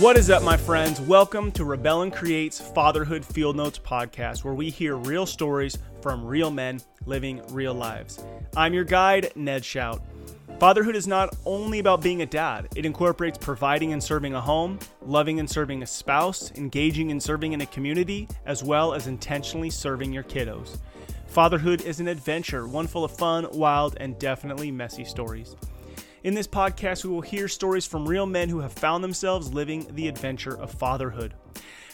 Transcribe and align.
What 0.00 0.16
is 0.16 0.30
up, 0.30 0.42
my 0.42 0.56
friends? 0.56 0.98
Welcome 0.98 1.52
to 1.52 1.64
Rebel 1.66 2.00
and 2.00 2.10
Create's 2.10 2.58
Fatherhood 2.58 3.22
Field 3.22 3.54
Notes 3.54 3.78
podcast, 3.78 4.44
where 4.44 4.54
we 4.54 4.70
hear 4.70 4.96
real 4.96 5.26
stories 5.26 5.76
from 6.00 6.24
real 6.24 6.50
men 6.50 6.80
living 7.04 7.42
real 7.50 7.74
lives. 7.74 8.24
I'm 8.56 8.72
your 8.72 8.84
guide, 8.84 9.30
Ned 9.36 9.62
Shout. 9.62 10.00
Fatherhood 10.58 10.96
is 10.96 11.06
not 11.06 11.36
only 11.44 11.80
about 11.80 12.00
being 12.00 12.22
a 12.22 12.26
dad, 12.26 12.68
it 12.76 12.86
incorporates 12.86 13.36
providing 13.36 13.92
and 13.92 14.02
serving 14.02 14.32
a 14.32 14.40
home, 14.40 14.78
loving 15.04 15.38
and 15.38 15.50
serving 15.50 15.82
a 15.82 15.86
spouse, 15.86 16.50
engaging 16.52 17.10
and 17.10 17.22
serving 17.22 17.52
in 17.52 17.60
a 17.60 17.66
community, 17.66 18.26
as 18.46 18.64
well 18.64 18.94
as 18.94 19.06
intentionally 19.06 19.68
serving 19.68 20.14
your 20.14 20.24
kiddos. 20.24 20.78
Fatherhood 21.26 21.82
is 21.82 22.00
an 22.00 22.08
adventure, 22.08 22.66
one 22.66 22.86
full 22.86 23.04
of 23.04 23.14
fun, 23.14 23.46
wild, 23.52 23.98
and 24.00 24.18
definitely 24.18 24.70
messy 24.70 25.04
stories. 25.04 25.56
In 26.22 26.34
this 26.34 26.46
podcast, 26.46 27.02
we 27.02 27.10
will 27.10 27.22
hear 27.22 27.48
stories 27.48 27.86
from 27.86 28.06
real 28.06 28.26
men 28.26 28.50
who 28.50 28.60
have 28.60 28.74
found 28.74 29.02
themselves 29.02 29.54
living 29.54 29.86
the 29.94 30.06
adventure 30.06 30.54
of 30.54 30.70
fatherhood. 30.70 31.32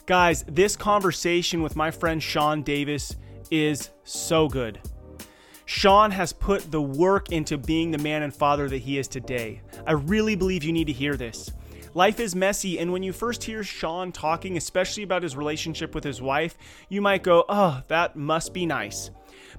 Guys, 0.05 0.45
this 0.49 0.75
conversation 0.75 1.63
with 1.63 1.77
my 1.77 1.93
friend 1.93 2.21
Shawn 2.21 2.65
Davis 2.65 3.15
is 3.53 3.91
so 4.03 4.49
good. 4.49 4.81
Shawn 5.65 6.11
has 6.11 6.33
put 6.33 6.73
the 6.73 6.83
work 6.83 7.31
into 7.31 7.57
being 7.57 7.93
the 7.93 7.99
man 7.99 8.23
and 8.23 8.35
father 8.35 8.69
that 8.69 8.79
he 8.79 8.99
is 8.99 9.07
today. 9.07 9.63
I 9.87 9.93
really 9.93 10.35
believe 10.35 10.65
you 10.65 10.73
need 10.73 10.89
to 10.89 10.93
hear 10.93 11.17
this. 11.17 11.53
Life 11.95 12.19
is 12.19 12.35
messy, 12.35 12.81
and 12.81 12.93
when 12.93 13.05
you 13.05 13.13
first 13.13 13.45
hear 13.45 13.63
Shawn 13.63 14.11
talking, 14.11 14.57
especially 14.57 15.05
about 15.05 15.23
his 15.23 15.37
relationship 15.37 15.95
with 15.95 16.03
his 16.03 16.21
wife, 16.21 16.59
you 16.89 17.01
might 17.01 17.23
go, 17.23 17.45
oh, 17.49 17.81
that 17.87 18.17
must 18.17 18.53
be 18.53 18.67
nice. 18.67 19.11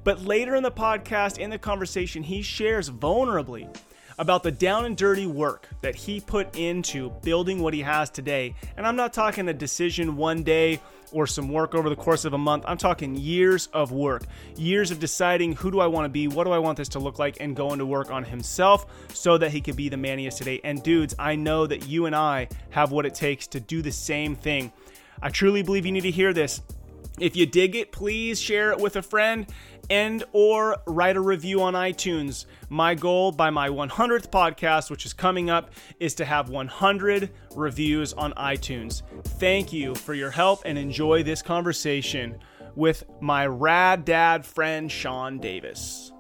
But 0.04 0.24
later 0.26 0.56
in 0.56 0.64
the 0.64 0.72
podcast, 0.72 1.38
in 1.38 1.50
the 1.50 1.58
conversation, 1.58 2.22
he 2.22 2.42
shares 2.42 2.90
vulnerably 2.90 3.74
about 4.18 4.44
the 4.44 4.52
down 4.52 4.86
and 4.86 4.98
dirty 4.98 5.28
work 5.28 5.68
that 5.82 5.96
he 5.96 6.20
put 6.20 6.56
into 6.58 7.10
building 7.24 7.62
what 7.62 7.74
he 7.74 7.82
has 7.82 8.10
today. 8.10 8.56
And 8.76 8.88
I'm 8.88 8.96
not 8.96 9.14
talking 9.14 9.48
a 9.48 9.54
decision 9.54 10.16
one 10.16 10.44
day 10.44 10.82
or 11.12 11.28
some 11.28 11.50
work 11.50 11.74
over 11.76 11.90
the 11.90 11.96
course 11.96 12.26
of 12.26 12.34
a 12.34 12.38
month. 12.38 12.66
I'm 12.68 12.78
talking 12.78 13.16
years 13.16 13.68
of 13.68 13.92
work, 13.92 14.24
years 14.56 14.92
of 14.92 15.00
deciding 15.00 15.54
who 15.54 15.72
do 15.72 15.80
I 15.80 15.88
want 15.88 16.06
to 16.06 16.10
be, 16.10 16.28
what 16.28 16.44
do 16.46 16.52
I 16.52 16.58
want 16.58 16.78
this 16.78 16.90
to 16.90 17.00
look 17.00 17.20
like, 17.20 17.38
and 17.40 17.56
going 17.56 17.80
to 17.80 17.86
work 17.86 18.12
on 18.12 18.24
himself 18.24 18.86
so 19.14 19.38
that 19.38 19.52
he 19.52 19.62
could 19.62 19.76
be 19.76 19.90
the 19.90 19.98
man 19.98 20.20
he 20.20 20.28
is 20.28 20.36
today. 20.36 20.60
And 20.64 20.82
dudes, 20.84 21.16
I 21.18 21.36
know 21.36 21.68
that 21.68 21.88
you 21.88 22.08
and 22.08 22.16
I 22.16 22.50
have 22.72 22.92
what 22.92 23.06
it 23.06 23.14
takes 23.14 23.48
to 23.48 23.60
do 23.60 23.82
the 23.82 23.92
same 23.92 24.36
thing. 24.36 24.72
I 25.22 25.30
truly 25.30 25.64
believe 25.64 25.86
you 25.86 25.92
need 25.92 26.02
to 26.02 26.12
hear 26.12 26.34
this. 26.34 26.62
If 27.20 27.36
you 27.36 27.48
dig 27.48 27.76
it, 27.76 27.92
please 27.92 28.40
share 28.40 28.72
it 28.72 28.80
with 28.80 28.96
a 28.96 29.02
friend 29.02 29.48
and 29.90 30.24
or 30.32 30.78
write 30.86 31.16
a 31.16 31.22
review 31.22 31.62
on 31.62 31.74
iTunes. 31.74 32.46
My 32.70 32.96
goal 32.96 33.32
by 33.32 33.50
my 33.50 33.70
100th 33.70 34.30
podcast, 34.30 34.90
which 34.90 35.06
is 35.06 35.14
coming 35.14 35.50
up, 35.50 35.72
is 36.00 36.14
to 36.16 36.26
have 36.26 36.50
100 36.50 37.32
reviews 37.56 38.14
on 38.14 38.34
iTunes. 38.34 39.04
Thank 39.24 39.72
you 39.72 39.96
for 39.96 40.14
your 40.14 40.32
help 40.32 40.62
and 40.66 40.78
enjoy 40.78 41.24
this 41.24 41.42
conversation 41.42 42.38
with 42.76 43.04
my 43.20 43.48
rad 43.48 44.06
dad 44.06 44.46
friend 44.46 44.92
Shawn 44.92 45.40
Davis. 45.40 46.12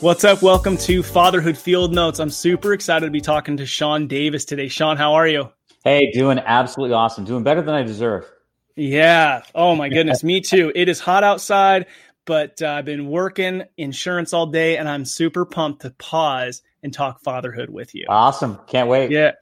What's 0.00 0.24
up? 0.24 0.40
Welcome 0.42 0.78
to 0.78 1.02
Fatherhood 1.02 1.58
Field 1.58 1.92
Notes. 1.92 2.20
I'm 2.20 2.30
super 2.30 2.72
excited 2.72 3.04
to 3.04 3.10
be 3.10 3.20
talking 3.20 3.58
to 3.58 3.66
Shawn 3.66 4.06
Davis 4.06 4.46
today. 4.46 4.68
Shawn, 4.68 4.96
how 4.96 5.12
are 5.12 5.28
you? 5.28 5.50
Hey, 5.84 6.10
doing 6.12 6.38
absolutely 6.38 6.94
awesome. 6.94 7.24
Doing 7.24 7.42
better 7.42 7.60
than 7.60 7.74
I 7.74 7.82
deserve. 7.82 8.30
Yeah. 8.76 9.42
Oh 9.54 9.74
my 9.74 9.88
goodness. 9.88 10.22
Me 10.22 10.40
too. 10.40 10.72
It 10.74 10.88
is 10.88 11.00
hot 11.00 11.24
outside, 11.24 11.86
but 12.24 12.62
uh, 12.62 12.68
I've 12.68 12.84
been 12.84 13.08
working 13.08 13.64
insurance 13.76 14.32
all 14.32 14.46
day 14.46 14.76
and 14.76 14.88
I'm 14.88 15.04
super 15.04 15.44
pumped 15.44 15.82
to 15.82 15.90
pause 15.90 16.62
and 16.82 16.92
talk 16.92 17.20
fatherhood 17.20 17.70
with 17.70 17.94
you. 17.94 18.06
Awesome. 18.08 18.58
Can't 18.66 18.88
wait. 18.88 19.10
Yeah. 19.10 19.32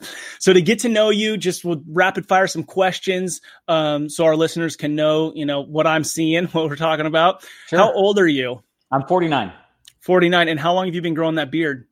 So 0.41 0.53
to 0.53 0.61
get 0.61 0.81
to 0.81 0.89
know 0.89 1.11
you, 1.11 1.37
just 1.37 1.65
we'll 1.65 1.83
rapid 1.89 2.27
fire 2.27 2.47
some 2.47 2.65
questions 2.65 3.41
um, 3.69 4.08
so 4.08 4.25
our 4.25 4.36
listeners 4.36 4.77
can 4.77 4.97
know, 4.97 5.33
you 5.35 5.47
know, 5.47 5.61
what 5.61 5.86
I'm 5.86 6.05
seeing, 6.05 6.47
what 6.48 6.69
we're 6.69 6.77
talking 6.77 7.07
about. 7.07 7.45
Sure. 7.69 7.79
How 7.79 7.92
old 7.92 8.19
are 8.19 8.27
you? 8.27 8.63
I'm 8.91 9.07
49. 9.07 9.52
49. 10.01 10.48
And 10.48 10.58
how 10.58 10.75
long 10.75 10.86
have 10.86 10.95
you 10.95 11.02
been 11.02 11.14
growing 11.14 11.36
that 11.36 11.51
beard? 11.51 11.86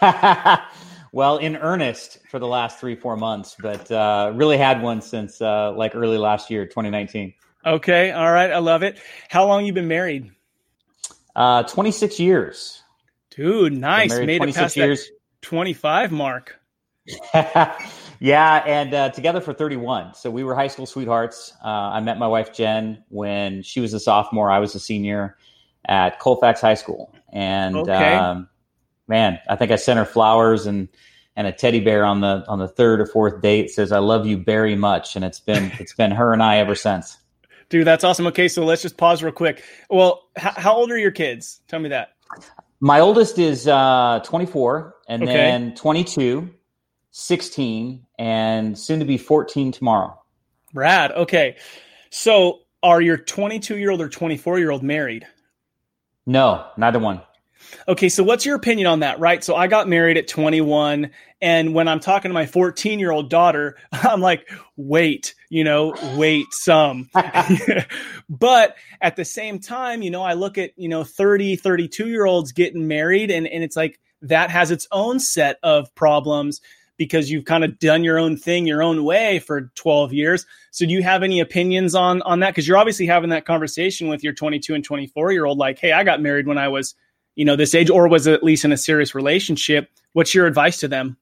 Well, 1.12 1.38
in 1.38 1.56
earnest 1.56 2.18
for 2.30 2.38
the 2.38 2.46
last 2.46 2.78
three, 2.78 2.94
four 2.94 3.16
months, 3.16 3.56
but 3.60 3.90
uh, 3.90 4.32
really 4.34 4.56
had 4.56 4.82
one 4.82 5.02
since 5.02 5.40
uh, 5.40 5.72
like 5.72 5.94
early 5.96 6.18
last 6.18 6.50
year, 6.50 6.66
2019. 6.66 7.34
Okay. 7.66 8.12
All 8.12 8.30
right. 8.30 8.50
I 8.50 8.58
love 8.58 8.82
it. 8.82 9.00
How 9.28 9.46
long 9.46 9.64
you 9.64 9.72
been 9.72 9.88
married? 9.88 10.30
Uh, 11.34 11.62
26 11.64 12.20
years. 12.20 12.82
Dude, 13.30 13.72
nice. 13.72 14.10
Made 14.10 14.42
it 14.42 14.54
past 14.54 14.76
years. 14.76 15.06
that 15.06 15.12
25 15.42 16.12
mark. 16.12 16.56
yeah. 17.34 18.62
And 18.66 18.94
uh, 18.94 19.08
together 19.10 19.40
for 19.40 19.52
31. 19.52 20.14
So 20.14 20.30
we 20.30 20.44
were 20.44 20.54
high 20.54 20.68
school 20.68 20.86
sweethearts. 20.86 21.54
Uh, 21.64 21.68
I 21.68 22.00
met 22.00 22.18
my 22.18 22.28
wife, 22.28 22.52
Jen, 22.52 23.02
when 23.08 23.62
she 23.62 23.80
was 23.80 23.94
a 23.94 24.00
sophomore. 24.00 24.50
I 24.50 24.58
was 24.58 24.74
a 24.74 24.80
senior 24.80 25.36
at 25.86 26.18
Colfax 26.18 26.60
High 26.60 26.74
School. 26.74 27.14
And 27.32 27.76
okay. 27.76 28.14
um, 28.14 28.48
man, 29.10 29.38
I 29.48 29.56
think 29.56 29.70
I 29.70 29.76
sent 29.76 29.98
her 29.98 30.06
flowers 30.06 30.64
and 30.64 30.88
and 31.36 31.46
a 31.46 31.52
teddy 31.52 31.80
bear 31.80 32.04
on 32.04 32.22
the 32.22 32.44
on 32.48 32.58
the 32.58 32.68
third 32.68 33.00
or 33.00 33.06
fourth 33.06 33.42
date 33.42 33.70
says 33.70 33.92
I 33.92 33.98
love 33.98 34.26
you 34.26 34.38
very 34.38 34.76
much, 34.76 35.16
and 35.16 35.24
it's 35.24 35.40
been 35.40 35.70
it's 35.78 35.92
been 35.92 36.12
her 36.12 36.32
and 36.32 36.42
I 36.42 36.56
ever 36.56 36.74
since. 36.74 37.18
Dude, 37.68 37.86
that's 37.86 38.02
awesome. 38.02 38.26
Okay, 38.28 38.48
so 38.48 38.64
let's 38.64 38.82
just 38.82 38.96
pause 38.96 39.22
real 39.22 39.32
quick. 39.32 39.62
Well, 39.90 40.28
h- 40.36 40.54
how 40.56 40.74
old 40.74 40.90
are 40.90 40.98
your 40.98 41.12
kids? 41.12 41.60
Tell 41.68 41.78
me 41.78 41.88
that. 41.90 42.16
My 42.80 42.98
oldest 42.98 43.38
is 43.38 43.68
uh, 43.68 44.20
24, 44.24 44.96
and 45.08 45.22
okay. 45.22 45.32
then 45.32 45.74
22, 45.74 46.50
16, 47.10 48.06
and 48.18 48.76
soon 48.76 48.98
to 48.98 49.04
be 49.04 49.18
14 49.18 49.70
tomorrow. 49.70 50.18
Brad, 50.72 51.12
okay. 51.12 51.56
So 52.10 52.60
are 52.82 53.00
your 53.00 53.18
22 53.18 53.76
year 53.76 53.90
old 53.90 54.00
or 54.00 54.08
24 54.08 54.58
year 54.58 54.70
old 54.70 54.82
married? 54.82 55.26
No, 56.26 56.66
neither 56.76 56.98
one. 56.98 57.20
Okay, 57.88 58.08
so 58.08 58.22
what's 58.22 58.44
your 58.44 58.56
opinion 58.56 58.86
on 58.86 59.00
that, 59.00 59.18
right? 59.20 59.42
So 59.42 59.56
I 59.56 59.66
got 59.66 59.88
married 59.88 60.16
at 60.16 60.28
21, 60.28 61.10
and 61.40 61.74
when 61.74 61.88
I'm 61.88 62.00
talking 62.00 62.28
to 62.28 62.34
my 62.34 62.46
14 62.46 62.98
year 62.98 63.10
old 63.10 63.30
daughter, 63.30 63.76
I'm 63.92 64.20
like, 64.20 64.48
wait, 64.76 65.34
you 65.48 65.64
know, 65.64 65.94
wait 66.16 66.46
some. 66.50 67.10
but 68.28 68.76
at 69.00 69.16
the 69.16 69.24
same 69.24 69.58
time, 69.58 70.02
you 70.02 70.10
know, 70.10 70.22
I 70.22 70.34
look 70.34 70.58
at, 70.58 70.72
you 70.76 70.88
know, 70.88 71.04
30, 71.04 71.56
32 71.56 72.08
year 72.08 72.26
olds 72.26 72.52
getting 72.52 72.88
married, 72.88 73.30
and, 73.30 73.46
and 73.46 73.64
it's 73.64 73.76
like 73.76 74.00
that 74.22 74.50
has 74.50 74.70
its 74.70 74.86
own 74.92 75.18
set 75.18 75.58
of 75.62 75.94
problems 75.94 76.60
because 77.00 77.30
you've 77.30 77.46
kind 77.46 77.64
of 77.64 77.78
done 77.78 78.04
your 78.04 78.18
own 78.18 78.36
thing 78.36 78.66
your 78.66 78.82
own 78.82 79.04
way 79.04 79.38
for 79.38 79.72
12 79.74 80.12
years. 80.12 80.44
So 80.70 80.84
do 80.84 80.92
you 80.92 81.02
have 81.02 81.22
any 81.22 81.40
opinions 81.40 81.94
on 81.94 82.20
on 82.22 82.40
that 82.40 82.54
cuz 82.54 82.68
you're 82.68 82.76
obviously 82.76 83.06
having 83.06 83.30
that 83.30 83.46
conversation 83.46 84.08
with 84.08 84.22
your 84.22 84.34
22 84.34 84.74
and 84.74 84.84
24 84.84 85.32
year 85.32 85.46
old 85.46 85.56
like, 85.56 85.78
"Hey, 85.78 85.92
I 85.92 86.04
got 86.04 86.20
married 86.20 86.46
when 86.46 86.58
I 86.58 86.68
was 86.68 86.94
you 87.40 87.46
know 87.46 87.56
this 87.56 87.74
age 87.74 87.88
or 87.88 88.06
was 88.06 88.26
at 88.26 88.42
least 88.42 88.66
in 88.66 88.70
a 88.70 88.76
serious 88.76 89.14
relationship? 89.14 89.88
What's 90.12 90.34
your 90.34 90.46
advice 90.46 90.78
to 90.80 90.88
them? 90.88 91.16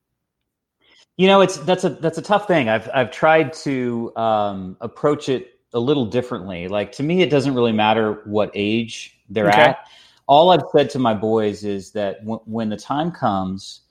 You 1.16 1.28
know 1.28 1.42
it's 1.42 1.58
that's 1.58 1.84
a 1.84 1.90
that's 1.90 2.18
a 2.18 2.22
tough 2.22 2.48
thing. 2.48 2.68
I've 2.68 2.90
i've 2.92 3.12
tried 3.12 3.52
to 3.64 4.12
um, 4.16 4.76
approach 4.80 5.28
it 5.28 5.60
a 5.72 5.78
little 5.78 6.06
differently. 6.06 6.66
Like 6.66 6.90
to 6.92 7.04
me 7.04 7.22
it 7.22 7.30
doesn't 7.30 7.54
really 7.54 7.70
matter 7.70 8.14
what 8.24 8.50
age 8.52 9.16
they're 9.30 9.48
okay. 9.48 9.60
at. 9.60 9.86
All 10.26 10.50
i've 10.50 10.64
said 10.76 10.90
to 10.90 10.98
my 10.98 11.14
boys 11.14 11.64
is 11.64 11.92
that 11.92 12.18
w- 12.22 12.42
when 12.46 12.68
the 12.68 12.76
time 12.76 13.12
comes 13.12 13.82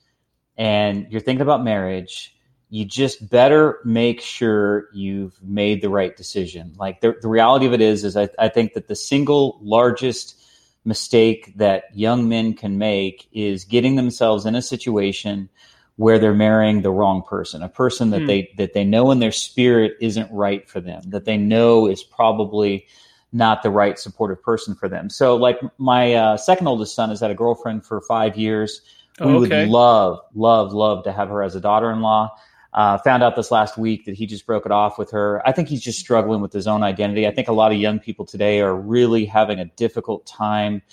and 0.57 1.07
you're 1.09 1.21
thinking 1.21 1.43
about 1.43 1.63
marriage 1.63 2.35
you 2.69 2.83
just 2.83 3.29
better 3.29 3.79
make 3.85 4.19
sure 4.19 4.89
you've 4.93 5.41
made 5.41 5.81
the 5.81 5.87
right 5.87 6.17
decision. 6.17 6.73
Like 6.77 6.99
the, 6.99 7.15
the 7.21 7.29
reality 7.29 7.65
of 7.65 7.71
it 7.71 7.79
is 7.79 8.03
is 8.03 8.17
I, 8.17 8.27
I 8.37 8.49
think 8.49 8.73
that 8.73 8.89
the 8.89 8.95
single 8.95 9.57
largest 9.61 10.37
mistake 10.87 11.53
that 11.57 11.83
young 11.93 12.29
men 12.29 12.53
can 12.53 12.77
make 12.77 13.27
is 13.33 13.65
getting 13.65 13.97
themselves 13.97 14.45
in 14.45 14.55
a 14.55 14.61
situation 14.61 15.49
where 15.97 16.17
they're 16.17 16.33
marrying 16.33 16.81
the 16.81 16.91
wrong 16.91 17.21
person, 17.23 17.61
a 17.61 17.69
person 17.69 18.11
that 18.11 18.21
mm. 18.21 18.27
they 18.27 18.53
that 18.57 18.73
they 18.73 18.85
know 18.85 19.11
in 19.11 19.19
their 19.19 19.31
spirit 19.31 19.97
isn't 19.99 20.31
right 20.31 20.69
for 20.69 20.79
them, 20.79 21.01
that 21.07 21.25
they 21.25 21.37
know 21.37 21.87
is 21.87 22.03
probably 22.03 22.87
not 23.33 23.61
the 23.63 23.69
right 23.69 23.99
supportive 23.99 24.41
person 24.41 24.75
for 24.75 24.87
them. 24.87 25.09
So, 25.09 25.35
like 25.35 25.59
my 25.77 26.13
uh, 26.13 26.37
second 26.37 26.67
oldest 26.67 26.95
son 26.95 27.09
has 27.09 27.19
had 27.19 27.31
a 27.31 27.35
girlfriend 27.35 27.85
for 27.85 27.99
five 28.01 28.37
years. 28.37 28.81
We 29.19 29.25
oh, 29.25 29.43
okay. 29.43 29.61
would 29.61 29.69
love, 29.69 30.19
love, 30.35 30.73
love 30.73 31.03
to 31.05 31.11
have 31.11 31.29
her 31.29 31.41
as 31.41 31.55
a 31.55 31.59
daughter-in-law. 31.59 32.37
Uh, 32.77 32.95
found 32.99 33.23
out 33.23 33.35
this 33.35 33.49
last 33.49 33.75
week 33.75 34.05
that 34.05 34.13
he 34.13 34.27
just 34.27 34.45
broke 34.45 34.63
it 34.63 34.71
off 34.71 34.99
with 34.99 35.09
her. 35.09 35.41
I 35.47 35.51
think 35.51 35.67
he's 35.67 35.81
just 35.81 35.97
struggling 35.97 36.41
with 36.41 36.53
his 36.53 36.67
own 36.67 36.83
identity. 36.83 37.25
I 37.25 37.31
think 37.31 37.47
a 37.47 37.51
lot 37.51 37.71
of 37.71 37.79
young 37.79 37.97
people 37.97 38.23
today 38.23 38.61
are 38.61 38.75
really 38.75 39.25
having 39.25 39.57
a 39.57 39.65
difficult 39.65 40.27
time 40.27 40.83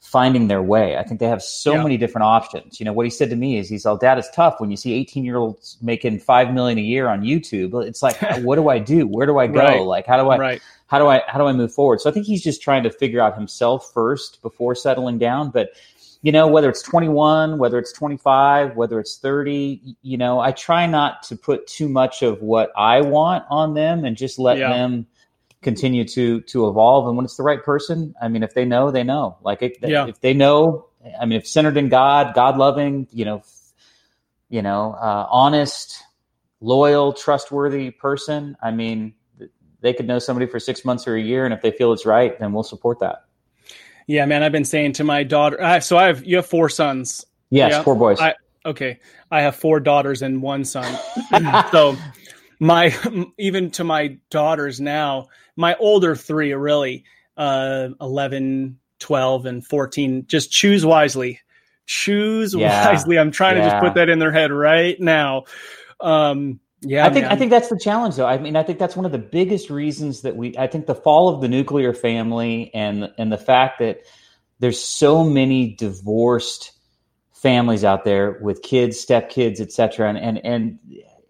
finding 0.00 0.48
their 0.48 0.62
way. 0.62 0.96
I 0.96 1.02
think 1.02 1.20
they 1.20 1.28
have 1.28 1.42
so 1.42 1.74
yeah. 1.74 1.82
many 1.82 1.98
different 1.98 2.24
options. 2.24 2.80
You 2.80 2.86
know, 2.86 2.94
what 2.94 3.04
he 3.04 3.10
said 3.10 3.28
to 3.28 3.36
me 3.36 3.58
is 3.58 3.68
he's 3.68 3.84
all 3.84 3.98
dad, 3.98 4.16
it's 4.16 4.30
tough 4.30 4.54
when 4.56 4.70
you 4.70 4.78
see 4.78 4.94
18 4.94 5.22
year 5.22 5.36
olds 5.36 5.76
making 5.82 6.20
5 6.20 6.54
million 6.54 6.78
a 6.78 6.80
year 6.80 7.08
on 7.08 7.20
YouTube. 7.20 7.86
It's 7.86 8.02
like, 8.02 8.16
what 8.38 8.56
do 8.56 8.70
I 8.70 8.78
do? 8.78 9.06
Where 9.06 9.26
do 9.26 9.36
I 9.36 9.48
go? 9.48 9.60
Right. 9.60 9.82
Like, 9.82 10.06
how 10.06 10.16
do 10.16 10.30
I, 10.30 10.38
right. 10.38 10.62
how 10.86 10.98
do 10.98 11.08
I, 11.08 11.22
how 11.28 11.38
do 11.38 11.44
I 11.44 11.52
move 11.52 11.74
forward? 11.74 12.00
So 12.00 12.08
I 12.08 12.12
think 12.14 12.24
he's 12.24 12.42
just 12.42 12.62
trying 12.62 12.84
to 12.84 12.90
figure 12.90 13.20
out 13.20 13.34
himself 13.34 13.92
first 13.92 14.40
before 14.40 14.74
settling 14.74 15.18
down. 15.18 15.50
But 15.50 15.72
you 16.22 16.32
know, 16.32 16.48
whether 16.48 16.68
it's 16.68 16.82
21, 16.82 17.58
whether 17.58 17.78
it's 17.78 17.92
25, 17.92 18.76
whether 18.76 18.98
it's 18.98 19.18
30, 19.18 19.96
you 20.02 20.16
know, 20.16 20.40
I 20.40 20.52
try 20.52 20.86
not 20.86 21.22
to 21.24 21.36
put 21.36 21.66
too 21.66 21.88
much 21.88 22.22
of 22.22 22.42
what 22.42 22.72
I 22.76 23.00
want 23.02 23.44
on 23.50 23.74
them 23.74 24.04
and 24.04 24.16
just 24.16 24.38
let 24.38 24.58
yeah. 24.58 24.68
them 24.68 25.06
continue 25.62 26.04
to 26.04 26.40
to 26.42 26.68
evolve. 26.68 27.06
And 27.06 27.16
when 27.16 27.24
it's 27.24 27.36
the 27.36 27.42
right 27.42 27.62
person, 27.62 28.14
I 28.20 28.28
mean, 28.28 28.42
if 28.42 28.54
they 28.54 28.64
know, 28.64 28.90
they 28.90 29.04
know. 29.04 29.38
Like 29.42 29.62
if, 29.62 29.76
yeah. 29.80 30.06
if 30.06 30.20
they 30.20 30.34
know, 30.34 30.88
I 31.20 31.24
mean, 31.24 31.38
if 31.38 31.46
centered 31.46 31.76
in 31.76 31.88
God, 31.88 32.34
God 32.34 32.58
loving, 32.58 33.06
you 33.12 33.24
know, 33.24 33.42
you 34.48 34.62
know, 34.62 34.94
uh, 35.00 35.26
honest, 35.30 36.02
loyal, 36.60 37.12
trustworthy 37.12 37.90
person. 37.90 38.56
I 38.60 38.72
mean, 38.72 39.14
they 39.80 39.92
could 39.92 40.06
know 40.06 40.18
somebody 40.18 40.46
for 40.46 40.58
six 40.58 40.84
months 40.84 41.06
or 41.06 41.14
a 41.14 41.20
year, 41.20 41.44
and 41.44 41.54
if 41.54 41.62
they 41.62 41.70
feel 41.70 41.92
it's 41.92 42.06
right, 42.06 42.38
then 42.40 42.52
we'll 42.52 42.64
support 42.64 42.98
that. 43.00 43.24
Yeah, 44.08 44.24
man, 44.24 44.42
I've 44.42 44.52
been 44.52 44.64
saying 44.64 44.94
to 44.94 45.04
my 45.04 45.22
daughter. 45.22 45.62
Uh, 45.62 45.80
so 45.80 45.98
I 45.98 46.06
have 46.06 46.24
you 46.24 46.36
have 46.36 46.46
four 46.46 46.70
sons. 46.70 47.26
Yes, 47.50 47.72
yeah? 47.72 47.82
four 47.82 47.94
boys. 47.94 48.18
I, 48.18 48.34
okay, 48.64 48.98
I 49.30 49.42
have 49.42 49.54
four 49.54 49.80
daughters 49.80 50.22
and 50.22 50.42
one 50.42 50.64
son. 50.64 50.98
so 51.70 51.94
my 52.58 52.96
even 53.38 53.70
to 53.72 53.84
my 53.84 54.16
daughters 54.30 54.80
now, 54.80 55.28
my 55.56 55.76
older 55.76 56.16
three 56.16 56.52
are 56.52 56.58
really 56.58 57.04
uh, 57.36 57.90
11, 58.00 58.78
12, 58.98 59.46
and 59.46 59.66
14. 59.66 60.24
Just 60.26 60.50
choose 60.50 60.86
wisely. 60.86 61.40
Choose 61.84 62.54
yeah. 62.54 62.86
wisely. 62.88 63.18
I'm 63.18 63.30
trying 63.30 63.58
yeah. 63.58 63.64
to 63.64 63.70
just 63.70 63.82
put 63.82 63.94
that 63.94 64.08
in 64.08 64.18
their 64.18 64.32
head 64.32 64.50
right 64.50 64.98
now. 64.98 65.44
Um, 66.00 66.60
yeah, 66.80 67.06
I 67.06 67.10
think 67.10 67.24
man. 67.24 67.32
I 67.32 67.36
think 67.36 67.50
that's 67.50 67.68
the 67.68 67.78
challenge, 67.78 68.16
though. 68.16 68.26
I 68.26 68.38
mean, 68.38 68.54
I 68.54 68.62
think 68.62 68.78
that's 68.78 68.94
one 68.94 69.04
of 69.04 69.12
the 69.12 69.18
biggest 69.18 69.68
reasons 69.68 70.22
that 70.22 70.36
we. 70.36 70.56
I 70.56 70.68
think 70.68 70.86
the 70.86 70.94
fall 70.94 71.28
of 71.28 71.40
the 71.40 71.48
nuclear 71.48 71.92
family 71.92 72.70
and 72.72 73.12
and 73.18 73.32
the 73.32 73.38
fact 73.38 73.80
that 73.80 74.02
there's 74.60 74.80
so 74.80 75.24
many 75.24 75.74
divorced 75.74 76.72
families 77.32 77.84
out 77.84 78.04
there 78.04 78.38
with 78.40 78.62
kids, 78.62 79.04
stepkids, 79.04 79.60
etc. 79.60 80.08
And 80.08 80.18
and 80.18 80.44
and 80.44 80.78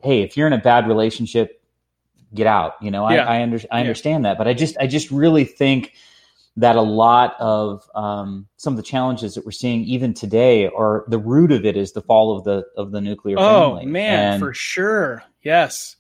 hey, 0.03 0.23
if 0.23 0.37
you're 0.37 0.47
in 0.47 0.53
a 0.53 0.59
bad 0.59 0.87
relationship, 0.87 1.63
get 2.35 2.47
out. 2.47 2.75
You 2.83 2.91
know, 2.91 3.09
yeah. 3.09 3.25
I 3.25 3.39
I, 3.39 3.43
under, 3.43 3.59
I 3.71 3.81
understand 3.81 4.25
yeah. 4.25 4.31
that, 4.31 4.39
but 4.39 4.49
I 4.49 4.53
just 4.53 4.77
I 4.79 4.87
just 4.87 5.11
really 5.11 5.45
think 5.45 5.95
that 6.59 6.75
a 6.75 6.83
lot 6.83 7.37
of 7.39 7.89
um, 7.95 8.49
some 8.57 8.73
of 8.73 8.77
the 8.77 8.83
challenges 8.83 9.35
that 9.35 9.45
we're 9.45 9.53
seeing 9.53 9.85
even 9.85 10.13
today 10.13 10.67
are 10.67 11.05
the 11.07 11.19
root 11.19 11.53
of 11.53 11.65
it 11.65 11.77
is 11.77 11.93
the 11.93 12.03
fall 12.03 12.37
of 12.37 12.43
the 12.43 12.65
of 12.77 12.91
the 12.91 13.01
nuclear 13.01 13.37
oh, 13.39 13.77
family. 13.77 13.87
man, 13.87 14.33
and, 14.35 14.41
for 14.41 14.53
sure. 14.53 15.23
Yes. 15.43 15.97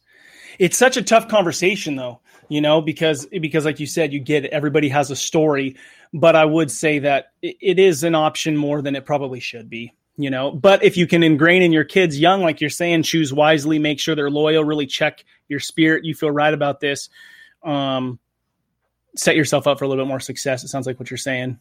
It's 0.58 0.76
such 0.76 0.96
a 0.96 1.02
tough 1.02 1.28
conversation 1.28 1.94
though, 1.94 2.20
you 2.48 2.60
know, 2.60 2.80
because 2.80 3.26
because 3.26 3.64
like 3.64 3.78
you 3.78 3.86
said, 3.86 4.12
you 4.12 4.18
get 4.18 4.46
it, 4.46 4.50
everybody 4.50 4.88
has 4.88 5.12
a 5.12 5.16
story, 5.16 5.76
but 6.12 6.34
I 6.34 6.44
would 6.44 6.72
say 6.72 6.98
that 6.98 7.32
it 7.40 7.78
is 7.78 8.02
an 8.02 8.16
option 8.16 8.56
more 8.56 8.82
than 8.82 8.96
it 8.96 9.06
probably 9.06 9.40
should 9.40 9.70
be 9.70 9.94
you 10.20 10.30
know 10.30 10.50
but 10.50 10.82
if 10.82 10.96
you 10.96 11.06
can 11.06 11.22
ingrain 11.22 11.62
in 11.62 11.70
your 11.70 11.84
kids 11.84 12.18
young 12.18 12.42
like 12.42 12.60
you're 12.60 12.68
saying 12.68 13.04
choose 13.04 13.32
wisely 13.32 13.78
make 13.78 14.00
sure 14.00 14.16
they're 14.16 14.28
loyal 14.28 14.64
really 14.64 14.84
check 14.84 15.24
your 15.46 15.60
spirit 15.60 16.04
you 16.04 16.12
feel 16.12 16.30
right 16.30 16.52
about 16.52 16.80
this 16.80 17.08
um 17.62 18.18
set 19.16 19.36
yourself 19.36 19.66
up 19.66 19.78
for 19.78 19.84
a 19.84 19.88
little 19.88 20.04
bit 20.04 20.08
more 20.08 20.20
success 20.20 20.64
it 20.64 20.68
sounds 20.68 20.86
like 20.86 20.98
what 20.98 21.10
you're 21.10 21.18
saying 21.18 21.58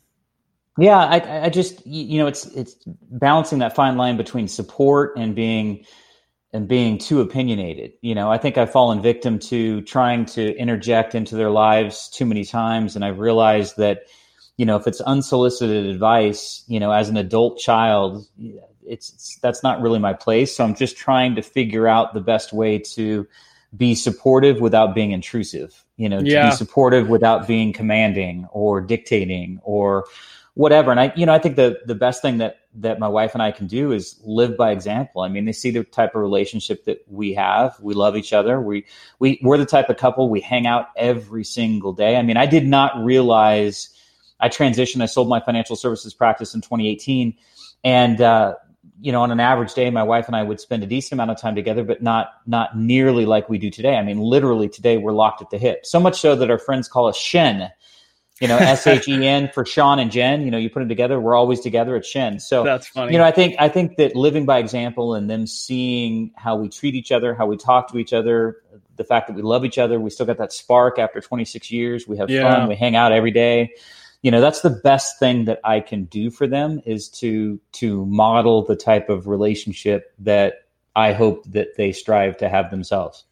yeah 0.78 0.98
i 0.98 1.46
i 1.46 1.50
just 1.50 1.86
you 1.86 2.18
know 2.18 2.28
it's 2.28 2.46
it's 2.48 2.76
balancing 2.86 3.60
that 3.60 3.76
fine 3.76 3.98
line 3.98 4.18
between 4.18 4.48
support 4.48 5.14
and 5.18 5.36
being 5.36 5.84
and 6.54 6.68
being 6.68 6.98
too 6.98 7.22
opinionated 7.22 7.92
you 8.02 8.16
know 8.16 8.32
i 8.32 8.38
think 8.38 8.58
i've 8.58 8.72
fallen 8.72 9.02
victim 9.02 9.40
to 9.40 9.82
trying 9.82 10.26
to 10.26 10.56
interject 10.58 11.16
into 11.16 11.36
their 11.36 11.50
lives 11.50 12.10
too 12.10 12.26
many 12.26 12.46
times 12.46 12.96
and 12.96 13.04
i've 13.04 13.20
realized 13.20 13.78
that 13.78 14.04
you 14.58 14.66
know, 14.66 14.76
if 14.76 14.88
it's 14.88 15.00
unsolicited 15.02 15.86
advice, 15.86 16.64
you 16.68 16.80
know, 16.80 16.92
as 16.92 17.10
an 17.10 17.18
adult 17.18 17.60
child, 17.60 18.28
it's, 18.84 19.14
it's, 19.14 19.38
that's 19.42 19.64
not 19.64 19.82
really 19.82 20.00
my 20.00 20.14
place. 20.14 20.56
So 20.56 20.64
I'm 20.64 20.76
just 20.76 20.98
trying 20.98 21.36
to 21.36 21.44
figure 21.44 21.88
out 21.88 22.14
the 22.14 22.22
best 22.22 22.54
way 22.54 22.80
to 22.96 23.28
be 23.76 23.94
supportive 23.94 24.60
without 24.60 24.96
being 24.96 25.12
intrusive. 25.12 25.86
You 25.98 26.10
know, 26.10 26.20
yeah. 26.20 26.44
to 26.44 26.50
be 26.52 26.56
supportive 26.56 27.10
without 27.10 27.48
being 27.48 27.74
commanding 27.74 28.48
or 28.52 28.82
dictating 28.82 29.60
or 29.64 30.06
whatever. 30.58 30.90
And 30.90 31.00
I, 31.00 31.14
you 31.16 31.26
know, 31.26 31.34
I 31.34 31.40
think 31.40 31.56
the 31.56 31.80
the 31.86 31.96
best 31.96 32.22
thing 32.22 32.40
that 32.40 32.60
that 32.80 33.00
my 33.00 33.08
wife 33.08 33.34
and 33.34 33.42
I 33.42 33.52
can 33.52 33.68
do 33.68 33.92
is 33.92 34.20
live 34.24 34.58
by 34.58 34.72
example. 34.72 35.22
I 35.22 35.30
mean, 35.30 35.46
they 35.46 35.52
see 35.52 35.72
the 35.72 35.84
type 35.84 36.16
of 36.16 36.22
relationship 36.22 36.86
that 36.86 37.04
we 37.08 37.34
have. 37.34 37.80
We 37.80 37.94
love 37.94 38.16
each 38.16 38.34
other. 38.34 38.60
We 38.60 38.86
we 39.20 39.40
we're 39.44 39.58
the 39.58 39.66
type 39.66 39.90
of 39.90 39.98
couple 39.98 40.30
we 40.30 40.42
hang 40.42 40.68
out 40.68 40.88
every 40.98 41.44
single 41.44 41.94
day. 41.94 42.18
I 42.18 42.22
mean, 42.24 42.38
I 42.38 42.46
did 42.46 42.68
not 42.68 42.92
realize 43.04 43.90
I 44.40 44.50
transitioned. 44.50 45.02
I 45.02 45.08
sold 45.08 45.30
my 45.30 45.40
financial 45.40 45.76
services 45.76 46.14
practice 46.14 46.54
in 46.54 46.62
2018, 46.62 47.36
and 47.84 48.22
uh, 48.22 48.56
you 49.00 49.12
know, 49.12 49.22
on 49.22 49.32
an 49.32 49.40
average 49.40 49.74
day, 49.74 49.90
my 49.90 50.04
wife 50.04 50.28
and 50.28 50.36
I 50.36 50.44
would 50.44 50.60
spend 50.60 50.84
a 50.84 50.88
decent 50.88 51.14
amount 51.14 51.32
of 51.32 51.40
time 51.40 51.56
together, 51.56 51.84
but 51.84 52.02
not 52.02 52.34
not 52.46 52.78
nearly 52.78 53.26
like 53.26 53.50
we 53.50 53.58
do 53.58 53.70
today. 53.70 53.96
I 53.96 54.04
mean, 54.04 54.20
literally 54.20 54.70
today 54.70 54.98
we're 54.98 55.12
locked 55.12 55.42
at 55.42 55.50
the 55.50 55.58
hip. 55.58 55.86
So 55.86 56.00
much 56.00 56.20
so 56.20 56.36
that 56.36 56.50
our 56.50 56.58
friends 56.58 56.88
call 56.88 57.08
us 57.08 57.18
Shen. 57.18 57.72
You 58.40 58.48
know, 58.48 58.58
S 58.58 58.86
H 58.86 59.08
E 59.08 59.26
N 59.26 59.50
for 59.52 59.66
Shawn 59.66 59.98
and 59.98 60.12
Jen. 60.12 60.44
You 60.44 60.52
know, 60.52 60.58
you 60.58 60.70
put 60.70 60.80
them 60.80 60.90
together, 60.90 61.20
we're 61.20 61.36
always 61.36 61.60
together 61.60 61.96
at 61.96 62.06
Shen. 62.06 62.40
So 62.40 62.64
that's 62.64 62.88
funny. 62.88 63.14
You 63.14 63.18
know, 63.18 63.24
I 63.24 63.32
think 63.32 63.56
I 63.60 63.68
think 63.68 63.98
that 63.98 64.16
living 64.16 64.46
by 64.46 64.60
example 64.60 65.16
and 65.16 65.30
them 65.30 65.48
seeing 65.48 66.32
how 66.36 66.56
we 66.56 66.70
treat 66.70 66.94
each 66.94 67.12
other, 67.12 67.34
how 67.34 67.48
we 67.48 67.58
talk 67.58 67.92
to 67.92 67.98
each 67.98 68.14
other, 68.14 68.58
the 68.96 69.04
fact 69.04 69.28
that 69.28 69.36
we 69.36 69.42
love 69.42 69.66
each 69.66 69.80
other, 69.80 70.00
we 70.00 70.12
still 70.12 70.26
got 70.26 70.38
that 70.38 70.54
spark 70.54 71.00
after 71.00 71.20
26 71.20 71.72
years. 71.72 72.08
We 72.08 72.18
have 72.18 72.30
yeah. 72.30 72.44
fun, 72.44 72.68
we 72.68 72.76
hang 72.76 72.96
out 72.96 73.12
every 73.12 73.32
day 73.32 73.74
you 74.22 74.31
know 74.31 74.42
that's 74.42 74.62
the 74.62 74.69
best 74.69 75.19
thing 75.19 75.46
that 75.46 75.60
i 75.64 75.80
can 75.80 76.06
do 76.06 76.30
for 76.30 76.48
them 76.48 76.81
is 76.86 77.10
to 77.10 77.60
to 77.72 78.06
model 78.06 78.64
the 78.64 78.75
type 78.75 79.10
of 79.10 79.28
relationship 79.28 80.14
that 80.19 80.66
i 80.96 81.14
hope 81.14 81.46
that 81.46 81.75
they 81.78 81.92
strive 81.92 82.38
to 82.38 82.50
have 82.50 82.72
themselves. 82.72 83.25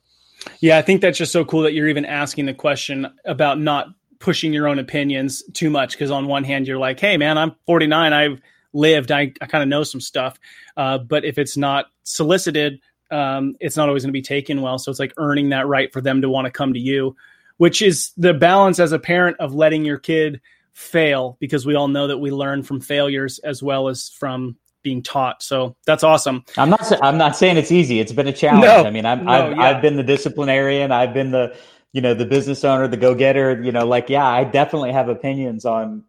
Yeah 0.60 0.78
i 0.78 0.82
think 0.82 1.02
that's 1.02 1.18
just 1.18 1.32
so 1.32 1.46
cool 1.46 1.62
that 1.64 1.74
you're 1.74 1.88
even 1.88 2.06
asking 2.06 2.46
the 2.46 2.54
question 2.54 3.08
about 3.26 3.60
not 3.60 3.88
pushing 4.20 4.54
your 4.54 4.68
own 4.68 4.80
opinions 4.80 5.44
too 5.54 5.70
much 5.70 5.92
because 5.92 6.12
on 6.12 6.28
one 6.28 6.44
hand 6.44 6.68
you're 6.68 6.78
like 6.78 7.00
hey 7.00 7.18
man 7.18 7.38
i'm 7.38 7.56
49 7.66 8.14
i've 8.14 8.42
lived 8.74 9.12
i, 9.12 9.34
I 9.42 9.46
kind 9.46 9.62
of 9.64 9.70
know 9.70 9.84
some 9.84 10.02
stuff. 10.02 10.38
Uh, 10.78 10.98
but 10.98 11.24
if 11.24 11.38
it's 11.38 11.58
not 11.58 11.88
solicited 12.04 12.80
um, 13.12 13.56
it's 13.60 13.78
not 13.78 13.88
always 13.88 14.04
going 14.04 14.10
to 14.10 14.18
be 14.18 14.22
taken 14.24 14.64
well. 14.64 14.80
So 14.80 14.90
it's 14.90 15.00
like 15.00 15.14
earning 15.18 15.50
that 15.50 15.68
right 15.68 15.94
for 15.94 16.02
them 16.02 16.24
to 16.24 16.30
want 16.30 16.46
to 16.46 16.52
come 16.52 16.74
to 16.74 16.80
you 16.80 17.16
which 17.58 17.82
is 17.82 18.12
the 18.18 18.34
balance 18.34 18.80
as 18.80 18.92
a 18.92 19.00
parent 19.00 19.38
of 19.40 19.54
letting 19.54 19.86
your 19.86 19.98
kid 19.98 20.42
fail 20.76 21.38
because 21.40 21.66
we 21.66 21.74
all 21.74 21.88
know 21.88 22.06
that 22.08 22.18
we 22.18 22.30
learn 22.30 22.62
from 22.62 22.80
failures 22.80 23.40
as 23.40 23.64
well 23.64 23.88
as 23.88 24.10
from 24.10 24.58
being 24.84 25.02
taught. 25.02 25.42
So 25.42 25.76
that's 25.88 26.04
awesome. 26.04 26.44
I'm 26.58 26.70
not. 26.70 27.04
I'm 27.04 27.18
not 27.18 27.36
saying 27.36 27.58
it's 27.58 27.72
easy. 27.72 28.00
It's 28.00 28.12
been 28.12 28.28
a 28.28 28.34
challenge. 28.34 28.66
No, 28.66 28.84
I 28.84 28.92
mean, 28.92 29.06
I'm, 29.06 29.26
no, 29.26 29.32
I've, 29.32 29.52
yeah. 29.52 29.64
I've 29.64 29.82
been 29.82 29.96
the 29.96 30.04
disciplinarian. 30.04 30.92
I've 30.92 31.14
been 31.14 31.32
the 31.32 31.58
you 31.94 32.02
know 32.02 32.14
the 32.14 32.26
business 32.26 32.64
owner, 32.64 32.88
the 32.88 32.98
go 32.98 33.16
getter. 33.16 33.60
You 33.62 33.72
know, 33.72 33.86
like 33.86 34.10
yeah, 34.10 34.28
I 34.28 34.44
definitely 34.44 34.92
have 34.92 35.10
opinions 35.10 35.66
on 35.66 36.04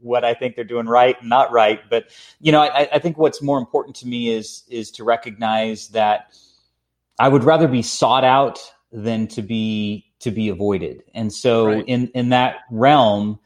what 0.00 0.24
I 0.24 0.32
think 0.32 0.56
they're 0.56 0.64
doing 0.64 0.86
right 0.86 1.20
and 1.20 1.28
not 1.28 1.52
right. 1.52 1.80
But 1.90 2.06
you 2.40 2.50
know, 2.50 2.62
I, 2.62 2.88
I 2.92 2.98
think 2.98 3.18
what's 3.18 3.42
more 3.42 3.58
important 3.58 3.94
to 3.96 4.06
me 4.06 4.30
is 4.30 4.62
is 4.68 4.90
to 4.92 5.04
recognize 5.04 5.88
that 5.88 6.34
I 7.18 7.28
would 7.28 7.44
rather 7.44 7.68
be 7.68 7.82
sought 7.82 8.24
out 8.24 8.60
than 8.90 9.26
to 9.28 9.42
be 9.42 10.06
to 10.20 10.30
be 10.30 10.48
avoided. 10.48 11.02
And 11.14 11.32
so 11.32 11.66
right. 11.66 11.84
in 11.86 12.08
in 12.14 12.30
that 12.30 12.60
realm 12.70 13.38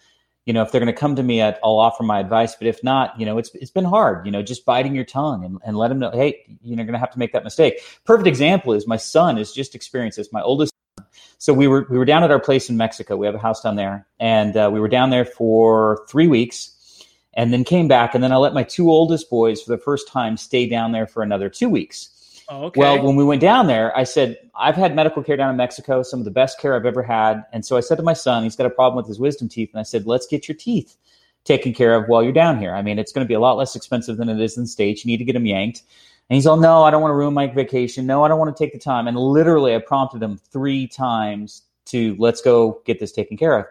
you 0.48 0.54
know, 0.54 0.62
if 0.62 0.72
they're 0.72 0.80
going 0.80 0.86
to 0.86 0.98
come 0.98 1.14
to 1.14 1.22
me, 1.22 1.42
I'll 1.42 1.78
offer 1.78 2.02
my 2.02 2.20
advice. 2.20 2.56
But 2.56 2.68
if 2.68 2.82
not, 2.82 3.20
you 3.20 3.26
know, 3.26 3.36
it's 3.36 3.54
it's 3.54 3.70
been 3.70 3.84
hard. 3.84 4.24
You 4.24 4.32
know, 4.32 4.42
just 4.42 4.64
biting 4.64 4.94
your 4.94 5.04
tongue 5.04 5.44
and, 5.44 5.58
and 5.62 5.76
let 5.76 5.88
them 5.88 5.98
know, 5.98 6.10
hey, 6.10 6.42
you're 6.62 6.76
going 6.76 6.94
to 6.94 6.98
have 6.98 7.12
to 7.12 7.18
make 7.18 7.34
that 7.34 7.44
mistake. 7.44 7.82
Perfect 8.06 8.26
example 8.26 8.72
is 8.72 8.86
my 8.86 8.96
son 8.96 9.36
has 9.36 9.52
just 9.52 9.74
experienced 9.74 10.16
this. 10.16 10.32
My 10.32 10.40
oldest. 10.40 10.72
Son. 10.96 11.06
So 11.36 11.52
we 11.52 11.68
were 11.68 11.86
we 11.90 11.98
were 11.98 12.06
down 12.06 12.24
at 12.24 12.30
our 12.30 12.40
place 12.40 12.70
in 12.70 12.78
Mexico. 12.78 13.18
We 13.18 13.26
have 13.26 13.34
a 13.34 13.38
house 13.38 13.60
down 13.60 13.76
there, 13.76 14.06
and 14.20 14.56
uh, 14.56 14.70
we 14.72 14.80
were 14.80 14.88
down 14.88 15.10
there 15.10 15.26
for 15.26 16.06
three 16.08 16.28
weeks, 16.28 17.04
and 17.34 17.52
then 17.52 17.62
came 17.62 17.86
back. 17.86 18.14
And 18.14 18.24
then 18.24 18.32
I 18.32 18.36
let 18.36 18.54
my 18.54 18.62
two 18.62 18.88
oldest 18.88 19.28
boys, 19.28 19.60
for 19.62 19.70
the 19.70 19.82
first 19.82 20.08
time, 20.08 20.38
stay 20.38 20.66
down 20.66 20.92
there 20.92 21.06
for 21.06 21.22
another 21.22 21.50
two 21.50 21.68
weeks. 21.68 22.08
Oh, 22.50 22.64
okay. 22.66 22.80
Well, 22.80 23.02
when 23.02 23.16
we 23.16 23.24
went 23.24 23.42
down 23.42 23.66
there, 23.66 23.96
I 23.96 24.04
said, 24.04 24.38
I've 24.54 24.74
had 24.74 24.94
medical 24.94 25.22
care 25.22 25.36
down 25.36 25.50
in 25.50 25.56
Mexico, 25.56 26.02
some 26.02 26.18
of 26.18 26.24
the 26.24 26.30
best 26.30 26.58
care 26.58 26.74
I've 26.74 26.86
ever 26.86 27.02
had. 27.02 27.44
And 27.52 27.64
so 27.64 27.76
I 27.76 27.80
said 27.80 27.96
to 27.96 28.02
my 28.02 28.14
son, 28.14 28.42
he's 28.42 28.56
got 28.56 28.66
a 28.66 28.70
problem 28.70 28.96
with 28.96 29.06
his 29.06 29.20
wisdom 29.20 29.48
teeth. 29.48 29.70
And 29.72 29.80
I 29.80 29.82
said, 29.82 30.06
let's 30.06 30.26
get 30.26 30.48
your 30.48 30.56
teeth 30.56 30.96
taken 31.44 31.74
care 31.74 31.94
of 31.94 32.08
while 32.08 32.22
you're 32.22 32.32
down 32.32 32.58
here. 32.58 32.74
I 32.74 32.80
mean, 32.80 32.98
it's 32.98 33.12
going 33.12 33.24
to 33.24 33.28
be 33.28 33.34
a 33.34 33.40
lot 33.40 33.58
less 33.58 33.76
expensive 33.76 34.16
than 34.16 34.28
it 34.28 34.40
is 34.40 34.56
in 34.56 34.64
the 34.64 34.68
States. 34.68 35.04
You 35.04 35.10
need 35.10 35.18
to 35.18 35.24
get 35.24 35.34
them 35.34 35.46
yanked. 35.46 35.82
And 36.30 36.36
he's 36.36 36.46
all, 36.46 36.56
no, 36.56 36.84
I 36.84 36.90
don't 36.90 37.02
want 37.02 37.12
to 37.12 37.16
ruin 37.16 37.34
my 37.34 37.46
vacation. 37.46 38.06
No, 38.06 38.24
I 38.24 38.28
don't 38.28 38.38
want 38.38 38.54
to 38.54 38.64
take 38.64 38.72
the 38.72 38.78
time. 38.78 39.08
And 39.08 39.16
literally, 39.16 39.74
I 39.74 39.78
prompted 39.78 40.22
him 40.22 40.38
three 40.38 40.86
times 40.86 41.62
to 41.86 42.16
let's 42.18 42.40
go 42.40 42.82
get 42.84 42.98
this 42.98 43.12
taken 43.12 43.36
care 43.36 43.58
of. 43.58 43.66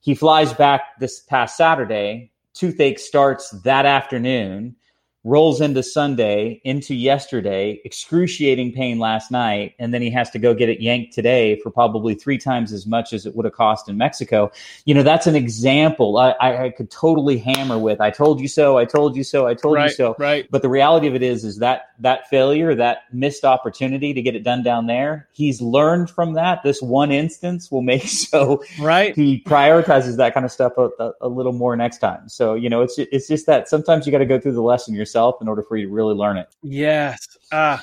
He 0.00 0.14
flies 0.14 0.52
back 0.52 0.98
this 0.98 1.20
past 1.20 1.56
Saturday. 1.56 2.30
Toothache 2.54 2.98
starts 2.98 3.50
that 3.62 3.86
afternoon 3.86 4.76
rolls 5.24 5.60
into 5.60 5.82
Sunday, 5.82 6.60
into 6.64 6.94
yesterday, 6.94 7.80
excruciating 7.84 8.72
pain 8.72 8.98
last 8.98 9.30
night, 9.30 9.74
and 9.78 9.94
then 9.94 10.02
he 10.02 10.10
has 10.10 10.30
to 10.30 10.38
go 10.38 10.52
get 10.52 10.68
it 10.68 10.80
yanked 10.80 11.12
today 11.12 11.60
for 11.60 11.70
probably 11.70 12.14
three 12.14 12.38
times 12.38 12.72
as 12.72 12.86
much 12.86 13.12
as 13.12 13.24
it 13.24 13.36
would 13.36 13.44
have 13.44 13.54
cost 13.54 13.88
in 13.88 13.96
Mexico. 13.96 14.50
You 14.84 14.94
know, 14.94 15.04
that's 15.04 15.28
an 15.28 15.36
example 15.36 16.18
I, 16.18 16.30
I, 16.40 16.64
I 16.64 16.70
could 16.70 16.90
totally 16.90 17.38
hammer 17.38 17.78
with. 17.78 18.00
I 18.00 18.10
told 18.10 18.40
you 18.40 18.48
so. 18.48 18.78
I 18.78 18.84
told 18.84 19.14
you 19.14 19.22
so. 19.22 19.46
I 19.46 19.54
told 19.54 19.76
right, 19.76 19.90
you 19.90 19.94
so. 19.94 20.16
Right. 20.18 20.48
But 20.50 20.62
the 20.62 20.68
reality 20.68 21.06
of 21.06 21.14
it 21.14 21.22
is, 21.22 21.44
is 21.44 21.58
that 21.58 21.90
that 22.00 22.28
failure, 22.28 22.74
that 22.74 23.02
missed 23.12 23.44
opportunity 23.44 24.12
to 24.12 24.22
get 24.22 24.34
it 24.34 24.42
done 24.42 24.64
down 24.64 24.86
there, 24.86 25.28
he's 25.32 25.60
learned 25.60 26.10
from 26.10 26.32
that. 26.32 26.64
This 26.64 26.82
one 26.82 27.12
instance 27.12 27.70
will 27.70 27.82
make 27.82 28.02
so 28.08 28.64
right. 28.80 29.14
He 29.14 29.40
prioritizes 29.46 30.16
that 30.16 30.34
kind 30.34 30.44
of 30.44 30.50
stuff 30.50 30.72
a, 30.78 30.90
a, 30.98 31.12
a 31.22 31.28
little 31.28 31.52
more 31.52 31.76
next 31.76 31.98
time. 31.98 32.28
So 32.28 32.54
you 32.54 32.68
know, 32.68 32.82
it's 32.82 32.98
it's 32.98 33.28
just 33.28 33.46
that 33.46 33.68
sometimes 33.68 34.04
you 34.04 34.10
got 34.10 34.18
to 34.18 34.26
go 34.26 34.40
through 34.40 34.54
the 34.54 34.62
lesson 34.62 34.94
yourself 34.94 35.11
yourself 35.12 35.36
in 35.40 35.48
order 35.48 35.62
for 35.62 35.76
you 35.76 35.86
to 35.86 35.92
really 35.92 36.14
learn 36.14 36.38
it. 36.38 36.48
Yes. 36.62 37.26
Uh, 37.50 37.78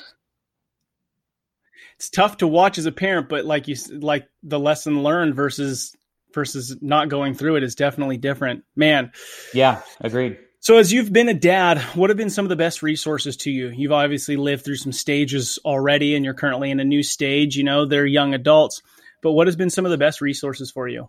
it's 1.96 2.10
tough 2.10 2.38
to 2.38 2.46
watch 2.46 2.78
as 2.78 2.86
a 2.86 2.92
parent, 2.92 3.28
but 3.28 3.44
like 3.44 3.68
you 3.68 3.76
like 3.90 4.26
the 4.42 4.58
lesson 4.58 5.02
learned 5.02 5.34
versus 5.34 5.94
versus 6.32 6.76
not 6.80 7.08
going 7.08 7.34
through 7.34 7.56
it 7.56 7.62
is 7.62 7.74
definitely 7.74 8.16
different. 8.16 8.64
Man. 8.74 9.12
Yeah, 9.52 9.82
agreed. 10.00 10.38
So 10.60 10.76
as 10.76 10.92
you've 10.92 11.12
been 11.12 11.28
a 11.28 11.34
dad, 11.34 11.78
what 11.94 12.10
have 12.10 12.18
been 12.18 12.30
some 12.30 12.44
of 12.44 12.50
the 12.50 12.56
best 12.56 12.82
resources 12.82 13.36
to 13.38 13.50
you? 13.50 13.70
You've 13.70 13.92
obviously 13.92 14.36
lived 14.36 14.64
through 14.64 14.76
some 14.76 14.92
stages 14.92 15.58
already 15.64 16.14
and 16.14 16.24
you're 16.24 16.34
currently 16.34 16.70
in 16.70 16.80
a 16.80 16.84
new 16.84 17.02
stage, 17.02 17.56
you 17.56 17.64
know, 17.64 17.86
they're 17.86 18.04
young 18.04 18.34
adults. 18.34 18.82
But 19.22 19.32
what 19.32 19.46
has 19.46 19.56
been 19.56 19.70
some 19.70 19.86
of 19.86 19.90
the 19.90 19.98
best 19.98 20.20
resources 20.20 20.70
for 20.70 20.86
you? 20.86 21.08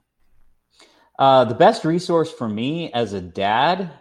Uh, 1.20 1.46
the 1.46 1.54
best 1.54 1.84
resource 1.84 2.32
for 2.32 2.48
me 2.48 2.92
as 2.94 3.12
a 3.12 3.22
dad, 3.22 3.92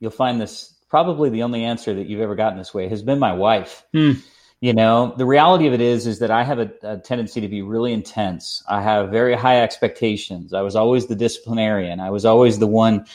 you'll 0.00 0.10
find 0.10 0.40
this 0.40 0.73
probably 0.94 1.28
the 1.28 1.42
only 1.42 1.64
answer 1.64 1.92
that 1.92 2.06
you've 2.06 2.20
ever 2.20 2.36
gotten 2.36 2.56
this 2.56 2.72
way 2.72 2.88
has 2.88 3.02
been 3.02 3.18
my 3.18 3.32
wife. 3.32 3.84
Hmm. 3.92 4.12
You 4.60 4.72
know, 4.72 5.12
the 5.18 5.26
reality 5.26 5.66
of 5.66 5.72
it 5.72 5.80
is, 5.80 6.06
is 6.06 6.20
that 6.20 6.30
I 6.30 6.44
have 6.44 6.60
a, 6.60 6.70
a, 6.84 6.98
tendency 6.98 7.40
to 7.40 7.48
be 7.48 7.62
really 7.62 7.92
intense. 7.92 8.62
I 8.68 8.80
have 8.80 9.10
very 9.10 9.34
high 9.34 9.60
expectations. 9.60 10.54
I 10.54 10.60
was 10.60 10.76
always 10.76 11.08
the 11.08 11.16
disciplinarian. 11.16 11.98
I 11.98 12.10
was 12.10 12.24
always 12.24 12.60
the 12.60 12.68
one 12.68 13.06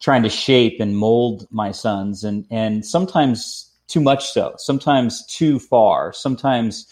trying 0.00 0.22
to 0.24 0.28
shape 0.28 0.80
and 0.80 0.98
mold 0.98 1.46
my 1.50 1.70
sons, 1.72 2.24
and 2.24 2.44
and 2.50 2.84
sometimes 2.84 3.72
too 3.88 4.02
much 4.02 4.30
so. 4.30 4.52
Sometimes 4.58 5.24
too 5.24 5.58
far. 5.58 6.12
Sometimes, 6.12 6.86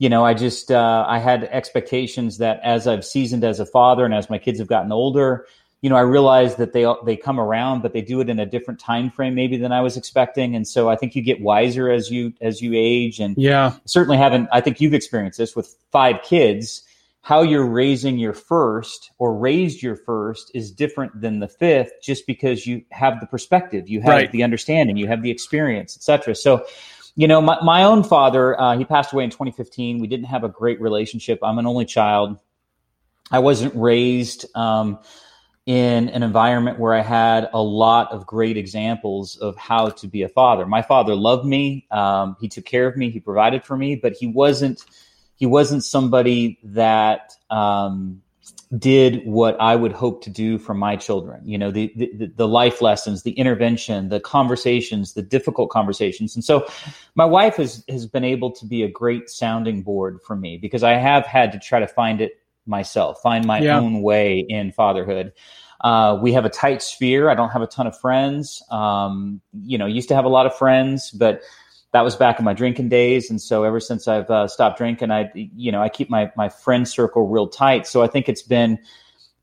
you 0.00 0.08
know, 0.08 0.24
I 0.24 0.34
just 0.34 0.72
uh, 0.72 1.04
I 1.06 1.20
had 1.20 1.44
expectations 1.44 2.38
that 2.38 2.58
as 2.64 2.88
I've 2.88 3.04
seasoned 3.04 3.44
as 3.44 3.60
a 3.60 3.66
father 3.66 4.04
and 4.04 4.12
as 4.12 4.28
my 4.28 4.38
kids 4.38 4.58
have 4.58 4.66
gotten 4.66 4.90
older, 4.90 5.46
you 5.82 5.90
know, 5.90 5.96
I 5.96 6.00
realize 6.00 6.56
that 6.56 6.72
they 6.72 6.86
they 7.04 7.16
come 7.16 7.38
around, 7.38 7.82
but 7.82 7.92
they 7.92 8.00
do 8.00 8.20
it 8.20 8.28
in 8.28 8.38
a 8.38 8.46
different 8.46 8.80
time 8.80 9.10
frame 9.10 9.34
maybe 9.34 9.56
than 9.56 9.72
I 9.72 9.80
was 9.82 9.96
expecting, 9.96 10.56
and 10.56 10.66
so 10.66 10.88
I 10.88 10.96
think 10.96 11.14
you 11.14 11.22
get 11.22 11.40
wiser 11.40 11.90
as 11.90 12.10
you 12.10 12.32
as 12.40 12.62
you 12.62 12.72
age. 12.74 13.20
And 13.20 13.36
yeah, 13.36 13.74
certainly 13.84 14.16
haven't. 14.16 14.48
I 14.52 14.60
think 14.60 14.80
you've 14.80 14.94
experienced 14.94 15.38
this 15.38 15.54
with 15.54 15.76
five 15.92 16.22
kids. 16.22 16.82
How 17.20 17.42
you're 17.42 17.66
raising 17.66 18.18
your 18.18 18.32
first 18.32 19.10
or 19.18 19.36
raised 19.36 19.82
your 19.82 19.96
first 19.96 20.52
is 20.54 20.70
different 20.70 21.20
than 21.20 21.40
the 21.40 21.48
fifth, 21.48 21.90
just 22.00 22.24
because 22.24 22.68
you 22.68 22.84
have 22.92 23.18
the 23.18 23.26
perspective, 23.26 23.88
you 23.88 24.00
have 24.00 24.10
right. 24.10 24.30
the 24.30 24.44
understanding, 24.44 24.96
you 24.96 25.08
have 25.08 25.22
the 25.22 25.30
experience, 25.30 25.96
etc. 25.96 26.36
So, 26.36 26.64
you 27.16 27.26
know, 27.26 27.40
my, 27.40 27.58
my 27.64 27.82
own 27.82 28.04
father, 28.04 28.60
uh, 28.60 28.78
he 28.78 28.84
passed 28.84 29.12
away 29.12 29.24
in 29.24 29.30
2015. 29.30 29.98
We 29.98 30.06
didn't 30.06 30.26
have 30.26 30.44
a 30.44 30.48
great 30.48 30.80
relationship. 30.80 31.40
I'm 31.42 31.58
an 31.58 31.66
only 31.66 31.84
child. 31.84 32.38
I 33.32 33.40
wasn't 33.40 33.74
raised. 33.74 34.46
Um, 34.56 35.00
in 35.66 36.08
an 36.10 36.22
environment 36.22 36.78
where 36.78 36.94
I 36.94 37.02
had 37.02 37.50
a 37.52 37.60
lot 37.60 38.12
of 38.12 38.24
great 38.24 38.56
examples 38.56 39.36
of 39.36 39.56
how 39.56 39.88
to 39.88 40.06
be 40.06 40.22
a 40.22 40.28
father. 40.28 40.64
My 40.64 40.80
father 40.80 41.16
loved 41.16 41.44
me. 41.44 41.86
Um, 41.90 42.36
he 42.40 42.48
took 42.48 42.64
care 42.64 42.86
of 42.86 42.96
me. 42.96 43.10
He 43.10 43.18
provided 43.18 43.64
for 43.64 43.76
me, 43.76 43.96
but 43.96 44.12
he 44.12 44.28
wasn't 44.28 44.84
he 45.34 45.44
wasn't 45.44 45.84
somebody 45.84 46.58
that 46.62 47.32
um, 47.50 48.22
did 48.78 49.26
what 49.26 49.60
I 49.60 49.76
would 49.76 49.92
hope 49.92 50.22
to 50.24 50.30
do 50.30 50.56
for 50.58 50.72
my 50.72 50.96
children. 50.96 51.46
You 51.46 51.58
know, 51.58 51.70
the, 51.70 51.92
the, 51.94 52.32
the 52.34 52.48
life 52.48 52.80
lessons, 52.80 53.22
the 53.22 53.32
intervention, 53.32 54.08
the 54.08 54.18
conversations, 54.18 55.12
the 55.12 55.22
difficult 55.22 55.70
conversations. 55.70 56.34
And 56.34 56.44
so, 56.44 56.66
my 57.16 57.24
wife 57.24 57.56
has 57.56 57.84
has 57.88 58.06
been 58.06 58.24
able 58.24 58.52
to 58.52 58.64
be 58.64 58.82
a 58.82 58.88
great 58.88 59.28
sounding 59.28 59.82
board 59.82 60.20
for 60.26 60.36
me 60.36 60.58
because 60.58 60.82
I 60.82 60.92
have 60.92 61.26
had 61.26 61.52
to 61.52 61.58
try 61.58 61.80
to 61.80 61.88
find 61.88 62.20
it 62.20 62.40
myself, 62.66 63.20
find 63.22 63.46
my 63.46 63.60
yeah. 63.60 63.78
own 63.78 64.02
way 64.02 64.40
in 64.40 64.72
fatherhood. 64.72 65.32
Uh, 65.82 66.18
we 66.20 66.32
have 66.32 66.44
a 66.44 66.48
tight 66.50 66.82
sphere. 66.82 67.28
I 67.28 67.34
don't 67.34 67.50
have 67.50 67.62
a 67.62 67.66
ton 67.66 67.86
of 67.86 67.98
friends. 67.98 68.62
Um, 68.70 69.40
you 69.62 69.78
know, 69.78 69.86
used 69.86 70.08
to 70.08 70.14
have 70.14 70.24
a 70.24 70.28
lot 70.28 70.46
of 70.46 70.56
friends, 70.56 71.10
but 71.10 71.42
that 71.92 72.02
was 72.02 72.16
back 72.16 72.38
in 72.38 72.44
my 72.44 72.52
drinking 72.52 72.88
days. 72.88 73.30
And 73.30 73.40
so 73.40 73.64
ever 73.64 73.80
since 73.80 74.08
I've 74.08 74.28
uh, 74.30 74.48
stopped 74.48 74.78
drinking, 74.78 75.10
I, 75.10 75.30
you 75.34 75.70
know, 75.70 75.82
I 75.82 75.88
keep 75.88 76.10
my, 76.10 76.30
my 76.36 76.48
friend 76.48 76.88
circle 76.88 77.28
real 77.28 77.46
tight. 77.46 77.86
So 77.86 78.02
I 78.02 78.06
think 78.06 78.28
it's 78.28 78.42
been 78.42 78.78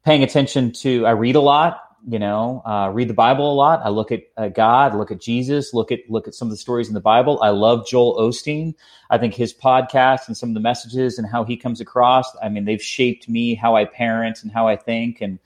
paying 0.03 0.23
attention 0.23 0.71
to, 0.73 1.05
I 1.05 1.11
read 1.11 1.35
a 1.35 1.41
lot, 1.41 1.79
you 2.07 2.19
know, 2.19 2.61
uh, 2.65 2.89
read 2.93 3.07
the 3.07 3.13
Bible 3.13 3.51
a 3.51 3.55
lot. 3.55 3.81
I 3.83 3.89
look 3.89 4.11
at 4.11 4.23
uh, 4.35 4.49
God, 4.49 4.95
look 4.95 5.11
at 5.11 5.21
Jesus, 5.21 5.73
look 5.73 5.91
at, 5.91 5.99
look 6.09 6.27
at 6.27 6.35
some 6.35 6.47
of 6.47 6.51
the 6.51 6.57
stories 6.57 6.87
in 6.87 6.93
the 6.93 6.99
Bible. 6.99 7.39
I 7.41 7.49
love 7.49 7.87
Joel 7.87 8.17
Osteen. 8.19 8.75
I 9.09 9.17
think 9.17 9.33
his 9.33 9.53
podcast 9.53 10.27
and 10.27 10.35
some 10.35 10.49
of 10.49 10.55
the 10.55 10.59
messages 10.59 11.17
and 11.17 11.27
how 11.27 11.43
he 11.43 11.55
comes 11.55 11.79
across, 11.79 12.35
I 12.41 12.49
mean, 12.49 12.65
they've 12.65 12.81
shaped 12.81 13.29
me, 13.29 13.55
how 13.55 13.75
I 13.75 13.85
parent 13.85 14.43
and 14.43 14.51
how 14.51 14.67
I 14.67 14.75
think. 14.75 15.21
And, 15.21 15.39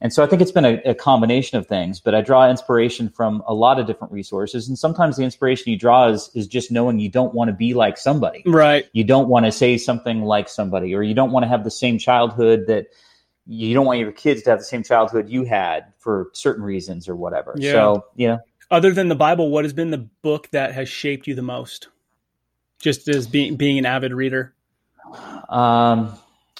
and 0.00 0.12
so 0.12 0.22
I 0.22 0.26
think 0.26 0.42
it's 0.42 0.52
been 0.52 0.64
a, 0.64 0.80
a, 0.84 0.94
combination 0.94 1.58
of 1.58 1.66
things, 1.66 2.00
but 2.00 2.14
I 2.14 2.20
draw 2.20 2.48
inspiration 2.48 3.08
from 3.08 3.42
a 3.46 3.54
lot 3.54 3.80
of 3.80 3.86
different 3.86 4.12
resources. 4.12 4.68
And 4.68 4.78
sometimes 4.78 5.16
the 5.16 5.24
inspiration 5.24 5.72
you 5.72 5.78
draw 5.78 6.08
is, 6.08 6.30
is 6.34 6.46
just 6.46 6.70
knowing 6.70 7.00
you 7.00 7.08
don't 7.08 7.34
want 7.34 7.48
to 7.48 7.54
be 7.54 7.74
like 7.74 7.96
somebody. 7.96 8.42
Right. 8.44 8.86
You 8.92 9.04
don't 9.04 9.28
want 9.28 9.46
to 9.46 9.52
say 9.52 9.78
something 9.78 10.22
like 10.22 10.48
somebody, 10.48 10.94
or 10.94 11.02
you 11.02 11.14
don't 11.14 11.32
want 11.32 11.44
to 11.44 11.48
have 11.48 11.64
the 11.64 11.70
same 11.70 11.98
childhood 11.98 12.66
that 12.68 12.88
you 13.46 13.74
don't 13.74 13.86
want 13.86 14.00
your 14.00 14.12
kids 14.12 14.42
to 14.42 14.50
have 14.50 14.58
the 14.58 14.64
same 14.64 14.82
childhood 14.82 15.28
you 15.28 15.44
had 15.44 15.92
for 15.98 16.30
certain 16.32 16.64
reasons 16.64 17.08
or 17.08 17.16
whatever. 17.16 17.54
Yeah. 17.56 17.72
So, 17.72 18.04
yeah. 18.16 18.38
Other 18.70 18.92
than 18.92 19.08
the 19.08 19.14
Bible, 19.14 19.50
what 19.50 19.64
has 19.64 19.72
been 19.72 19.90
the 19.90 20.08
book 20.22 20.48
that 20.50 20.74
has 20.74 20.88
shaped 20.88 21.26
you 21.26 21.34
the 21.34 21.42
most? 21.42 21.88
Just 22.80 23.08
as 23.08 23.26
being 23.26 23.56
being 23.56 23.78
an 23.78 23.86
avid 23.86 24.12
reader. 24.12 24.54
Um, 25.48 26.12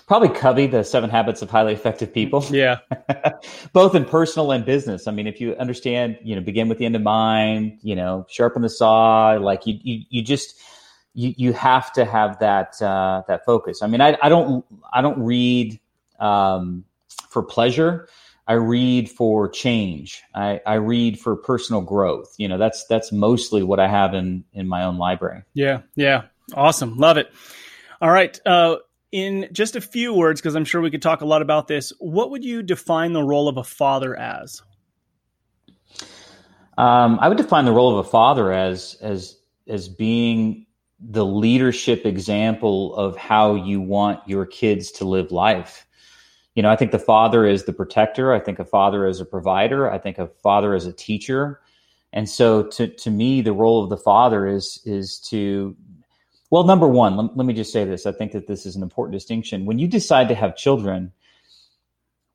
probably 0.06 0.28
Covey, 0.28 0.66
the 0.68 0.84
Seven 0.84 1.10
Habits 1.10 1.42
of 1.42 1.50
Highly 1.50 1.72
Effective 1.72 2.14
People. 2.14 2.44
Yeah, 2.50 2.78
both 3.72 3.94
in 3.94 4.04
personal 4.04 4.52
and 4.52 4.64
business. 4.64 5.08
I 5.08 5.10
mean, 5.10 5.26
if 5.26 5.40
you 5.40 5.54
understand, 5.56 6.18
you 6.22 6.36
know, 6.36 6.40
begin 6.40 6.68
with 6.68 6.78
the 6.78 6.86
end 6.86 6.96
in 6.96 7.02
mind. 7.02 7.80
You 7.82 7.96
know, 7.96 8.24
sharpen 8.30 8.62
the 8.62 8.70
saw. 8.70 9.32
Like 9.32 9.66
you, 9.66 9.78
you, 9.82 10.04
you 10.08 10.22
just 10.22 10.54
you 11.12 11.34
you 11.36 11.52
have 11.52 11.92
to 11.94 12.04
have 12.04 12.38
that 12.38 12.80
uh, 12.80 13.22
that 13.26 13.44
focus. 13.44 13.82
I 13.82 13.88
mean, 13.88 14.00
I, 14.00 14.16
I 14.22 14.28
don't 14.28 14.64
I 14.92 15.02
don't 15.02 15.20
read 15.20 15.80
um, 16.20 16.84
for 17.30 17.42
pleasure. 17.42 18.08
I 18.48 18.54
read 18.54 19.10
for 19.10 19.48
change. 19.48 20.22
I, 20.34 20.60
I 20.64 20.74
read 20.74 21.18
for 21.18 21.34
personal 21.34 21.82
growth. 21.82 22.34
You 22.38 22.46
know, 22.48 22.58
that's 22.58 22.86
that's 22.86 23.10
mostly 23.10 23.62
what 23.62 23.80
I 23.80 23.88
have 23.88 24.14
in 24.14 24.44
in 24.52 24.68
my 24.68 24.84
own 24.84 24.98
library. 24.98 25.42
Yeah, 25.54 25.82
yeah, 25.96 26.24
awesome, 26.54 26.96
love 26.96 27.16
it. 27.16 27.32
All 28.00 28.10
right, 28.10 28.38
uh, 28.46 28.76
in 29.10 29.48
just 29.52 29.74
a 29.74 29.80
few 29.80 30.14
words, 30.14 30.40
because 30.40 30.54
I'm 30.54 30.64
sure 30.64 30.80
we 30.80 30.90
could 30.90 31.02
talk 31.02 31.22
a 31.22 31.26
lot 31.26 31.42
about 31.42 31.66
this. 31.66 31.92
What 31.98 32.30
would 32.30 32.44
you 32.44 32.62
define 32.62 33.12
the 33.12 33.22
role 33.22 33.48
of 33.48 33.56
a 33.56 33.64
father 33.64 34.16
as? 34.16 34.62
Um, 36.78 37.18
I 37.20 37.28
would 37.28 37.38
define 37.38 37.64
the 37.64 37.72
role 37.72 37.98
of 37.98 38.06
a 38.06 38.08
father 38.08 38.52
as 38.52 38.96
as 39.00 39.38
as 39.66 39.88
being 39.88 40.66
the 41.00 41.24
leadership 41.24 42.06
example 42.06 42.94
of 42.94 43.16
how 43.16 43.54
you 43.54 43.80
want 43.80 44.20
your 44.26 44.46
kids 44.46 44.92
to 44.92 45.04
live 45.04 45.32
life 45.32 45.85
you 46.56 46.62
know, 46.62 46.70
I 46.70 46.76
think 46.76 46.90
the 46.90 46.98
father 46.98 47.46
is 47.46 47.64
the 47.64 47.72
protector. 47.74 48.32
I 48.32 48.40
think 48.40 48.58
a 48.58 48.64
father 48.64 49.06
is 49.06 49.20
a 49.20 49.26
provider. 49.26 49.90
I 49.90 49.98
think 49.98 50.18
a 50.18 50.28
father 50.42 50.74
is 50.74 50.86
a 50.86 50.92
teacher. 50.92 51.60
And 52.14 52.28
so 52.28 52.62
to, 52.62 52.88
to 52.88 53.10
me, 53.10 53.42
the 53.42 53.52
role 53.52 53.84
of 53.84 53.90
the 53.90 53.98
father 53.98 54.46
is, 54.46 54.80
is 54.86 55.18
to, 55.28 55.76
well, 56.50 56.64
number 56.64 56.88
one, 56.88 57.16
let, 57.16 57.36
let 57.36 57.46
me 57.46 57.52
just 57.52 57.74
say 57.74 57.84
this. 57.84 58.06
I 58.06 58.12
think 58.12 58.32
that 58.32 58.46
this 58.46 58.64
is 58.64 58.74
an 58.74 58.82
important 58.82 59.12
distinction. 59.12 59.66
When 59.66 59.78
you 59.78 59.86
decide 59.86 60.28
to 60.28 60.34
have 60.34 60.56
children, 60.56 61.12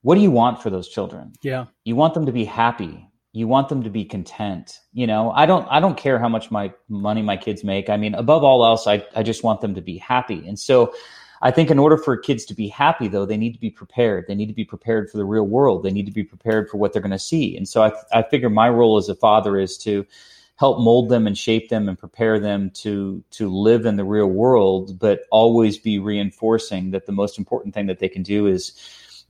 what 0.03 0.15
do 0.15 0.21
you 0.21 0.29
want 0.29 0.61
for 0.61 0.69
those 0.69 0.87
children? 0.87 1.33
Yeah. 1.41 1.65
You 1.83 1.95
want 1.95 2.13
them 2.13 2.27
to 2.27 2.31
be 2.31 2.45
happy. 2.45 3.07
You 3.33 3.47
want 3.47 3.69
them 3.69 3.81
to 3.83 3.89
be 3.89 4.05
content. 4.05 4.77
You 4.93 5.07
know, 5.07 5.31
I 5.31 5.47
don't 5.47 5.65
I 5.69 5.79
don't 5.79 5.95
care 5.95 6.19
how 6.19 6.27
much 6.27 6.51
my 6.51 6.73
money 6.89 7.21
my 7.21 7.37
kids 7.37 7.63
make. 7.63 7.89
I 7.89 7.95
mean, 7.95 8.13
above 8.13 8.43
all 8.43 8.65
else, 8.65 8.87
I, 8.87 9.05
I 9.15 9.23
just 9.23 9.41
want 9.41 9.61
them 9.61 9.73
to 9.75 9.81
be 9.81 9.97
happy. 9.97 10.45
And 10.47 10.59
so 10.59 10.93
I 11.41 11.51
think 11.51 11.71
in 11.71 11.79
order 11.79 11.97
for 11.97 12.15
kids 12.17 12.45
to 12.45 12.53
be 12.53 12.67
happy, 12.67 13.07
though, 13.07 13.25
they 13.25 13.37
need 13.37 13.53
to 13.53 13.59
be 13.59 13.69
prepared. 13.71 14.25
They 14.27 14.35
need 14.35 14.47
to 14.47 14.53
be 14.53 14.65
prepared 14.65 15.09
for 15.09 15.17
the 15.17 15.25
real 15.25 15.47
world. 15.47 15.83
They 15.83 15.91
need 15.91 16.05
to 16.05 16.11
be 16.11 16.23
prepared 16.23 16.69
for 16.69 16.77
what 16.77 16.93
they're 16.93 17.01
going 17.01 17.11
to 17.11 17.19
see. 17.19 17.57
And 17.57 17.67
so 17.67 17.83
I, 17.83 17.93
I 18.13 18.23
figure 18.23 18.49
my 18.49 18.69
role 18.69 18.97
as 18.97 19.09
a 19.09 19.15
father 19.15 19.57
is 19.59 19.77
to 19.79 20.05
help 20.57 20.79
mold 20.79 21.09
them 21.09 21.25
and 21.25 21.35
shape 21.35 21.69
them 21.69 21.89
and 21.89 21.97
prepare 21.97 22.39
them 22.39 22.69
to 22.69 23.23
to 23.31 23.49
live 23.49 23.87
in 23.87 23.95
the 23.95 24.03
real 24.03 24.27
world, 24.27 24.99
but 24.99 25.21
always 25.31 25.79
be 25.79 25.97
reinforcing 25.97 26.91
that 26.91 27.07
the 27.07 27.11
most 27.11 27.39
important 27.39 27.73
thing 27.73 27.87
that 27.87 27.97
they 27.97 28.09
can 28.09 28.21
do 28.21 28.45
is 28.45 28.73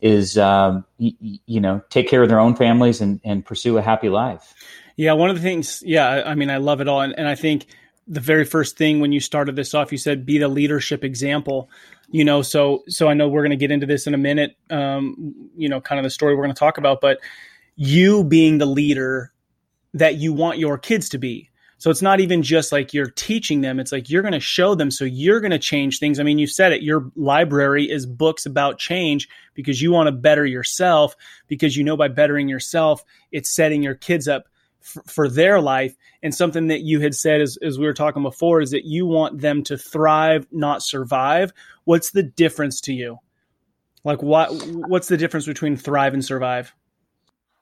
is 0.02 0.38
um, 0.38 0.84
y- 1.00 1.14
you 1.46 1.62
know 1.62 1.82
take 1.90 2.10
care 2.10 2.22
of 2.22 2.28
their 2.28 2.40
own 2.40 2.56
families 2.56 3.00
and, 3.00 3.22
and 3.24 3.46
pursue 3.46 3.78
a 3.78 3.82
happy 3.82 4.10
life. 4.10 4.54
Yeah, 4.98 5.14
one 5.14 5.30
of 5.30 5.36
the 5.36 5.42
things, 5.42 5.82
yeah, 5.86 6.24
I 6.26 6.36
mean, 6.36 6.50
I 6.50 6.58
love 6.58 6.82
it 6.82 6.88
all. 6.88 7.02
And, 7.02 7.18
and 7.18 7.28
I 7.28 7.36
think 7.36 7.66
the 8.08 8.20
very 8.20 8.46
first 8.46 8.78
thing 8.78 9.00
when 9.00 9.12
you 9.12 9.20
started 9.20 9.56
this 9.56 9.74
off, 9.74 9.92
you 9.92 9.98
said 9.98 10.26
be 10.26 10.38
the 10.38 10.48
leadership 10.48 11.04
example. 11.04 11.70
You 12.12 12.26
know, 12.26 12.42
so 12.42 12.84
so 12.88 13.08
I 13.08 13.14
know 13.14 13.30
we're 13.30 13.42
going 13.42 13.52
to 13.52 13.56
get 13.56 13.72
into 13.72 13.86
this 13.86 14.06
in 14.06 14.14
a 14.14 14.18
minute. 14.18 14.58
Um, 14.70 15.50
you 15.56 15.70
know, 15.70 15.80
kind 15.82 15.98
of 15.98 16.04
the 16.04 16.10
story 16.10 16.36
we're 16.36 16.44
going 16.44 16.54
to 16.54 16.60
talk 16.60 16.78
about, 16.78 17.02
but 17.02 17.20
you 17.76 18.24
being 18.24 18.58
the 18.58 18.66
leader 18.66 19.32
that 19.94 20.16
you 20.16 20.34
want 20.34 20.58
your 20.58 20.78
kids 20.78 21.10
to 21.10 21.18
be. 21.18 21.50
So 21.78 21.90
it's 21.90 22.04
not 22.04 22.20
even 22.20 22.44
just 22.44 22.72
like 22.72 22.94
you're 22.94 23.10
teaching 23.10 23.62
them, 23.62 23.80
it's 23.80 23.92
like 23.92 24.08
you're 24.08 24.22
going 24.22 24.34
to 24.34 24.40
show 24.40 24.76
them. 24.76 24.92
So 24.92 25.04
you're 25.04 25.40
going 25.40 25.50
to 25.50 25.58
change 25.58 25.98
things. 25.98 26.20
I 26.20 26.24
mean, 26.24 26.38
you 26.38 26.46
said 26.46 26.74
it, 26.74 26.84
your 26.84 27.12
library 27.16 27.90
is 27.90 28.06
books 28.06 28.46
about 28.46 28.78
change 28.78 29.28
because 29.56 29.82
you 29.82 29.92
want 29.92 30.06
to 30.06 30.12
better 30.12 30.46
yourself, 30.46 31.16
because 31.48 31.76
you 31.76 31.84
know 31.84 31.98
by 31.98 32.08
bettering 32.08 32.48
yourself, 32.48 33.04
it's 33.32 33.50
setting 33.50 33.82
your 33.82 33.96
kids 33.96 34.28
up 34.28 34.46
for 34.82 35.30
their 35.30 35.62
life. 35.62 35.96
And 36.24 36.34
something 36.34 36.68
that 36.68 36.82
you 36.82 37.00
had 37.00 37.16
said 37.16 37.42
as, 37.42 37.58
as 37.62 37.80
we 37.80 37.86
were 37.86 37.94
talking 37.94 38.24
before 38.24 38.62
is 38.62 38.72
that 38.72 38.86
you 38.86 39.06
want 39.06 39.42
them 39.42 39.64
to 39.64 39.78
thrive, 39.78 40.48
not 40.52 40.84
survive. 40.84 41.54
What's 41.86 42.12
the 42.12 42.24
difference 42.24 42.82
to 42.82 42.94
you? 42.94 43.18
Like 44.04 44.22
what 44.22 44.50
what's 44.74 45.08
the 45.08 45.18
difference 45.18 45.46
between 45.46 45.78
thrive 45.78 46.14
and 46.14 46.26
survive? 46.26 46.74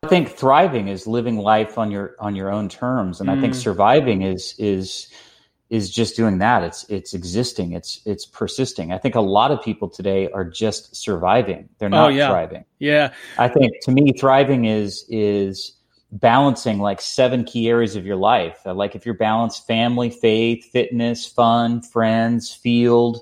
I 0.04 0.08
think 0.08 0.30
thriving 0.30 0.88
is 0.88 1.06
living 1.06 1.38
life 1.38 1.78
on 1.78 1.92
your 1.92 2.16
on 2.20 2.36
your 2.36 2.50
own 2.50 2.70
terms, 2.70 3.20
and 3.20 3.30
mm. 3.30 3.38
I 3.38 3.42
think 3.42 3.54
mm. 3.54 3.58
surviving 3.58 4.22
is 4.22 4.56
is 4.58 5.12
is 5.70 5.90
just 5.90 6.16
doing 6.16 6.40
that. 6.40 6.64
It's 6.64 6.86
it's 6.90 7.14
existing. 7.14 7.74
It's 7.74 8.02
it's 8.06 8.26
persisting. 8.26 8.92
I 8.92 8.98
think 8.98 9.16
a 9.16 9.22
lot 9.22 9.52
of 9.52 9.62
people 9.62 9.90
today 9.90 10.30
are 10.32 10.46
just 10.46 10.96
surviving. 10.96 11.70
They're 11.78 11.88
oh, 11.88 11.92
not 11.92 12.06
oh, 12.06 12.10
yeah. 12.10 12.30
thriving. 12.30 12.66
Yeah. 12.80 13.14
I 13.38 13.50
think 13.50 13.74
to 13.84 13.92
me, 13.92 14.14
thriving 14.14 14.66
is 14.66 15.06
is 15.10 15.74
balancing 16.12 16.80
like 16.80 17.02
seven 17.02 17.44
key 17.44 17.70
areas 17.70 17.96
of 17.96 18.06
your 18.06 18.16
life. 18.16 18.62
Like 18.66 18.96
if 18.96 19.06
you're 19.06 19.16
balanced 19.16 19.68
family, 19.68 20.10
faith, 20.10 20.70
fitness, 20.72 21.26
fun, 21.26 21.82
friends, 21.82 22.54
field, 22.54 23.22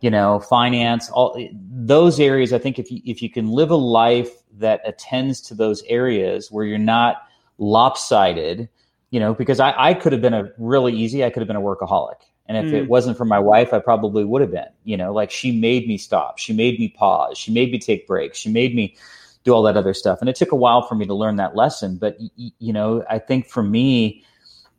you 0.00 0.10
know, 0.10 0.40
finance, 0.40 1.10
all 1.10 1.38
those 1.52 2.20
areas. 2.20 2.52
I 2.52 2.58
think 2.58 2.78
if 2.78 2.90
you 2.90 3.00
if 3.04 3.22
you 3.22 3.30
can 3.30 3.48
live 3.48 3.70
a 3.70 3.76
life 3.76 4.30
that 4.58 4.80
attends 4.84 5.40
to 5.42 5.54
those 5.54 5.82
areas 5.84 6.50
where 6.50 6.64
you're 6.64 6.78
not 6.78 7.22
lopsided, 7.58 8.68
you 9.10 9.20
know, 9.20 9.34
because 9.34 9.60
I, 9.60 9.74
I 9.76 9.94
could 9.94 10.12
have 10.12 10.20
been 10.20 10.34
a 10.34 10.50
really 10.58 10.92
easy, 10.92 11.24
I 11.24 11.30
could 11.30 11.40
have 11.40 11.48
been 11.48 11.56
a 11.56 11.60
workaholic. 11.60 12.16
And 12.46 12.56
if 12.66 12.72
mm. 12.72 12.82
it 12.82 12.88
wasn't 12.88 13.16
for 13.16 13.24
my 13.24 13.38
wife, 13.38 13.72
I 13.72 13.78
probably 13.78 14.24
would 14.24 14.42
have 14.42 14.50
been, 14.50 14.68
you 14.84 14.96
know, 14.96 15.12
like 15.12 15.30
she 15.30 15.52
made 15.52 15.86
me 15.86 15.96
stop. 15.96 16.38
She 16.38 16.52
made 16.52 16.78
me 16.78 16.88
pause. 16.88 17.38
She 17.38 17.52
made 17.52 17.70
me 17.70 17.78
take 17.78 18.06
breaks. 18.06 18.38
She 18.38 18.50
made 18.50 18.74
me 18.74 18.96
do 19.44 19.52
all 19.52 19.62
that 19.62 19.76
other 19.76 19.94
stuff. 19.94 20.20
And 20.20 20.28
it 20.28 20.36
took 20.36 20.52
a 20.52 20.56
while 20.56 20.82
for 20.82 20.94
me 20.94 21.06
to 21.06 21.14
learn 21.14 21.36
that 21.36 21.56
lesson. 21.56 21.96
But, 21.96 22.16
you 22.36 22.72
know, 22.72 23.04
I 23.08 23.18
think 23.18 23.48
for 23.48 23.62
me, 23.62 24.24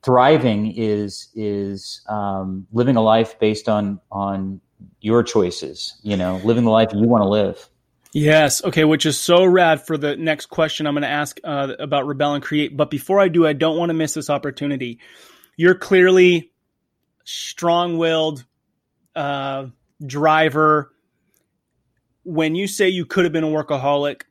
thriving 0.03 0.73
is, 0.75 1.29
is 1.35 2.01
um, 2.07 2.67
living 2.71 2.95
a 2.95 3.01
life 3.01 3.39
based 3.39 3.69
on, 3.69 3.99
on 4.11 4.61
your 5.01 5.23
choices, 5.23 5.97
you 6.03 6.17
know, 6.17 6.41
living 6.43 6.63
the 6.63 6.71
life 6.71 6.89
you 6.93 7.07
want 7.07 7.21
to 7.21 7.27
live. 7.27 7.69
Yes. 8.13 8.63
Okay. 8.63 8.83
Which 8.83 9.05
is 9.05 9.17
so 9.17 9.43
rad 9.43 9.85
for 9.85 9.97
the 9.97 10.15
next 10.15 10.45
question 10.45 10.85
I'm 10.85 10.93
going 10.93 11.01
to 11.01 11.09
ask 11.09 11.39
uh, 11.43 11.73
about 11.79 12.05
Rebel 12.05 12.35
and 12.35 12.43
Create. 12.43 12.77
But 12.77 12.91
before 12.91 13.19
I 13.19 13.27
do, 13.27 13.47
I 13.47 13.53
don't 13.53 13.77
want 13.77 13.89
to 13.89 13.93
miss 13.93 14.13
this 14.13 14.29
opportunity. 14.29 14.99
You're 15.57 15.75
clearly 15.75 16.51
strong 17.23 17.97
willed 17.97 18.45
uh, 19.15 19.67
driver. 20.05 20.93
When 22.23 22.55
you 22.55 22.67
say 22.67 22.89
you 22.89 23.05
could 23.05 23.23
have 23.23 23.33
been 23.33 23.43
a 23.43 23.47
workaholic, 23.47 24.21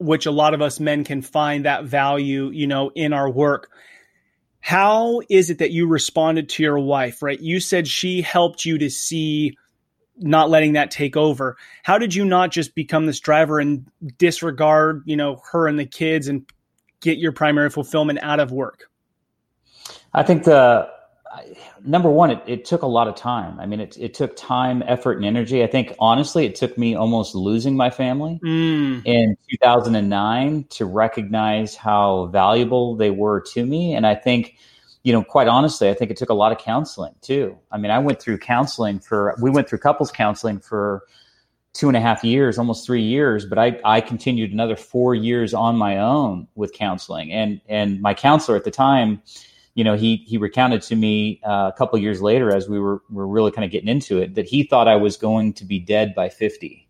which 0.00 0.26
a 0.26 0.30
lot 0.30 0.54
of 0.54 0.62
us 0.62 0.80
men 0.80 1.04
can 1.04 1.22
find 1.22 1.64
that 1.64 1.84
value, 1.84 2.50
you 2.50 2.66
know, 2.66 2.90
in 2.94 3.12
our 3.12 3.30
work. 3.30 3.70
How 4.60 5.20
is 5.28 5.50
it 5.50 5.58
that 5.58 5.70
you 5.70 5.86
responded 5.86 6.48
to 6.50 6.62
your 6.62 6.78
wife, 6.78 7.22
right? 7.22 7.40
You 7.40 7.60
said 7.60 7.86
she 7.86 8.22
helped 8.22 8.64
you 8.64 8.78
to 8.78 8.90
see 8.90 9.56
not 10.16 10.50
letting 10.50 10.72
that 10.72 10.90
take 10.90 11.16
over. 11.16 11.56
How 11.82 11.98
did 11.98 12.14
you 12.14 12.24
not 12.24 12.50
just 12.50 12.74
become 12.74 13.06
this 13.06 13.20
driver 13.20 13.58
and 13.58 13.86
disregard, 14.18 15.02
you 15.06 15.16
know, 15.16 15.42
her 15.52 15.66
and 15.66 15.78
the 15.78 15.86
kids 15.86 16.28
and 16.28 16.44
get 17.00 17.18
your 17.18 17.32
primary 17.32 17.70
fulfillment 17.70 18.18
out 18.22 18.40
of 18.40 18.52
work? 18.52 18.90
I 20.12 20.22
think 20.22 20.44
the 20.44 20.88
number 21.84 22.10
one, 22.10 22.30
it, 22.30 22.42
it 22.46 22.64
took 22.64 22.82
a 22.82 22.86
lot 22.86 23.08
of 23.08 23.14
time. 23.14 23.58
I 23.60 23.66
mean, 23.66 23.80
it, 23.80 23.96
it 23.98 24.14
took 24.14 24.36
time, 24.36 24.82
effort, 24.86 25.16
and 25.16 25.24
energy. 25.24 25.62
I 25.62 25.66
think 25.66 25.94
honestly, 25.98 26.44
it 26.46 26.54
took 26.54 26.76
me 26.76 26.94
almost 26.94 27.34
losing 27.34 27.76
my 27.76 27.90
family 27.90 28.40
mm. 28.44 29.02
in 29.04 29.36
2009 29.50 30.64
to 30.70 30.84
recognize 30.84 31.76
how 31.76 32.26
valuable 32.26 32.96
they 32.96 33.10
were 33.10 33.40
to 33.52 33.64
me. 33.64 33.94
And 33.94 34.06
I 34.06 34.14
think 34.14 34.56
you 35.02 35.12
know, 35.12 35.24
quite 35.24 35.48
honestly, 35.48 35.88
I 35.88 35.94
think 35.94 36.10
it 36.10 36.16
took 36.16 36.28
a 36.28 36.34
lot 36.34 36.52
of 36.52 36.58
counseling 36.58 37.14
too. 37.22 37.56
I 37.72 37.78
mean, 37.78 37.90
I 37.90 37.98
went 37.98 38.20
through 38.20 38.38
counseling 38.38 38.98
for, 38.98 39.34
we 39.40 39.50
went 39.50 39.68
through 39.68 39.78
couples 39.78 40.12
counseling 40.12 40.60
for 40.60 41.04
two 41.72 41.88
and 41.88 41.96
a 41.96 42.00
half 42.00 42.22
years, 42.22 42.58
almost 42.58 42.84
three 42.84 43.02
years, 43.02 43.46
but 43.46 43.58
I, 43.58 43.80
I 43.84 44.00
continued 44.00 44.52
another 44.52 44.76
four 44.76 45.14
years 45.14 45.54
on 45.54 45.76
my 45.76 45.98
own 45.98 46.48
with 46.54 46.72
counseling. 46.72 47.32
And, 47.32 47.60
and 47.68 48.02
my 48.02 48.12
counselor 48.12 48.56
at 48.56 48.64
the 48.64 48.70
time, 48.70 49.22
you 49.74 49.84
know, 49.84 49.96
he, 49.96 50.16
he 50.26 50.36
recounted 50.36 50.82
to 50.82 50.96
me 50.96 51.40
uh, 51.44 51.70
a 51.72 51.76
couple 51.76 51.98
years 51.98 52.20
later 52.20 52.54
as 52.54 52.68
we 52.68 52.78
were, 52.78 53.02
were 53.10 53.26
really 53.26 53.50
kind 53.50 53.64
of 53.64 53.70
getting 53.70 53.88
into 53.88 54.18
it 54.18 54.34
that 54.34 54.46
he 54.46 54.64
thought 54.64 54.88
I 54.88 54.96
was 54.96 55.16
going 55.16 55.52
to 55.54 55.64
be 55.64 55.78
dead 55.78 56.14
by 56.14 56.28
50 56.28 56.88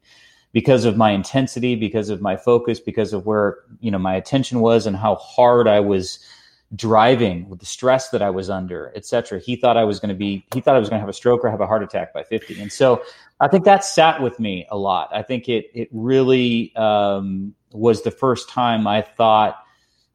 because 0.52 0.84
of 0.84 0.96
my 0.96 1.10
intensity, 1.10 1.76
because 1.76 2.10
of 2.10 2.20
my 2.20 2.36
focus, 2.36 2.80
because 2.80 3.12
of 3.12 3.26
where, 3.26 3.58
you 3.80 3.90
know, 3.90 3.98
my 3.98 4.14
attention 4.14 4.60
was 4.60 4.86
and 4.86 4.96
how 4.96 5.14
hard 5.16 5.68
I 5.68 5.80
was, 5.80 6.18
driving 6.76 7.48
with 7.48 7.58
the 7.58 7.66
stress 7.66 8.10
that 8.10 8.22
I 8.22 8.30
was 8.30 8.48
under, 8.48 8.92
etc. 8.94 9.40
He 9.40 9.56
thought 9.56 9.76
I 9.76 9.84
was 9.84 9.98
going 9.98 10.10
to 10.10 10.14
be, 10.14 10.46
he 10.54 10.60
thought 10.60 10.76
I 10.76 10.78
was 10.78 10.88
going 10.88 10.98
to 10.98 11.00
have 11.00 11.08
a 11.08 11.14
stroke 11.14 11.44
or 11.44 11.50
have 11.50 11.60
a 11.60 11.66
heart 11.66 11.82
attack 11.82 12.12
by 12.12 12.22
50. 12.22 12.60
And 12.60 12.72
so 12.72 13.02
I 13.40 13.48
think 13.48 13.64
that 13.64 13.84
sat 13.84 14.22
with 14.22 14.38
me 14.38 14.66
a 14.70 14.76
lot. 14.76 15.10
I 15.12 15.22
think 15.22 15.48
it, 15.48 15.66
it 15.74 15.88
really 15.90 16.74
um, 16.76 17.54
was 17.72 18.02
the 18.02 18.10
first 18.10 18.48
time 18.48 18.86
I 18.86 19.02
thought, 19.02 19.58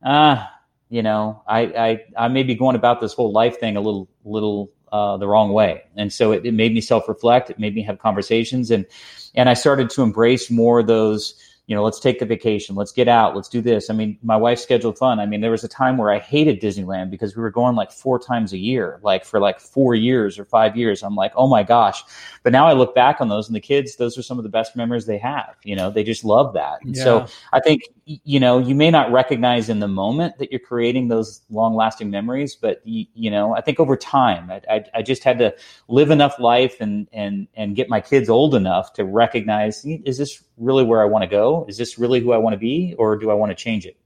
ah, 0.03 0.49
you 0.89 1.01
know, 1.01 1.43
I, 1.47 1.59
I, 1.61 2.03
I 2.17 2.27
may 2.27 2.43
be 2.43 2.55
going 2.55 2.75
about 2.75 3.01
this 3.01 3.13
whole 3.13 3.31
life 3.31 3.59
thing 3.59 3.75
a 3.77 3.81
little, 3.81 4.07
little 4.23 4.71
uh, 4.91 5.17
the 5.17 5.27
wrong 5.27 5.51
way. 5.51 5.83
And 5.95 6.11
so 6.11 6.31
it, 6.31 6.45
it 6.45 6.53
made 6.53 6.73
me 6.73 6.81
self 6.81 7.07
reflect. 7.07 7.49
It 7.49 7.59
made 7.59 7.75
me 7.75 7.81
have 7.83 7.99
conversations 7.99 8.71
and, 8.71 8.85
and 9.33 9.49
I 9.49 9.53
started 9.53 9.89
to 9.91 10.01
embrace 10.01 10.49
more 10.49 10.81
those, 10.83 11.35
you 11.67 11.75
know, 11.75 11.83
let's 11.83 11.99
take 11.99 12.19
the 12.19 12.25
vacation, 12.25 12.75
let's 12.75 12.91
get 12.91 13.07
out, 13.07 13.35
let's 13.35 13.49
do 13.49 13.59
this. 13.59 13.89
I 13.89 13.93
mean, 13.93 14.19
my 14.21 14.37
wife 14.37 14.59
scheduled 14.59 14.99
fun. 14.99 15.19
I 15.19 15.25
mean, 15.25 15.41
there 15.41 15.49
was 15.49 15.63
a 15.63 15.67
time 15.67 15.97
where 15.97 16.11
I 16.11 16.19
hated 16.19 16.61
Disneyland 16.61 17.09
because 17.09 17.35
we 17.35 17.41
were 17.41 17.49
going 17.49 17.75
like 17.75 17.91
four 17.91 18.19
times 18.19 18.53
a 18.53 18.57
year, 18.57 18.99
like 19.01 19.25
for 19.25 19.39
like 19.39 19.59
four 19.59 19.95
years 19.95 20.37
or 20.37 20.45
five 20.45 20.77
years. 20.77 21.01
I'm 21.01 21.15
like, 21.15 21.31
oh 21.35 21.47
my 21.47 21.63
gosh. 21.63 22.03
But 22.43 22.51
now 22.51 22.67
I 22.67 22.73
look 22.73 22.93
back 22.93 23.19
on 23.19 23.29
those 23.29 23.47
and 23.47 23.55
the 23.55 23.59
kids, 23.59 23.95
those 23.95 24.15
are 24.15 24.21
some 24.21 24.37
of 24.37 24.43
the 24.43 24.49
best 24.49 24.75
memories 24.75 25.07
they 25.07 25.17
have. 25.17 25.55
You 25.63 25.75
know, 25.75 25.89
they 25.89 26.03
just 26.03 26.23
love 26.23 26.53
that. 26.53 26.83
And 26.83 26.95
yeah. 26.95 27.03
so 27.03 27.25
I 27.51 27.59
think, 27.59 27.81
you 28.05 28.39
know, 28.39 28.59
you 28.59 28.75
may 28.75 28.91
not 28.91 29.11
recognize 29.11 29.67
in 29.67 29.79
the 29.79 29.87
moment 29.87 30.37
that 30.37 30.51
you're 30.51 30.59
creating 30.59 31.07
those 31.07 31.41
long 31.49 31.75
lasting 31.75 32.11
memories, 32.11 32.55
but 32.55 32.79
you, 32.85 33.07
you, 33.15 33.31
know, 33.31 33.55
I 33.55 33.61
think 33.61 33.79
over 33.79 33.97
time, 33.97 34.51
I, 34.51 34.61
I, 34.69 34.85
I 34.93 35.01
just 35.01 35.23
had 35.23 35.39
to 35.39 35.55
live 35.87 36.11
enough 36.11 36.37
life 36.37 36.79
and, 36.79 37.07
and, 37.11 37.47
and 37.55 37.75
get 37.75 37.89
my 37.89 38.01
kids 38.01 38.29
old 38.29 38.53
enough 38.53 38.93
to 38.93 39.03
recognize, 39.03 39.83
is 39.83 40.19
this 40.19 40.43
really 40.57 40.83
where 40.83 41.01
I 41.01 41.05
want 41.05 41.23
to 41.23 41.27
go? 41.27 41.65
Is 41.67 41.77
this 41.77 41.97
really 41.97 42.19
who 42.19 42.31
I 42.31 42.37
want 42.37 42.53
to 42.53 42.57
be, 42.57 42.95
or 42.97 43.17
do 43.17 43.29
I 43.29 43.33
want 43.33 43.51
to 43.51 43.55
change 43.55 43.85
it? 43.85 43.97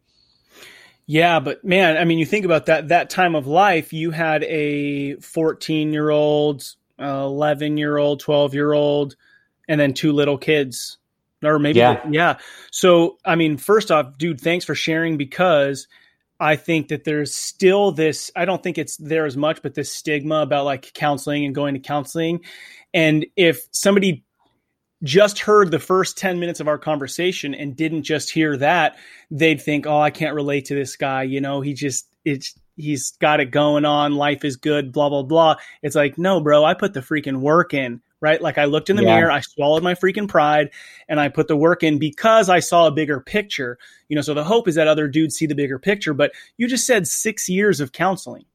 Yeah, 1.05 1.39
but 1.39 1.63
man, 1.65 1.97
I 1.97 2.05
mean, 2.05 2.19
you 2.19 2.25
think 2.25 2.45
about 2.45 2.67
that 2.67 2.89
that 2.89 3.09
time 3.09 3.35
of 3.35 3.47
life. 3.47 3.93
You 3.93 4.11
had 4.11 4.43
a 4.43 5.15
14 5.15 5.91
year 5.91 6.11
old, 6.11 6.63
11 6.99 7.77
year 7.77 7.97
old, 7.97 8.19
12 8.19 8.53
year 8.53 8.73
old, 8.73 9.15
and 9.67 9.81
then 9.81 9.93
two 9.93 10.11
little 10.11 10.37
kids, 10.37 10.99
or 11.43 11.57
maybe 11.57 11.79
yeah. 11.79 12.05
yeah. 12.09 12.37
So, 12.71 13.17
I 13.25 13.35
mean, 13.35 13.57
first 13.57 13.91
off, 13.91 14.19
dude, 14.19 14.39
thanks 14.39 14.65
for 14.65 14.75
sharing 14.75 15.17
because 15.17 15.87
I 16.39 16.55
think 16.55 16.89
that 16.89 17.05
there's 17.05 17.33
still 17.33 17.91
this. 17.91 18.31
I 18.35 18.45
don't 18.45 18.61
think 18.61 18.77
it's 18.77 18.95
there 18.97 19.25
as 19.25 19.35
much, 19.35 19.61
but 19.61 19.73
this 19.73 19.91
stigma 19.91 20.41
about 20.41 20.65
like 20.65 20.93
counseling 20.93 21.43
and 21.43 21.55
going 21.55 21.73
to 21.73 21.79
counseling. 21.79 22.41
And 22.93 23.25
if 23.35 23.67
somebody 23.71 24.23
just 25.03 25.39
heard 25.39 25.71
the 25.71 25.79
first 25.79 26.17
10 26.17 26.39
minutes 26.39 26.59
of 26.59 26.67
our 26.67 26.77
conversation 26.77 27.53
and 27.53 27.75
didn't 27.75 28.03
just 28.03 28.29
hear 28.29 28.57
that, 28.57 28.97
they'd 29.31 29.61
think, 29.61 29.85
oh, 29.87 29.99
I 29.99 30.09
can't 30.09 30.35
relate 30.35 30.65
to 30.65 30.75
this 30.75 30.95
guy. 30.95 31.23
You 31.23 31.41
know, 31.41 31.61
he 31.61 31.73
just, 31.73 32.07
it's, 32.25 32.53
he's 32.75 33.11
got 33.11 33.39
it 33.39 33.51
going 33.51 33.85
on. 33.85 34.15
Life 34.15 34.43
is 34.43 34.57
good, 34.57 34.91
blah, 34.91 35.09
blah, 35.09 35.23
blah. 35.23 35.55
It's 35.81 35.95
like, 35.95 36.17
no, 36.17 36.41
bro, 36.41 36.65
I 36.65 36.73
put 36.73 36.93
the 36.93 36.99
freaking 36.99 37.39
work 37.39 37.73
in, 37.73 38.01
right? 38.19 38.41
Like 38.41 38.57
I 38.57 38.65
looked 38.65 38.89
in 38.89 38.97
the 38.97 39.03
yeah. 39.03 39.15
mirror, 39.15 39.31
I 39.31 39.39
swallowed 39.39 39.83
my 39.83 39.95
freaking 39.95 40.27
pride 40.27 40.71
and 41.07 41.19
I 41.19 41.29
put 41.29 41.47
the 41.47 41.57
work 41.57 41.81
in 41.83 41.97
because 41.97 42.49
I 42.49 42.59
saw 42.59 42.87
a 42.87 42.91
bigger 42.91 43.21
picture. 43.21 43.77
You 44.09 44.15
know, 44.15 44.21
so 44.21 44.33
the 44.33 44.43
hope 44.43 44.67
is 44.67 44.75
that 44.75 44.87
other 44.87 45.07
dudes 45.07 45.35
see 45.35 45.45
the 45.45 45.55
bigger 45.55 45.79
picture. 45.79 46.13
But 46.13 46.33
you 46.57 46.67
just 46.67 46.85
said 46.85 47.07
six 47.07 47.47
years 47.47 47.79
of 47.79 47.93
counseling, 47.93 48.45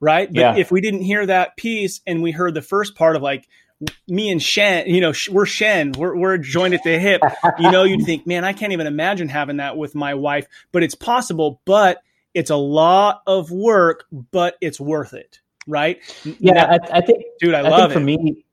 right? 0.00 0.28
But 0.28 0.40
yeah. 0.40 0.56
if 0.56 0.72
we 0.72 0.80
didn't 0.80 1.02
hear 1.02 1.24
that 1.26 1.56
piece 1.56 2.00
and 2.04 2.22
we 2.22 2.32
heard 2.32 2.54
the 2.54 2.62
first 2.62 2.96
part 2.96 3.14
of 3.14 3.22
like, 3.22 3.46
me 4.08 4.30
and 4.30 4.42
Shen, 4.42 4.86
you 4.86 5.00
know, 5.00 5.12
we're 5.30 5.46
Shen, 5.46 5.92
we're, 5.92 6.16
we're 6.16 6.38
joined 6.38 6.74
at 6.74 6.82
the 6.82 6.98
hip. 6.98 7.22
You 7.58 7.70
know, 7.70 7.84
you'd 7.84 8.04
think, 8.04 8.26
man, 8.26 8.44
I 8.44 8.52
can't 8.52 8.72
even 8.72 8.86
imagine 8.86 9.28
having 9.28 9.58
that 9.58 9.76
with 9.76 9.94
my 9.94 10.14
wife, 10.14 10.46
but 10.72 10.82
it's 10.82 10.94
possible. 10.94 11.60
But 11.64 12.02
it's 12.34 12.50
a 12.50 12.56
lot 12.56 13.22
of 13.26 13.50
work, 13.50 14.04
but 14.12 14.56
it's 14.60 14.80
worth 14.80 15.14
it, 15.14 15.40
right? 15.66 15.98
Yeah, 16.24 16.52
now, 16.52 16.66
I, 16.66 16.98
I, 16.98 17.00
think, 17.00 17.24
dude, 17.40 17.54
I, 17.54 17.60
I 17.60 17.68
love 17.68 17.90
it. 17.90 17.94
For 17.94 18.00
me, 18.00 18.44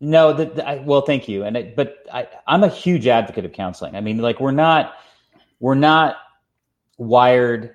no, 0.00 0.32
that 0.32 0.66
I, 0.66 0.76
well, 0.76 1.02
thank 1.02 1.28
you, 1.28 1.44
and 1.44 1.56
it, 1.56 1.76
but 1.76 1.98
I, 2.12 2.28
I'm 2.46 2.64
a 2.64 2.68
huge 2.68 3.06
advocate 3.06 3.44
of 3.44 3.52
counseling. 3.52 3.94
I 3.96 4.00
mean, 4.00 4.18
like 4.18 4.40
we're 4.40 4.50
not 4.50 4.94
we're 5.58 5.74
not 5.74 6.16
wired 6.96 7.74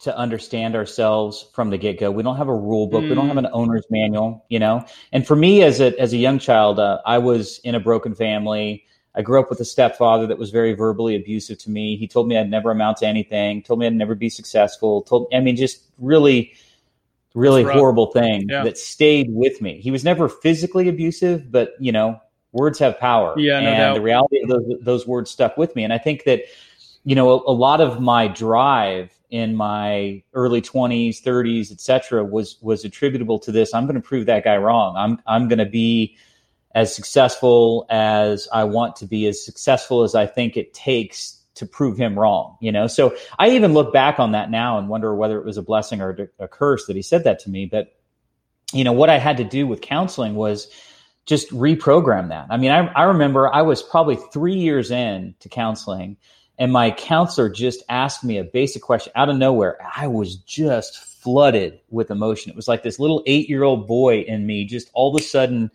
to 0.00 0.16
understand 0.16 0.74
ourselves 0.74 1.46
from 1.52 1.68
the 1.68 1.76
get 1.76 2.00
go. 2.00 2.10
We 2.10 2.22
don't 2.22 2.36
have 2.36 2.48
a 2.48 2.54
rule 2.54 2.86
book. 2.86 3.04
Mm. 3.04 3.10
We 3.10 3.14
don't 3.14 3.28
have 3.28 3.36
an 3.36 3.44
mm. 3.44 3.50
owner's 3.52 3.84
manual, 3.90 4.44
you 4.48 4.58
know. 4.58 4.84
And 5.12 5.26
for 5.26 5.36
me, 5.36 5.62
as 5.62 5.80
a 5.80 5.98
as 6.00 6.12
a 6.12 6.16
young 6.16 6.38
child, 6.38 6.78
uh, 6.78 7.00
I 7.04 7.18
was 7.18 7.60
in 7.64 7.74
a 7.74 7.80
broken 7.80 8.14
family. 8.14 8.86
I 9.14 9.22
grew 9.22 9.40
up 9.40 9.50
with 9.50 9.60
a 9.60 9.64
stepfather 9.64 10.26
that 10.28 10.38
was 10.38 10.50
very 10.50 10.72
verbally 10.72 11.16
abusive 11.16 11.58
to 11.58 11.70
me. 11.70 11.96
He 11.96 12.06
told 12.06 12.28
me 12.28 12.38
I'd 12.38 12.48
never 12.48 12.70
amount 12.70 12.98
to 12.98 13.06
anything. 13.06 13.62
Told 13.62 13.80
me 13.80 13.86
I'd 13.86 13.92
never 13.92 14.14
be 14.14 14.30
successful. 14.30 15.02
Told 15.02 15.26
I 15.34 15.40
mean, 15.40 15.56
just 15.56 15.82
really, 15.98 16.54
really 17.34 17.62
horrible 17.62 18.06
thing 18.12 18.46
yeah. 18.48 18.64
that 18.64 18.78
stayed 18.78 19.26
with 19.30 19.60
me. 19.60 19.80
He 19.80 19.90
was 19.90 20.02
never 20.02 20.28
physically 20.28 20.88
abusive, 20.88 21.52
but 21.52 21.72
you 21.78 21.92
know, 21.92 22.18
words 22.52 22.78
have 22.78 22.98
power. 22.98 23.34
Yeah, 23.38 23.60
no 23.60 23.68
and 23.68 23.76
doubt. 23.76 23.94
the 23.96 24.00
reality 24.00 24.42
of 24.42 24.48
those, 24.48 24.78
those 24.80 25.06
words 25.06 25.30
stuck 25.30 25.58
with 25.58 25.76
me. 25.76 25.84
And 25.84 25.92
I 25.92 25.98
think 25.98 26.24
that 26.24 26.44
you 27.04 27.14
know, 27.14 27.30
a, 27.30 27.50
a 27.50 27.52
lot 27.52 27.80
of 27.80 28.00
my 28.00 28.28
drive 28.28 29.10
in 29.30 29.54
my 29.54 30.22
early 30.34 30.60
20s, 30.60 31.22
30s, 31.22 31.70
etc., 31.70 32.24
was 32.24 32.58
was 32.60 32.84
attributable 32.84 33.38
to 33.40 33.52
this. 33.52 33.72
I'm 33.74 33.86
going 33.86 33.94
to 33.94 34.00
prove 34.00 34.26
that 34.26 34.44
guy 34.44 34.56
wrong. 34.56 34.96
I'm 34.96 35.22
I'm 35.26 35.48
going 35.48 35.58
to 35.58 35.66
be 35.66 36.16
as 36.74 36.94
successful 36.94 37.86
as 37.90 38.48
I 38.52 38.64
want 38.64 38.96
to 38.96 39.06
be, 39.06 39.26
as 39.26 39.44
successful 39.44 40.02
as 40.02 40.14
I 40.14 40.26
think 40.26 40.56
it 40.56 40.72
takes 40.72 41.38
to 41.54 41.66
prove 41.66 41.96
him 41.96 42.18
wrong. 42.18 42.56
You 42.60 42.72
know, 42.72 42.86
so 42.86 43.16
I 43.38 43.50
even 43.50 43.72
look 43.72 43.92
back 43.92 44.18
on 44.18 44.32
that 44.32 44.50
now 44.50 44.78
and 44.78 44.88
wonder 44.88 45.14
whether 45.14 45.38
it 45.38 45.44
was 45.44 45.56
a 45.56 45.62
blessing 45.62 46.00
or 46.00 46.30
a 46.38 46.48
curse 46.48 46.86
that 46.86 46.96
he 46.96 47.02
said 47.02 47.24
that 47.24 47.38
to 47.40 47.50
me. 47.50 47.66
But 47.66 47.94
you 48.72 48.84
know, 48.84 48.92
what 48.92 49.10
I 49.10 49.18
had 49.18 49.36
to 49.38 49.44
do 49.44 49.66
with 49.66 49.80
counseling 49.80 50.34
was 50.34 50.68
just 51.26 51.50
reprogram 51.50 52.28
that. 52.30 52.46
I 52.50 52.56
mean, 52.56 52.70
I, 52.70 52.86
I 52.88 53.02
remember 53.04 53.52
I 53.52 53.62
was 53.62 53.82
probably 53.82 54.16
three 54.32 54.56
years 54.56 54.90
in 54.90 55.34
to 55.40 55.48
counseling 55.48 56.16
and 56.60 56.70
my 56.70 56.90
counselor 56.90 57.48
just 57.48 57.82
asked 57.88 58.22
me 58.22 58.36
a 58.36 58.44
basic 58.44 58.82
question 58.82 59.12
out 59.16 59.30
of 59.30 59.36
nowhere. 59.36 59.78
I 59.96 60.06
was 60.06 60.36
just 60.36 60.98
flooded 60.98 61.80
with 61.88 62.10
emotion. 62.10 62.50
It 62.50 62.56
was 62.56 62.68
like 62.68 62.82
this 62.82 62.98
little 62.98 63.22
eight 63.26 63.48
year 63.48 63.62
old 63.62 63.88
boy 63.88 64.20
in 64.20 64.46
me 64.46 64.66
just 64.66 64.90
all 64.92 65.16
of 65.16 65.20
a 65.20 65.24
sudden 65.24 65.70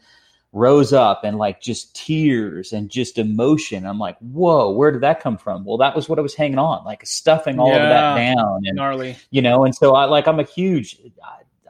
rose 0.53 0.93
up 0.93 1.23
and 1.23 1.39
like 1.39 1.59
just 1.59 1.95
tears 1.95 2.71
and 2.71 2.87
just 2.87 3.17
emotion. 3.17 3.83
I'm 3.83 3.97
like, 3.97 4.15
whoa, 4.19 4.69
where 4.71 4.91
did 4.91 5.01
that 5.01 5.21
come 5.21 5.39
from? 5.39 5.65
Well, 5.65 5.77
that 5.77 5.95
was 5.95 6.07
what 6.07 6.19
I 6.19 6.21
was 6.21 6.35
hanging 6.35 6.59
on, 6.59 6.85
like 6.85 7.03
stuffing 7.03 7.59
all 7.59 7.69
yeah, 7.69 7.83
of 7.83 7.89
that 7.89 8.35
down 8.35 8.61
and 8.65 8.75
gnarly, 8.75 9.17
you 9.31 9.41
know. 9.41 9.65
And 9.65 9.73
so 9.73 9.95
I 9.95 10.05
like 10.05 10.27
I'm 10.27 10.39
a 10.39 10.43
huge. 10.43 10.99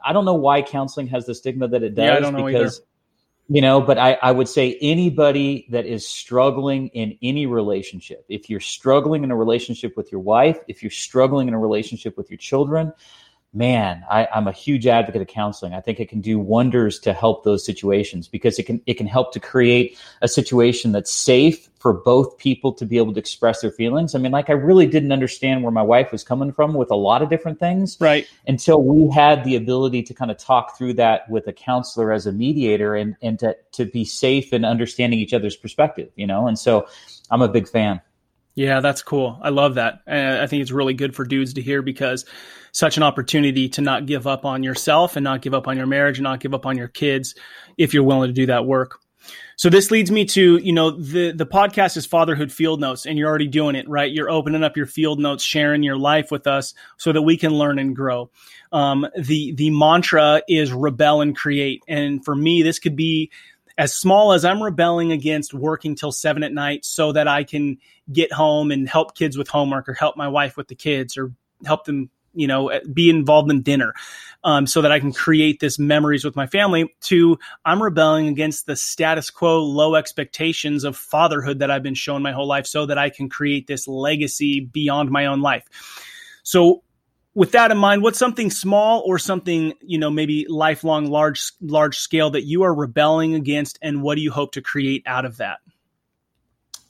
I 0.04 0.12
don't 0.12 0.26
know 0.26 0.34
why 0.34 0.60
counseling 0.60 1.06
has 1.08 1.24
the 1.24 1.34
stigma 1.34 1.68
that 1.68 1.82
it 1.82 1.94
does 1.94 2.04
yeah, 2.04 2.16
I 2.16 2.20
don't 2.20 2.34
know 2.34 2.44
because 2.44 2.80
either 2.80 2.86
you 3.48 3.60
know 3.60 3.80
but 3.80 3.98
I, 3.98 4.14
I 4.22 4.32
would 4.32 4.48
say 4.48 4.76
anybody 4.80 5.66
that 5.70 5.86
is 5.86 6.06
struggling 6.06 6.88
in 6.88 7.16
any 7.22 7.46
relationship 7.46 8.24
if 8.28 8.50
you're 8.50 8.60
struggling 8.60 9.24
in 9.24 9.30
a 9.30 9.36
relationship 9.36 9.96
with 9.96 10.10
your 10.10 10.20
wife 10.20 10.58
if 10.68 10.82
you're 10.82 10.90
struggling 10.90 11.48
in 11.48 11.54
a 11.54 11.58
relationship 11.58 12.16
with 12.16 12.30
your 12.30 12.38
children 12.38 12.92
man, 13.52 14.04
I, 14.10 14.28
am 14.34 14.46
a 14.46 14.52
huge 14.52 14.86
advocate 14.86 15.22
of 15.22 15.28
counseling. 15.28 15.72
I 15.72 15.80
think 15.80 15.98
it 15.98 16.08
can 16.08 16.20
do 16.20 16.38
wonders 16.38 16.98
to 17.00 17.12
help 17.12 17.44
those 17.44 17.64
situations 17.64 18.28
because 18.28 18.58
it 18.58 18.64
can 18.64 18.80
it 18.86 18.94
can 18.94 19.06
help 19.06 19.32
to 19.32 19.40
create 19.40 19.98
a 20.20 20.28
situation 20.28 20.92
that's 20.92 21.10
safe 21.10 21.68
for 21.78 21.92
both 21.92 22.36
people 22.38 22.72
to 22.72 22.84
be 22.84 22.98
able 22.98 23.12
to 23.12 23.18
express 23.18 23.60
their 23.60 23.70
feelings. 23.70 24.14
I 24.14 24.18
mean, 24.18 24.32
like 24.32 24.50
I 24.50 24.54
really 24.54 24.86
didn't 24.86 25.12
understand 25.12 25.62
where 25.62 25.72
my 25.72 25.82
wife 25.82 26.12
was 26.12 26.24
coming 26.24 26.52
from 26.52 26.74
with 26.74 26.90
a 26.90 26.96
lot 26.96 27.22
of 27.22 27.30
different 27.30 27.58
things, 27.58 27.96
right? 28.00 28.28
Until 28.46 28.82
we 28.82 29.12
had 29.12 29.44
the 29.44 29.56
ability 29.56 30.02
to 30.04 30.14
kind 30.14 30.30
of 30.30 30.36
talk 30.36 30.76
through 30.76 30.94
that 30.94 31.28
with 31.30 31.46
a 31.46 31.52
counselor 31.52 32.12
as 32.12 32.26
a 32.26 32.32
mediator 32.32 32.94
and 32.94 33.16
and 33.22 33.38
to 33.38 33.56
to 33.72 33.86
be 33.86 34.04
safe 34.04 34.52
and 34.52 34.66
understanding 34.66 35.18
each 35.18 35.32
other's 35.32 35.56
perspective, 35.56 36.10
you 36.16 36.26
know. 36.26 36.46
And 36.46 36.58
so, 36.58 36.86
I'm 37.30 37.42
a 37.42 37.48
big 37.48 37.68
fan. 37.68 38.00
Yeah, 38.56 38.80
that's 38.80 39.02
cool. 39.02 39.38
I 39.42 39.50
love 39.50 39.74
that. 39.74 40.00
I 40.06 40.46
think 40.46 40.62
it's 40.62 40.72
really 40.72 40.94
good 40.94 41.14
for 41.14 41.24
dudes 41.24 41.52
to 41.54 41.62
hear 41.62 41.82
because 41.82 42.24
such 42.72 42.96
an 42.96 43.02
opportunity 43.02 43.68
to 43.68 43.82
not 43.82 44.06
give 44.06 44.26
up 44.26 44.46
on 44.46 44.62
yourself 44.62 45.14
and 45.14 45.24
not 45.24 45.42
give 45.42 45.52
up 45.52 45.68
on 45.68 45.76
your 45.76 45.86
marriage 45.86 46.18
and 46.18 46.24
not 46.24 46.40
give 46.40 46.54
up 46.54 46.64
on 46.64 46.78
your 46.78 46.88
kids 46.88 47.34
if 47.76 47.92
you're 47.92 48.02
willing 48.02 48.28
to 48.28 48.32
do 48.32 48.46
that 48.46 48.64
work. 48.64 48.98
So 49.56 49.68
this 49.68 49.90
leads 49.90 50.10
me 50.10 50.24
to, 50.26 50.56
you 50.58 50.72
know, 50.72 50.90
the 50.90 51.32
the 51.32 51.46
podcast 51.46 51.96
is 51.96 52.06
Fatherhood 52.06 52.50
Field 52.52 52.80
Notes 52.80 53.06
and 53.06 53.18
you're 53.18 53.28
already 53.28 53.48
doing 53.48 53.76
it, 53.76 53.88
right? 53.88 54.10
You're 54.10 54.30
opening 54.30 54.64
up 54.64 54.76
your 54.76 54.86
field 54.86 55.18
notes, 55.18 55.42
sharing 55.42 55.82
your 55.82 55.96
life 55.96 56.30
with 56.30 56.46
us 56.46 56.74
so 56.96 57.12
that 57.12 57.22
we 57.22 57.36
can 57.36 57.52
learn 57.54 57.78
and 57.78 57.94
grow. 57.94 58.30
Um, 58.72 59.06
the 59.18 59.52
the 59.52 59.70
mantra 59.70 60.42
is 60.48 60.72
rebel 60.72 61.20
and 61.20 61.36
create. 61.36 61.82
And 61.88 62.24
for 62.24 62.34
me, 62.34 62.62
this 62.62 62.78
could 62.78 62.96
be 62.96 63.30
as 63.78 63.94
small 63.94 64.32
as 64.32 64.44
I'm 64.44 64.62
rebelling 64.62 65.12
against 65.12 65.52
working 65.52 65.94
till 65.94 66.12
seven 66.12 66.42
at 66.42 66.52
night 66.52 66.84
so 66.84 67.12
that 67.12 67.28
I 67.28 67.44
can 67.44 67.78
get 68.10 68.32
home 68.32 68.70
and 68.70 68.88
help 68.88 69.14
kids 69.14 69.36
with 69.36 69.48
homework 69.48 69.88
or 69.88 69.94
help 69.94 70.16
my 70.16 70.28
wife 70.28 70.56
with 70.56 70.68
the 70.68 70.74
kids 70.74 71.16
or 71.16 71.32
help 71.64 71.84
them, 71.84 72.08
you 72.34 72.46
know, 72.46 72.70
be 72.92 73.10
involved 73.10 73.50
in 73.50 73.62
dinner 73.62 73.94
um, 74.44 74.66
so 74.66 74.80
that 74.80 74.92
I 74.92 75.00
can 75.00 75.12
create 75.12 75.60
this 75.60 75.78
memories 75.78 76.24
with 76.24 76.36
my 76.36 76.46
family 76.46 76.94
to 77.02 77.38
I'm 77.64 77.82
rebelling 77.82 78.28
against 78.28 78.66
the 78.66 78.76
status 78.76 79.28
quo, 79.28 79.62
low 79.62 79.94
expectations 79.94 80.84
of 80.84 80.96
fatherhood 80.96 81.58
that 81.58 81.70
I've 81.70 81.82
been 81.82 81.94
shown 81.94 82.22
my 82.22 82.32
whole 82.32 82.46
life 82.46 82.66
so 82.66 82.86
that 82.86 82.98
I 82.98 83.10
can 83.10 83.28
create 83.28 83.66
this 83.66 83.86
legacy 83.86 84.60
beyond 84.60 85.10
my 85.10 85.26
own 85.26 85.42
life. 85.42 85.64
So 86.44 86.82
with 87.36 87.52
that 87.52 87.70
in 87.70 87.76
mind, 87.76 88.02
what's 88.02 88.18
something 88.18 88.50
small 88.50 89.02
or 89.06 89.18
something, 89.18 89.74
you 89.82 89.98
know, 89.98 90.08
maybe 90.08 90.46
lifelong, 90.48 91.06
large, 91.10 91.52
large 91.60 91.98
scale 91.98 92.30
that 92.30 92.44
you 92.44 92.62
are 92.62 92.74
rebelling 92.74 93.34
against, 93.34 93.78
and 93.82 94.02
what 94.02 94.14
do 94.14 94.22
you 94.22 94.30
hope 94.30 94.52
to 94.52 94.62
create 94.62 95.02
out 95.06 95.26
of 95.26 95.36
that? 95.36 95.58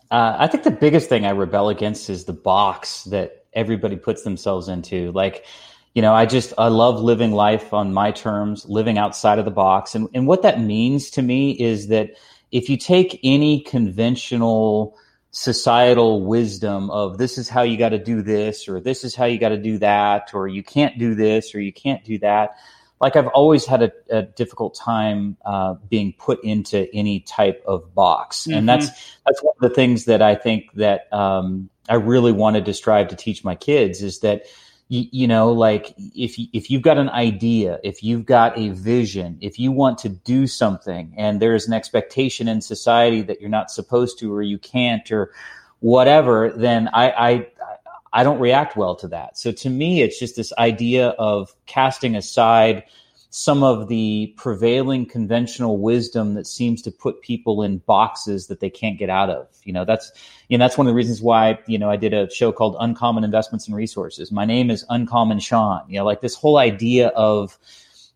Uh, 0.08 0.36
I 0.38 0.46
think 0.46 0.62
the 0.62 0.70
biggest 0.70 1.08
thing 1.08 1.26
I 1.26 1.30
rebel 1.30 1.68
against 1.68 2.08
is 2.08 2.26
the 2.26 2.32
box 2.32 3.02
that 3.04 3.44
everybody 3.54 3.96
puts 3.96 4.22
themselves 4.22 4.68
into. 4.68 5.10
Like, 5.10 5.44
you 5.96 6.02
know, 6.02 6.14
I 6.14 6.26
just 6.26 6.54
I 6.56 6.68
love 6.68 7.00
living 7.00 7.32
life 7.32 7.74
on 7.74 7.92
my 7.92 8.12
terms, 8.12 8.64
living 8.66 8.98
outside 8.98 9.40
of 9.40 9.46
the 9.46 9.50
box, 9.50 9.96
and 9.96 10.08
and 10.14 10.28
what 10.28 10.42
that 10.42 10.60
means 10.60 11.10
to 11.10 11.22
me 11.22 11.58
is 11.58 11.88
that 11.88 12.10
if 12.52 12.70
you 12.70 12.76
take 12.76 13.18
any 13.24 13.62
conventional 13.62 14.96
societal 15.36 16.24
wisdom 16.24 16.88
of 16.88 17.18
this 17.18 17.36
is 17.36 17.46
how 17.46 17.60
you 17.60 17.76
got 17.76 17.90
to 17.90 17.98
do 17.98 18.22
this 18.22 18.70
or 18.70 18.80
this 18.80 19.04
is 19.04 19.14
how 19.14 19.26
you 19.26 19.38
got 19.38 19.50
to 19.50 19.58
do 19.58 19.76
that 19.76 20.30
or 20.32 20.48
you 20.48 20.62
can't 20.62 20.98
do 20.98 21.14
this 21.14 21.54
or 21.54 21.60
you 21.60 21.74
can't 21.74 22.02
do 22.04 22.18
that 22.18 22.56
like 23.02 23.16
i've 23.16 23.26
always 23.26 23.66
had 23.66 23.82
a, 23.82 23.92
a 24.08 24.22
difficult 24.22 24.74
time 24.74 25.36
uh, 25.44 25.74
being 25.90 26.14
put 26.14 26.42
into 26.42 26.88
any 26.94 27.20
type 27.20 27.62
of 27.66 27.94
box 27.94 28.44
mm-hmm. 28.44 28.56
and 28.56 28.66
that's 28.66 28.86
that's 29.26 29.42
one 29.42 29.52
of 29.60 29.68
the 29.68 29.74
things 29.74 30.06
that 30.06 30.22
i 30.22 30.34
think 30.34 30.72
that 30.72 31.12
um, 31.12 31.68
i 31.90 31.96
really 31.96 32.32
wanted 32.32 32.64
to 32.64 32.72
strive 32.72 33.08
to 33.08 33.14
teach 33.14 33.44
my 33.44 33.54
kids 33.54 34.02
is 34.02 34.20
that 34.20 34.46
you, 34.88 35.04
you 35.10 35.26
know 35.26 35.52
like 35.52 35.94
if 35.98 36.36
if 36.52 36.70
you've 36.70 36.82
got 36.82 36.98
an 36.98 37.08
idea 37.10 37.80
if 37.82 38.02
you've 38.02 38.24
got 38.24 38.56
a 38.58 38.70
vision 38.70 39.38
if 39.40 39.58
you 39.58 39.72
want 39.72 39.98
to 39.98 40.08
do 40.08 40.46
something 40.46 41.12
and 41.16 41.40
there's 41.40 41.66
an 41.66 41.72
expectation 41.72 42.48
in 42.48 42.60
society 42.60 43.22
that 43.22 43.40
you're 43.40 43.50
not 43.50 43.70
supposed 43.70 44.18
to 44.18 44.32
or 44.32 44.42
you 44.42 44.58
can't 44.58 45.10
or 45.10 45.32
whatever 45.80 46.52
then 46.56 46.88
i 46.92 47.10
i 47.10 47.46
i 48.12 48.22
don't 48.24 48.40
react 48.40 48.76
well 48.76 48.96
to 48.96 49.08
that. 49.08 49.36
So 49.36 49.52
to 49.52 49.70
me 49.70 50.02
it's 50.02 50.18
just 50.18 50.36
this 50.36 50.52
idea 50.58 51.08
of 51.10 51.54
casting 51.66 52.16
aside 52.16 52.84
some 53.30 53.62
of 53.62 53.88
the 53.88 54.32
prevailing 54.36 55.06
conventional 55.06 55.78
wisdom 55.78 56.34
that 56.34 56.46
seems 56.46 56.82
to 56.82 56.90
put 56.90 57.20
people 57.20 57.62
in 57.62 57.78
boxes 57.78 58.46
that 58.46 58.60
they 58.60 58.70
can't 58.70 58.98
get 58.98 59.10
out 59.10 59.30
of. 59.30 59.48
You 59.64 59.72
know, 59.72 59.84
that's 59.84 60.12
you 60.48 60.56
know 60.56 60.64
that's 60.64 60.78
one 60.78 60.86
of 60.86 60.92
the 60.92 60.96
reasons 60.96 61.20
why 61.20 61.58
you 61.66 61.78
know 61.78 61.90
I 61.90 61.96
did 61.96 62.14
a 62.14 62.30
show 62.30 62.52
called 62.52 62.76
Uncommon 62.80 63.24
Investments 63.24 63.66
and 63.66 63.76
Resources. 63.76 64.30
My 64.32 64.44
name 64.44 64.70
is 64.70 64.84
Uncommon 64.88 65.40
Shawn. 65.40 65.82
You 65.88 65.98
know, 65.98 66.04
like 66.04 66.20
this 66.20 66.34
whole 66.34 66.58
idea 66.58 67.08
of 67.08 67.58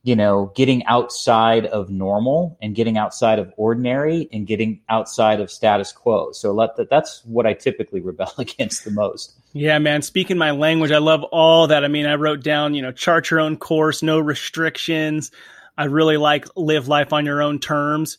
you 0.03 0.17
know 0.17 0.53
getting 0.55 0.85
outside 0.87 1.67
of 1.67 1.91
normal 1.91 2.57
and 2.63 2.75
getting 2.75 2.97
outside 2.97 3.39
of 3.39 3.53
ordinary 3.57 4.29
and 4.33 4.47
getting 4.47 4.81
outside 4.89 5.41
of 5.41 5.51
status 5.51 5.93
quo. 5.93 6.33
So 6.33 6.53
let 6.53 6.77
that 6.77 6.91
that's 6.91 7.25
what 7.25 7.47
I 7.47 7.55
typically 7.55 8.01
rebel 8.01 8.33
against 8.39 8.85
the 8.85 8.91
most. 8.91 9.35
Yeah, 9.53 9.79
man. 9.79 10.03
Speaking 10.03 10.39
my 10.39 10.53
language, 10.53 10.93
I 10.93 10.99
love 10.99 11.25
all 11.25 11.67
that. 11.67 11.85
I 11.85 11.89
mean, 11.89 12.07
I 12.07 12.15
wrote 12.15 12.43
down, 12.43 12.75
you 12.75 12.83
know, 12.83 12.93
chart 12.93 13.31
your 13.31 13.41
own 13.41 13.57
course, 13.57 14.03
no 14.03 14.19
restrictions. 14.19 15.33
I 15.77 15.85
really 15.85 16.17
like 16.17 16.47
live 16.57 16.89
life 16.89 17.13
on 17.13 17.27
your 17.27 17.43
own 17.43 17.59
terms. 17.59 18.19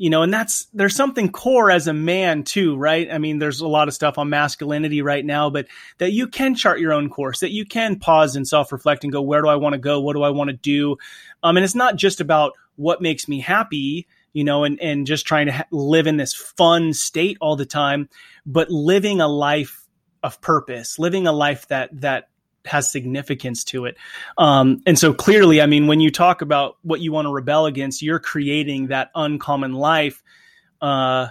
You 0.00 0.08
know, 0.08 0.22
and 0.22 0.32
that's 0.32 0.64
there's 0.72 0.96
something 0.96 1.30
core 1.30 1.70
as 1.70 1.86
a 1.86 1.92
man 1.92 2.42
too, 2.42 2.74
right? 2.74 3.06
I 3.12 3.18
mean, 3.18 3.38
there's 3.38 3.60
a 3.60 3.68
lot 3.68 3.86
of 3.86 3.92
stuff 3.92 4.16
on 4.16 4.30
masculinity 4.30 5.02
right 5.02 5.22
now, 5.22 5.50
but 5.50 5.66
that 5.98 6.12
you 6.12 6.26
can 6.26 6.54
chart 6.54 6.80
your 6.80 6.94
own 6.94 7.10
course, 7.10 7.40
that 7.40 7.52
you 7.52 7.66
can 7.66 7.98
pause 7.98 8.34
and 8.34 8.48
self-reflect 8.48 9.04
and 9.04 9.12
go, 9.12 9.20
where 9.20 9.42
do 9.42 9.48
I 9.48 9.56
want 9.56 9.74
to 9.74 9.78
go? 9.78 10.00
What 10.00 10.14
do 10.14 10.22
I 10.22 10.30
want 10.30 10.48
to 10.48 10.56
do? 10.56 10.96
Um, 11.42 11.58
and 11.58 11.64
it's 11.64 11.74
not 11.74 11.96
just 11.96 12.18
about 12.18 12.54
what 12.76 13.02
makes 13.02 13.28
me 13.28 13.40
happy, 13.40 14.06
you 14.32 14.42
know, 14.42 14.64
and 14.64 14.80
and 14.80 15.06
just 15.06 15.26
trying 15.26 15.48
to 15.48 15.52
ha- 15.52 15.66
live 15.70 16.06
in 16.06 16.16
this 16.16 16.32
fun 16.32 16.94
state 16.94 17.36
all 17.42 17.56
the 17.56 17.66
time, 17.66 18.08
but 18.46 18.70
living 18.70 19.20
a 19.20 19.28
life 19.28 19.86
of 20.22 20.40
purpose, 20.40 20.98
living 20.98 21.26
a 21.26 21.32
life 21.32 21.68
that 21.68 21.90
that 22.00 22.29
has 22.66 22.90
significance 22.90 23.64
to 23.64 23.86
it. 23.86 23.96
Um, 24.38 24.82
and 24.86 24.98
so 24.98 25.14
clearly, 25.14 25.60
I 25.60 25.66
mean, 25.66 25.86
when 25.86 26.00
you 26.00 26.10
talk 26.10 26.42
about 26.42 26.76
what 26.82 27.00
you 27.00 27.12
want 27.12 27.26
to 27.26 27.32
rebel 27.32 27.66
against, 27.66 28.02
you're 28.02 28.18
creating 28.18 28.88
that 28.88 29.10
uncommon 29.14 29.72
life. 29.72 30.22
Uh, 30.80 31.28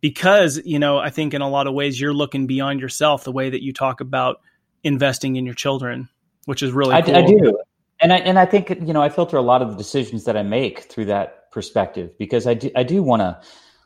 because, 0.00 0.60
you 0.64 0.78
know, 0.78 0.98
I 0.98 1.10
think 1.10 1.34
in 1.34 1.42
a 1.42 1.48
lot 1.48 1.66
of 1.66 1.74
ways 1.74 2.00
you're 2.00 2.12
looking 2.12 2.46
beyond 2.46 2.80
yourself, 2.80 3.24
the 3.24 3.32
way 3.32 3.50
that 3.50 3.62
you 3.62 3.72
talk 3.72 4.00
about 4.00 4.40
investing 4.84 5.36
in 5.36 5.44
your 5.44 5.54
children, 5.54 6.08
which 6.44 6.62
is 6.62 6.70
really 6.72 6.94
I, 6.94 7.02
cool. 7.02 7.16
I 7.16 7.26
do. 7.26 7.58
And 8.00 8.12
I, 8.12 8.18
and 8.18 8.38
I 8.38 8.44
think, 8.44 8.70
you 8.70 8.92
know, 8.92 9.02
I 9.02 9.08
filter 9.08 9.36
a 9.36 9.42
lot 9.42 9.62
of 9.62 9.70
the 9.70 9.76
decisions 9.76 10.24
that 10.24 10.36
I 10.36 10.42
make 10.42 10.80
through 10.80 11.06
that 11.06 11.50
perspective 11.50 12.16
because 12.18 12.46
I 12.46 12.54
do, 12.54 12.70
I 12.76 12.82
do 12.82 13.02
want 13.02 13.20
to 13.20 13.40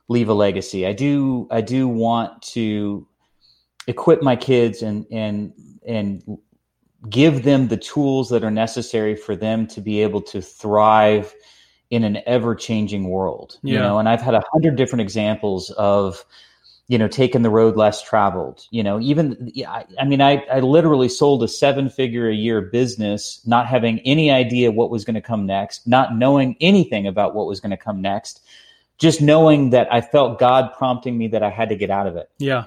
leave 0.09 0.29
a 0.29 0.35
legacy. 0.35 0.87
I 0.87 0.93
do, 0.93 1.47
I 1.51 1.61
do 1.61 1.87
want 1.87 2.43
to 2.55 3.07
equip 3.87 4.23
my 4.23 4.35
kids 4.35 4.83
and, 4.83 5.07
and, 5.13 5.53
and 5.87 6.23
give 7.09 7.45
them 7.45 7.69
the 7.69 7.77
tools 7.77 8.29
that 8.29 8.45
are 8.45 8.51
necessary 8.51 9.17
for 9.17 9.35
them 9.35 9.67
to 9.69 9.81
be 9.81 10.03
able 10.03 10.21
to 10.21 10.43
thrive 10.43 11.35
in 11.91 12.05
an 12.05 12.19
ever 12.27 12.55
changing 12.55 13.09
world. 13.09 13.59
Yeah. 13.63 13.75
You 13.75 13.79
know, 13.81 13.99
and 13.99 14.09
I've 14.09 14.21
had 14.21 14.35
a 14.35 14.43
hundred 14.53 14.77
different 14.77 15.01
examples 15.01 15.71
of, 15.71 16.25
you 16.89 16.99
know, 16.99 17.09
taking 17.09 17.43
the 17.43 17.51
road 17.51 17.77
less 17.77 18.03
traveled. 18.03 18.67
You 18.71 18.83
know, 18.83 19.01
even 19.01 19.51
I, 19.67 19.85
I 19.99 20.05
mean, 20.05 20.21
I, 20.21 20.45
I 20.53 20.61
literally 20.61 21.09
sold 21.09 21.43
a 21.43 21.49
seven 21.49 21.89
figure 21.89 22.29
a 22.29 22.35
year 22.35 22.61
business, 22.61 23.41
not 23.47 23.67
having 23.67 24.01
any 24.01 24.31
idea 24.31 24.71
what 24.71 24.91
was 24.91 25.05
going 25.05 25.15
to 25.15 25.21
come 25.21 25.47
next, 25.47 25.87
not 25.87 26.17
knowing 26.17 26.57
anything 26.61 27.07
about 27.07 27.35
what 27.35 27.47
was 27.47 27.61
going 27.61 27.71
to 27.71 27.77
come 27.77 28.01
next, 28.03 28.45
just 28.99 29.23
knowing 29.23 29.71
that 29.71 29.93
I 29.93 30.01
felt 30.01 30.39
God 30.39 30.73
prompting 30.77 31.17
me 31.17 31.29
that 31.29 31.43
I 31.43 31.51
had 31.51 31.71
to 31.71 31.77
get 31.77 31.91
out 31.91 32.07
of 32.07 32.17
it. 32.17 32.29
Yeah. 32.39 32.65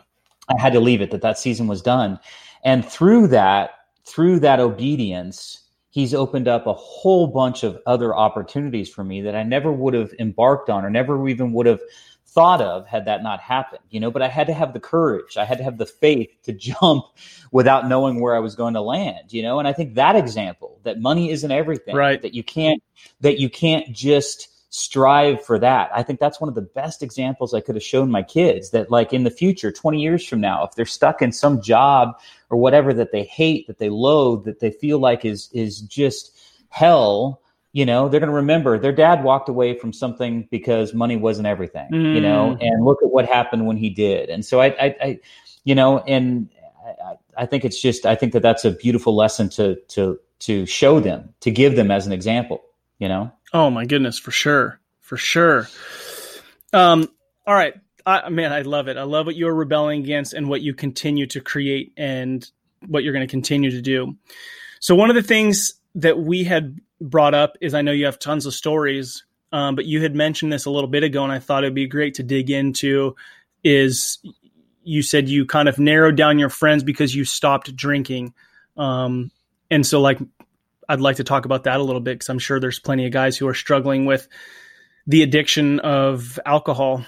I 0.49 0.59
had 0.59 0.73
to 0.73 0.79
leave 0.79 1.01
it, 1.01 1.11
that 1.11 1.21
that 1.21 1.37
season 1.37 1.67
was 1.67 1.81
done. 1.81 2.19
And 2.65 2.83
through 2.83 3.27
that, 3.27 3.71
through 4.05 4.39
that 4.41 4.59
obedience, 4.59 5.63
he's 5.89 6.13
opened 6.13 6.47
up 6.47 6.65
a 6.65 6.73
whole 6.73 7.27
bunch 7.27 7.63
of 7.63 7.79
other 7.85 8.15
opportunities 8.15 8.89
for 8.89 9.03
me 9.03 9.21
that 9.21 9.35
I 9.35 9.43
never 9.43 9.71
would 9.71 9.93
have 9.93 10.13
embarked 10.19 10.69
on 10.69 10.83
or 10.83 10.89
never 10.89 11.27
even 11.29 11.53
would 11.53 11.65
have 11.65 11.81
thought 12.33 12.61
of 12.61 12.87
had 12.87 13.05
that 13.05 13.21
not 13.21 13.39
happened, 13.39 13.83
you 13.91 13.99
know, 13.99 14.09
but 14.09 14.23
I 14.23 14.27
had 14.27 14.47
to 14.47 14.53
have 14.53 14.73
the 14.73 14.79
courage. 14.79 15.37
I 15.37 15.45
had 15.45 15.59
to 15.59 15.63
have 15.63 15.77
the 15.77 15.85
faith 15.85 16.31
to 16.43 16.53
jump 16.53 17.05
without 17.51 17.87
knowing 17.87 18.19
where 18.19 18.35
I 18.35 18.39
was 18.39 18.55
going 18.55 18.73
to 18.73 18.81
land, 18.81 19.31
you 19.31 19.43
know? 19.43 19.59
And 19.59 19.67
I 19.67 19.73
think 19.73 19.93
that 19.95 20.15
example 20.15 20.79
that 20.83 20.99
money 20.99 21.29
isn't 21.29 21.51
everything, 21.51 21.95
right. 21.95 22.21
that 22.21 22.33
you 22.33 22.43
can't, 22.43 22.81
that 23.21 23.39
you 23.39 23.49
can't 23.49 23.93
just 23.93 24.47
strive 24.75 25.45
for 25.45 25.59
that. 25.59 25.91
I 25.93 26.01
think 26.01 26.19
that's 26.19 26.41
one 26.41 26.49
of 26.49 26.55
the 26.55 26.61
best 26.61 27.03
examples 27.03 27.53
I 27.53 27.61
could 27.61 27.75
have 27.75 27.83
shown 27.83 28.09
my 28.09 28.23
kids 28.23 28.71
that 28.71 28.89
like 28.89 29.13
in 29.13 29.23
the 29.23 29.29
future, 29.29 29.71
20 29.71 30.01
years 30.01 30.27
from 30.27 30.41
now, 30.41 30.63
if 30.63 30.73
they're 30.73 30.83
stuck 30.83 31.21
in 31.21 31.31
some 31.31 31.61
job 31.61 32.19
or 32.49 32.57
whatever 32.57 32.91
that 32.95 33.11
they 33.11 33.23
hate, 33.23 33.67
that 33.67 33.77
they 33.77 33.89
loathe, 33.89 34.45
that 34.45 34.61
they 34.61 34.71
feel 34.71 34.97
like 34.97 35.25
is, 35.25 35.47
is 35.53 35.81
just 35.81 36.35
hell, 36.69 37.39
you 37.71 37.85
know, 37.85 38.09
they're 38.09 38.19
going 38.19 38.31
to 38.31 38.35
remember 38.35 38.79
their 38.79 38.91
dad 38.91 39.23
walked 39.23 39.47
away 39.47 39.77
from 39.77 39.93
something 39.93 40.47
because 40.49 40.91
money 40.91 41.17
wasn't 41.17 41.45
everything, 41.45 41.91
mm. 41.91 42.15
you 42.15 42.21
know, 42.21 42.57
mm. 42.59 42.67
and 42.67 42.83
look 42.83 43.03
at 43.03 43.11
what 43.11 43.27
happened 43.27 43.67
when 43.67 43.77
he 43.77 43.91
did. 43.91 44.29
And 44.29 44.43
so 44.43 44.59
I, 44.59 44.69
I, 44.69 44.95
I 44.99 45.19
you 45.65 45.75
know, 45.75 45.99
and 45.99 46.49
I, 46.83 47.13
I 47.37 47.45
think 47.45 47.63
it's 47.63 47.79
just, 47.79 48.07
I 48.07 48.15
think 48.15 48.33
that 48.33 48.41
that's 48.41 48.65
a 48.65 48.71
beautiful 48.71 49.15
lesson 49.15 49.49
to, 49.49 49.75
to, 49.89 50.19
to 50.39 50.65
show 50.65 50.99
them, 50.99 51.31
to 51.41 51.51
give 51.51 51.75
them 51.75 51.91
as 51.91 52.07
an 52.07 52.11
example, 52.11 52.63
you 52.97 53.07
know? 53.07 53.31
Oh 53.53 53.69
my 53.69 53.85
goodness, 53.85 54.17
for 54.17 54.31
sure, 54.31 54.79
for 54.99 55.15
sure. 55.15 55.69
Um, 56.73 57.07
all 57.45 57.53
right, 57.53 57.75
I, 58.05 58.29
man, 58.29 58.51
I 58.51 58.61
love 58.61 58.87
it. 58.87 58.97
I 58.97 59.03
love 59.03 59.27
what 59.27 59.35
you're 59.35 59.53
rebelling 59.53 60.01
against 60.01 60.33
and 60.33 60.49
what 60.49 60.61
you 60.61 60.73
continue 60.73 61.27
to 61.27 61.39
create 61.39 61.93
and 61.95 62.49
what 62.87 63.03
you're 63.03 63.13
going 63.13 63.25
to 63.25 63.31
continue 63.31 63.71
to 63.71 63.81
do. 63.81 64.15
So 64.79 64.95
one 64.95 65.09
of 65.09 65.15
the 65.15 65.23
things 65.23 65.75
that 65.95 66.17
we 66.17 66.43
had 66.43 66.79
brought 66.99 67.33
up 67.33 67.55
is 67.61 67.73
I 67.73 67.81
know 67.81 67.91
you 67.91 68.05
have 68.05 68.19
tons 68.19 68.45
of 68.45 68.53
stories, 68.53 69.23
um, 69.51 69.75
but 69.75 69.85
you 69.85 70.01
had 70.01 70.15
mentioned 70.15 70.51
this 70.51 70.65
a 70.65 70.71
little 70.71 70.89
bit 70.89 71.03
ago, 71.03 71.23
and 71.23 71.31
I 71.31 71.39
thought 71.39 71.63
it'd 71.63 71.75
be 71.75 71.87
great 71.87 72.15
to 72.15 72.23
dig 72.23 72.49
into. 72.49 73.15
Is 73.63 74.17
you 74.83 75.01
said 75.03 75.29
you 75.29 75.45
kind 75.45 75.69
of 75.69 75.79
narrowed 75.79 76.17
down 76.17 76.39
your 76.39 76.49
friends 76.49 76.83
because 76.83 77.15
you 77.15 77.23
stopped 77.23 77.73
drinking, 77.75 78.33
um, 78.75 79.31
and 79.69 79.85
so 79.85 80.01
like 80.01 80.19
I'd 80.89 81.01
like 81.01 81.17
to 81.17 81.23
talk 81.23 81.45
about 81.45 81.63
that 81.63 81.79
a 81.79 81.83
little 81.83 82.01
bit 82.01 82.15
because 82.15 82.29
I'm 82.29 82.39
sure 82.39 82.59
there's 82.59 82.79
plenty 82.79 83.05
of 83.05 83.11
guys 83.11 83.37
who 83.37 83.47
are 83.47 83.53
struggling 83.53 84.05
with 84.05 84.27
the 85.07 85.23
addiction 85.23 85.79
of 85.81 86.39
alcohol. 86.45 87.05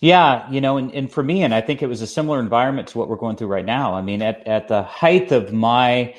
Yeah, 0.00 0.50
you 0.50 0.60
know, 0.60 0.76
and, 0.76 0.92
and 0.92 1.10
for 1.10 1.22
me, 1.22 1.42
and 1.42 1.54
I 1.54 1.60
think 1.60 1.82
it 1.82 1.86
was 1.86 2.02
a 2.02 2.06
similar 2.06 2.40
environment 2.40 2.88
to 2.88 2.98
what 2.98 3.08
we're 3.08 3.16
going 3.16 3.36
through 3.36 3.48
right 3.48 3.64
now. 3.64 3.94
I 3.94 4.02
mean, 4.02 4.22
at, 4.22 4.46
at 4.46 4.68
the 4.68 4.82
height 4.82 5.32
of 5.32 5.52
my 5.52 6.14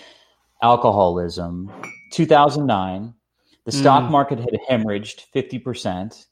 alcoholism, 0.61 1.71
2009, 2.11 3.13
the 3.65 3.71
stock 3.71 4.03
mm. 4.03 4.11
market 4.11 4.39
had 4.39 4.57
hemorrhaged 4.69 5.25
50% 5.35 6.25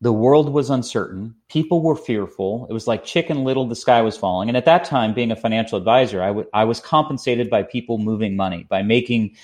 the 0.00 0.12
world 0.12 0.52
was 0.52 0.70
uncertain 0.70 1.34
people 1.48 1.82
were 1.82 1.96
fearful 1.96 2.66
it 2.70 2.72
was 2.72 2.86
like 2.86 3.04
chicken 3.04 3.44
little 3.44 3.66
the 3.66 3.74
sky 3.74 4.00
was 4.00 4.16
falling 4.16 4.48
and 4.48 4.56
at 4.56 4.64
that 4.64 4.84
time 4.84 5.12
being 5.12 5.30
a 5.30 5.36
financial 5.36 5.76
advisor 5.78 6.22
I, 6.22 6.28
w- 6.28 6.48
I 6.54 6.64
was 6.64 6.80
compensated 6.80 7.50
by 7.50 7.62
people 7.64 7.98
moving 7.98 8.36
money 8.36 8.66
by 8.68 8.82
making 8.82 9.36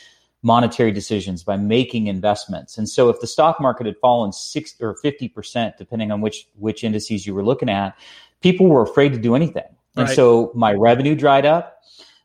monetary 0.44 0.92
decisions 0.92 1.42
by 1.42 1.56
making 1.56 2.06
investments. 2.06 2.78
And 2.78 2.88
so 2.88 3.08
if 3.08 3.20
the 3.20 3.26
stock 3.26 3.60
market 3.60 3.86
had 3.86 3.96
fallen 4.00 4.32
6 4.32 4.74
or 4.80 4.96
50% 5.02 5.76
depending 5.76 6.12
on 6.12 6.20
which 6.20 6.46
which 6.54 6.84
indices 6.84 7.26
you 7.26 7.34
were 7.34 7.44
looking 7.44 7.68
at 7.68 7.96
people 8.40 8.66
were 8.66 8.82
afraid 8.82 9.12
to 9.14 9.18
do 9.18 9.34
anything. 9.34 9.64
And 9.96 10.06
right. 10.06 10.14
so 10.16 10.52
my 10.54 10.72
revenue 10.72 11.14
dried 11.14 11.46
up 11.46 11.74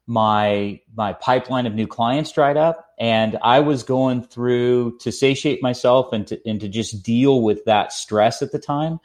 my 0.10 0.80
my 0.96 1.14
pipeline 1.14 1.68
of 1.68 1.76
new 1.76 1.86
clients 1.86 2.32
dried 2.32 2.58
up 2.58 2.94
and 2.98 3.38
i 3.44 3.60
was 3.60 3.84
going 3.84 4.24
through 4.24 4.98
to 4.98 5.12
satiate 5.12 5.62
myself 5.62 6.12
and 6.12 6.26
to 6.26 6.42
and 6.50 6.60
to 6.60 6.68
just 6.68 7.04
deal 7.04 7.44
with 7.44 7.64
that 7.66 7.94
stress 7.94 8.42
at 8.42 8.52
the 8.52 8.58
time 8.58 9.00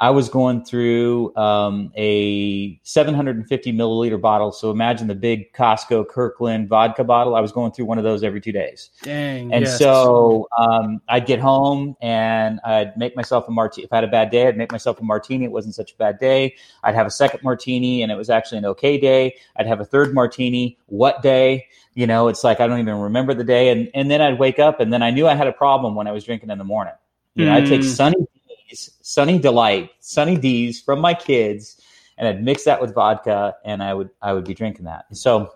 I 0.00 0.08
was 0.08 0.30
going 0.30 0.64
through 0.64 1.36
um, 1.36 1.92
a 1.94 2.80
750 2.84 3.72
milliliter 3.74 4.18
bottle. 4.18 4.50
So 4.50 4.70
imagine 4.70 5.08
the 5.08 5.14
big 5.14 5.52
Costco 5.52 6.08
Kirkland 6.08 6.70
vodka 6.70 7.04
bottle. 7.04 7.34
I 7.34 7.40
was 7.40 7.52
going 7.52 7.72
through 7.72 7.84
one 7.84 7.98
of 7.98 8.04
those 8.04 8.24
every 8.24 8.40
two 8.40 8.50
days. 8.50 8.88
Dang. 9.02 9.52
And 9.52 9.66
yes. 9.66 9.78
so 9.78 10.48
um, 10.58 11.02
I'd 11.08 11.26
get 11.26 11.38
home 11.38 11.96
and 12.00 12.60
I'd 12.64 12.96
make 12.96 13.14
myself 13.14 13.46
a 13.46 13.50
martini. 13.50 13.84
If 13.84 13.92
I 13.92 13.96
had 13.96 14.04
a 14.04 14.08
bad 14.08 14.30
day, 14.30 14.48
I'd 14.48 14.56
make 14.56 14.72
myself 14.72 14.98
a 15.00 15.04
martini. 15.04 15.44
It 15.44 15.52
wasn't 15.52 15.74
such 15.74 15.92
a 15.92 15.96
bad 15.96 16.18
day. 16.18 16.56
I'd 16.82 16.94
have 16.94 17.06
a 17.06 17.10
second 17.10 17.42
martini 17.42 18.02
and 18.02 18.10
it 18.10 18.16
was 18.16 18.30
actually 18.30 18.56
an 18.58 18.64
okay 18.66 18.98
day. 18.98 19.36
I'd 19.56 19.66
have 19.66 19.80
a 19.80 19.84
third 19.84 20.14
martini. 20.14 20.78
What 20.86 21.20
day? 21.20 21.66
You 21.92 22.06
know, 22.06 22.28
it's 22.28 22.42
like 22.42 22.60
I 22.60 22.66
don't 22.66 22.80
even 22.80 22.96
remember 22.96 23.34
the 23.34 23.44
day. 23.44 23.68
And, 23.68 23.90
and 23.92 24.10
then 24.10 24.22
I'd 24.22 24.38
wake 24.38 24.58
up 24.58 24.80
and 24.80 24.90
then 24.90 25.02
I 25.02 25.10
knew 25.10 25.28
I 25.28 25.34
had 25.34 25.46
a 25.46 25.52
problem 25.52 25.94
when 25.94 26.06
I 26.06 26.12
was 26.12 26.24
drinking 26.24 26.48
in 26.48 26.56
the 26.56 26.64
morning. 26.64 26.94
You 27.34 27.44
know, 27.44 27.52
mm. 27.52 27.62
I'd 27.62 27.66
take 27.66 27.82
hmm. 27.82 27.88
Sunny 27.88 28.26
Sunny 28.74 29.38
Delight, 29.38 29.90
Sunny 30.00 30.36
D's 30.36 30.80
from 30.80 31.00
my 31.00 31.14
kids, 31.14 31.80
and 32.18 32.28
I'd 32.28 32.42
mix 32.42 32.64
that 32.64 32.80
with 32.80 32.94
vodka, 32.94 33.56
and 33.64 33.82
I 33.82 33.94
would 33.94 34.10
I 34.20 34.32
would 34.32 34.44
be 34.44 34.54
drinking 34.54 34.84
that. 34.84 35.06
so, 35.16 35.52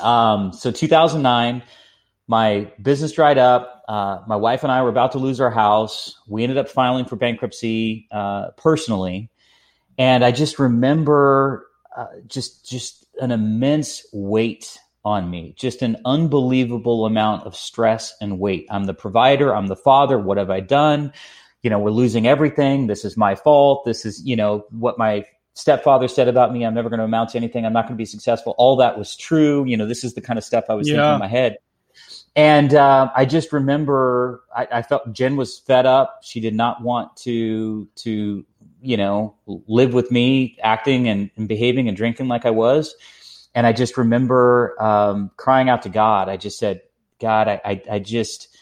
um, 0.00 0.52
so 0.52 0.70
2009, 0.70 1.62
my 2.26 2.70
business 2.82 3.12
dried 3.12 3.38
up. 3.38 3.84
Uh, 3.88 4.20
my 4.26 4.36
wife 4.36 4.62
and 4.62 4.70
I 4.70 4.82
were 4.82 4.90
about 4.90 5.12
to 5.12 5.18
lose 5.18 5.40
our 5.40 5.50
house. 5.50 6.20
We 6.28 6.42
ended 6.42 6.58
up 6.58 6.68
filing 6.68 7.06
for 7.06 7.16
bankruptcy 7.16 8.06
uh, 8.10 8.50
personally, 8.56 9.30
and 9.96 10.24
I 10.24 10.30
just 10.30 10.58
remember 10.58 11.66
uh, 11.96 12.06
just 12.26 12.68
just 12.68 13.06
an 13.20 13.30
immense 13.30 14.06
weight 14.12 14.78
on 15.04 15.30
me, 15.30 15.54
just 15.56 15.80
an 15.80 15.96
unbelievable 16.04 17.06
amount 17.06 17.46
of 17.46 17.56
stress 17.56 18.14
and 18.20 18.38
weight. 18.38 18.66
I'm 18.70 18.84
the 18.84 18.94
provider. 18.94 19.54
I'm 19.54 19.68
the 19.68 19.76
father. 19.76 20.18
What 20.18 20.36
have 20.36 20.50
I 20.50 20.60
done? 20.60 21.12
You 21.68 21.70
know, 21.70 21.78
we're 21.78 21.90
losing 21.90 22.26
everything. 22.26 22.86
This 22.86 23.04
is 23.04 23.14
my 23.18 23.34
fault. 23.34 23.84
This 23.84 24.06
is, 24.06 24.24
you 24.24 24.34
know, 24.34 24.64
what 24.70 24.96
my 24.96 25.26
stepfather 25.52 26.08
said 26.08 26.26
about 26.26 26.50
me. 26.50 26.64
I'm 26.64 26.72
never 26.72 26.88
going 26.88 26.96
to 26.96 27.04
amount 27.04 27.28
to 27.30 27.36
anything. 27.36 27.66
I'm 27.66 27.74
not 27.74 27.82
going 27.82 27.94
to 27.94 27.98
be 27.98 28.06
successful. 28.06 28.54
All 28.56 28.74
that 28.76 28.96
was 28.96 29.14
true. 29.14 29.66
You 29.66 29.76
know, 29.76 29.84
this 29.84 30.02
is 30.02 30.14
the 30.14 30.22
kind 30.22 30.38
of 30.38 30.44
stuff 30.46 30.64
I 30.70 30.72
was 30.72 30.88
yeah. 30.88 30.94
thinking 30.94 31.12
in 31.12 31.18
my 31.18 31.26
head. 31.26 31.58
And 32.34 32.72
uh, 32.72 33.10
I 33.14 33.26
just 33.26 33.52
remember 33.52 34.44
I, 34.56 34.66
I, 34.72 34.82
felt 34.82 35.12
Jen 35.12 35.36
was 35.36 35.58
fed 35.58 35.84
up. 35.84 36.20
She 36.22 36.40
did 36.40 36.54
not 36.54 36.80
want 36.82 37.14
to 37.18 37.86
to 37.96 38.46
you 38.80 38.96
know 38.96 39.34
live 39.46 39.92
with 39.92 40.10
me, 40.10 40.56
acting 40.62 41.06
and, 41.06 41.30
and 41.36 41.48
behaving 41.48 41.86
and 41.88 41.96
drinking 41.98 42.28
like 42.28 42.46
I 42.46 42.50
was. 42.50 42.94
And 43.54 43.66
I 43.66 43.74
just 43.74 43.98
remember 43.98 44.80
um, 44.82 45.32
crying 45.36 45.68
out 45.68 45.82
to 45.82 45.90
God. 45.90 46.30
I 46.30 46.38
just 46.38 46.58
said, 46.58 46.80
God, 47.20 47.46
I, 47.46 47.60
I, 47.62 47.82
I 47.90 47.98
just 47.98 48.56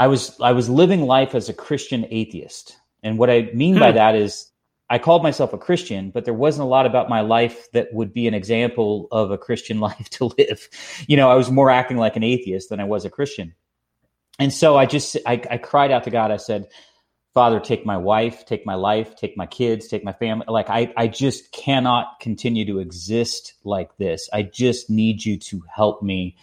I 0.00 0.06
was 0.06 0.40
I 0.40 0.52
was 0.52 0.70
living 0.70 1.02
life 1.02 1.34
as 1.34 1.50
a 1.50 1.54
Christian 1.54 2.06
atheist. 2.10 2.76
And 3.02 3.18
what 3.18 3.28
I 3.28 3.50
mean 3.54 3.74
hmm. 3.74 3.80
by 3.80 3.92
that 3.92 4.14
is 4.14 4.50
I 4.88 4.98
called 4.98 5.22
myself 5.22 5.52
a 5.52 5.58
Christian, 5.58 6.10
but 6.10 6.24
there 6.24 6.34
wasn't 6.34 6.64
a 6.64 6.68
lot 6.68 6.86
about 6.86 7.10
my 7.10 7.20
life 7.20 7.70
that 7.72 7.92
would 7.92 8.12
be 8.12 8.26
an 8.26 8.34
example 8.34 9.08
of 9.12 9.30
a 9.30 9.38
Christian 9.38 9.78
life 9.88 10.08
to 10.10 10.32
live. 10.38 10.68
You 11.06 11.18
know, 11.18 11.30
I 11.30 11.34
was 11.34 11.50
more 11.50 11.70
acting 11.70 11.98
like 11.98 12.16
an 12.16 12.24
atheist 12.24 12.70
than 12.70 12.80
I 12.80 12.84
was 12.84 13.04
a 13.04 13.10
Christian. 13.10 13.54
And 14.38 14.52
so 14.52 14.78
I 14.78 14.86
just 14.86 15.18
I, 15.26 15.34
I 15.50 15.58
cried 15.58 15.92
out 15.92 16.04
to 16.04 16.10
God. 16.10 16.30
I 16.30 16.38
said, 16.38 16.68
Father, 17.34 17.60
take 17.60 17.84
my 17.84 17.98
wife, 17.98 18.46
take 18.46 18.64
my 18.64 18.74
life, 18.76 19.14
take 19.16 19.36
my 19.36 19.46
kids, 19.46 19.86
take 19.86 20.02
my 20.02 20.14
family. 20.14 20.46
Like, 20.48 20.70
I, 20.70 20.92
I 20.96 21.06
just 21.08 21.52
cannot 21.52 22.18
continue 22.20 22.64
to 22.66 22.80
exist 22.80 23.54
like 23.64 23.96
this. 23.98 24.28
I 24.32 24.42
just 24.42 24.90
need 24.90 25.24
you 25.24 25.36
to 25.36 25.62
help 25.72 26.02
me. 26.02 26.36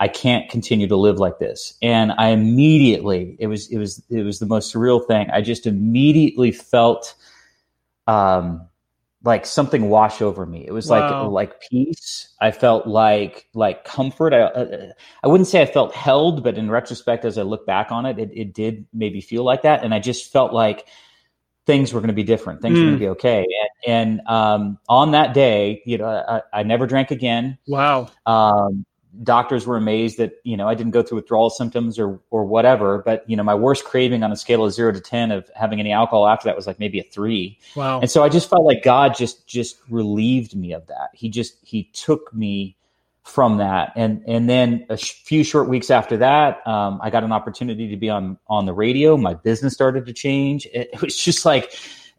I 0.00 0.08
can't 0.08 0.50
continue 0.50 0.88
to 0.88 0.96
live 0.96 1.18
like 1.18 1.38
this. 1.38 1.74
And 1.80 2.10
I 2.18 2.30
immediately, 2.30 3.36
it 3.38 3.46
was, 3.46 3.70
it 3.70 3.78
was, 3.78 4.02
it 4.10 4.22
was 4.22 4.40
the 4.40 4.46
most 4.46 4.74
surreal 4.74 5.06
thing. 5.06 5.30
I 5.30 5.40
just 5.40 5.66
immediately 5.66 6.50
felt, 6.50 7.14
um, 8.08 8.66
like 9.22 9.44
something 9.44 9.90
wash 9.90 10.22
over 10.22 10.46
me. 10.46 10.64
It 10.66 10.72
was 10.72 10.88
wow. 10.88 11.28
like 11.28 11.50
like 11.50 11.60
peace. 11.60 12.34
I 12.40 12.50
felt 12.50 12.86
like 12.86 13.46
like 13.52 13.84
comfort. 13.84 14.32
I 14.32 14.40
uh, 14.40 14.92
I 15.22 15.28
wouldn't 15.28 15.46
say 15.46 15.60
I 15.60 15.66
felt 15.66 15.94
held, 15.94 16.42
but 16.42 16.56
in 16.56 16.70
retrospect, 16.70 17.26
as 17.26 17.36
I 17.36 17.42
look 17.42 17.66
back 17.66 17.92
on 17.92 18.06
it, 18.06 18.18
it, 18.18 18.30
it 18.32 18.54
did 18.54 18.86
maybe 18.94 19.20
feel 19.20 19.44
like 19.44 19.60
that. 19.62 19.84
And 19.84 19.92
I 19.92 19.98
just 19.98 20.32
felt 20.32 20.54
like 20.54 20.86
things 21.66 21.92
were 21.92 22.00
going 22.00 22.08
to 22.08 22.14
be 22.14 22.22
different. 22.22 22.62
Things 22.62 22.78
mm. 22.78 22.80
were 22.80 22.86
going 22.86 22.98
to 22.98 23.04
be 23.04 23.08
okay. 23.08 23.44
And, 23.86 24.20
and 24.20 24.26
um, 24.26 24.78
on 24.88 25.10
that 25.10 25.34
day, 25.34 25.82
you 25.84 25.98
know, 25.98 26.06
I, 26.08 26.60
I 26.60 26.62
never 26.62 26.86
drank 26.86 27.10
again. 27.10 27.58
Wow. 27.66 28.08
Um, 28.24 28.86
doctors 29.22 29.66
were 29.66 29.76
amazed 29.76 30.18
that 30.18 30.34
you 30.44 30.56
know 30.56 30.68
I 30.68 30.74
didn't 30.74 30.92
go 30.92 31.02
through 31.02 31.16
withdrawal 31.16 31.50
symptoms 31.50 31.98
or 31.98 32.20
or 32.30 32.44
whatever. 32.44 33.02
But 33.04 33.28
you 33.28 33.36
know, 33.36 33.42
my 33.42 33.54
worst 33.54 33.84
craving 33.84 34.22
on 34.22 34.32
a 34.32 34.36
scale 34.36 34.64
of 34.64 34.72
zero 34.72 34.92
to 34.92 35.00
ten 35.00 35.30
of 35.30 35.50
having 35.54 35.80
any 35.80 35.92
alcohol 35.92 36.26
after 36.26 36.46
that 36.46 36.56
was 36.56 36.66
like 36.66 36.78
maybe 36.78 37.00
a 37.00 37.02
three. 37.02 37.58
Wow! 37.74 38.00
And 38.00 38.10
so 38.10 38.22
I 38.22 38.28
just 38.28 38.48
felt 38.48 38.64
like 38.64 38.82
God 38.82 39.14
just 39.14 39.46
just 39.46 39.80
relieved 39.88 40.56
me 40.56 40.72
of 40.72 40.86
that. 40.86 41.10
He 41.14 41.28
just 41.28 41.56
he 41.62 41.84
took 41.92 42.32
me 42.34 42.76
from 43.22 43.58
that, 43.58 43.92
and 43.96 44.22
and 44.26 44.48
then 44.48 44.86
a 44.88 44.96
few 44.96 45.44
short 45.44 45.68
weeks 45.68 45.90
after 45.90 46.16
that, 46.18 46.66
um, 46.66 47.00
I 47.02 47.10
got 47.10 47.24
an 47.24 47.32
opportunity 47.32 47.88
to 47.88 47.96
be 47.96 48.08
on 48.08 48.38
on 48.48 48.66
the 48.66 48.72
radio. 48.72 49.16
My 49.16 49.34
business 49.34 49.74
started 49.74 50.06
to 50.06 50.12
change. 50.12 50.66
It, 50.66 50.90
it 50.92 51.02
was 51.02 51.16
just 51.16 51.44
like 51.44 51.74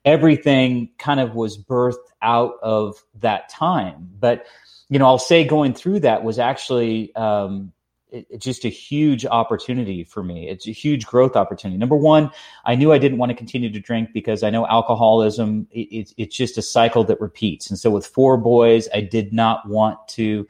everything 0.05 0.89
kind 0.97 1.19
of 1.19 1.35
was 1.35 1.57
birthed 1.57 1.97
out 2.21 2.55
of 2.61 3.03
that 3.19 3.49
time, 3.49 4.09
but 4.19 4.45
you 4.91 4.99
know, 4.99 5.05
I'll 5.05 5.17
say 5.17 5.45
going 5.45 5.73
through 5.73 6.01
that 6.01 6.21
was 6.25 6.37
actually 6.37 7.15
um, 7.15 7.71
it, 8.09 8.27
just 8.37 8.65
a 8.65 8.67
huge 8.67 9.25
opportunity 9.25 10.03
for 10.03 10.21
me. 10.21 10.49
It's 10.49 10.67
a 10.67 10.71
huge 10.71 11.05
growth 11.05 11.37
opportunity. 11.37 11.77
Number 11.77 11.95
one, 11.95 12.29
I 12.65 12.75
knew 12.75 12.91
I 12.91 12.97
didn't 12.97 13.17
want 13.17 13.29
to 13.29 13.35
continue 13.35 13.71
to 13.71 13.79
drink 13.79 14.09
because 14.13 14.43
I 14.43 14.49
know 14.49 14.67
alcoholism, 14.67 15.65
it, 15.71 15.87
it, 15.93 16.13
it's 16.17 16.35
just 16.35 16.57
a 16.57 16.61
cycle 16.61 17.05
that 17.05 17.21
repeats. 17.21 17.69
And 17.69 17.79
so 17.79 17.89
with 17.89 18.05
four 18.05 18.35
boys, 18.35 18.89
I 18.93 18.99
did 18.99 19.31
not 19.31 19.65
want 19.65 20.05
to 20.09 20.45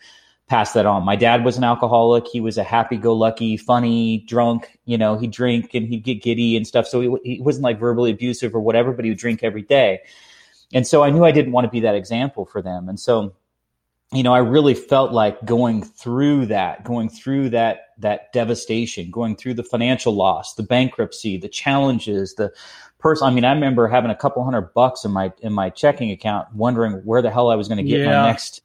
pass 0.47 0.73
that 0.73 0.87
on. 0.87 1.03
My 1.03 1.15
dad 1.15 1.45
was 1.45 1.57
an 1.57 1.63
alcoholic. 1.63 2.25
He 2.25 2.41
was 2.41 2.57
a 2.57 2.63
happy 2.63 2.97
go 2.97 3.13
lucky, 3.13 3.57
funny, 3.57 4.25
drunk. 4.27 4.79
You 4.85 4.97
know, 4.97 5.19
he'd 5.19 5.31
drink 5.31 5.75
and 5.75 5.87
he'd 5.87 6.03
get 6.03 6.23
giddy 6.23 6.57
and 6.57 6.65
stuff. 6.65 6.87
So 6.87 6.99
he, 6.99 7.35
he 7.35 7.41
wasn't 7.41 7.63
like 7.63 7.79
verbally 7.79 8.09
abusive 8.09 8.55
or 8.55 8.59
whatever, 8.61 8.91
but 8.91 9.05
he 9.05 9.11
would 9.11 9.19
drink 9.19 9.43
every 9.43 9.61
day. 9.61 9.99
And 10.73 10.87
so 10.87 11.03
I 11.03 11.11
knew 11.11 11.25
I 11.25 11.31
didn't 11.31 11.51
want 11.51 11.65
to 11.65 11.69
be 11.71 11.81
that 11.81 11.93
example 11.93 12.47
for 12.47 12.63
them. 12.63 12.89
And 12.89 12.99
so 12.99 13.35
you 14.13 14.23
know, 14.23 14.33
I 14.33 14.39
really 14.39 14.73
felt 14.73 15.13
like 15.13 15.43
going 15.45 15.83
through 15.83 16.47
that, 16.47 16.83
going 16.83 17.09
through 17.09 17.49
that 17.51 17.87
that 17.99 18.33
devastation, 18.33 19.09
going 19.09 19.35
through 19.35 19.53
the 19.53 19.63
financial 19.63 20.13
loss, 20.13 20.55
the 20.55 20.63
bankruptcy, 20.63 21.37
the 21.37 21.47
challenges, 21.47 22.35
the 22.35 22.51
person. 22.99 23.27
I 23.27 23.31
mean, 23.31 23.45
I 23.45 23.53
remember 23.53 23.87
having 23.87 24.11
a 24.11 24.15
couple 24.15 24.43
hundred 24.43 24.73
bucks 24.73 25.05
in 25.05 25.11
my 25.11 25.31
in 25.41 25.53
my 25.53 25.69
checking 25.69 26.11
account, 26.11 26.53
wondering 26.53 26.95
where 27.05 27.21
the 27.21 27.31
hell 27.31 27.49
I 27.49 27.55
was 27.55 27.69
going 27.69 27.77
to 27.77 27.83
get 27.83 28.01
yeah. 28.01 28.21
my 28.21 28.27
next, 28.27 28.61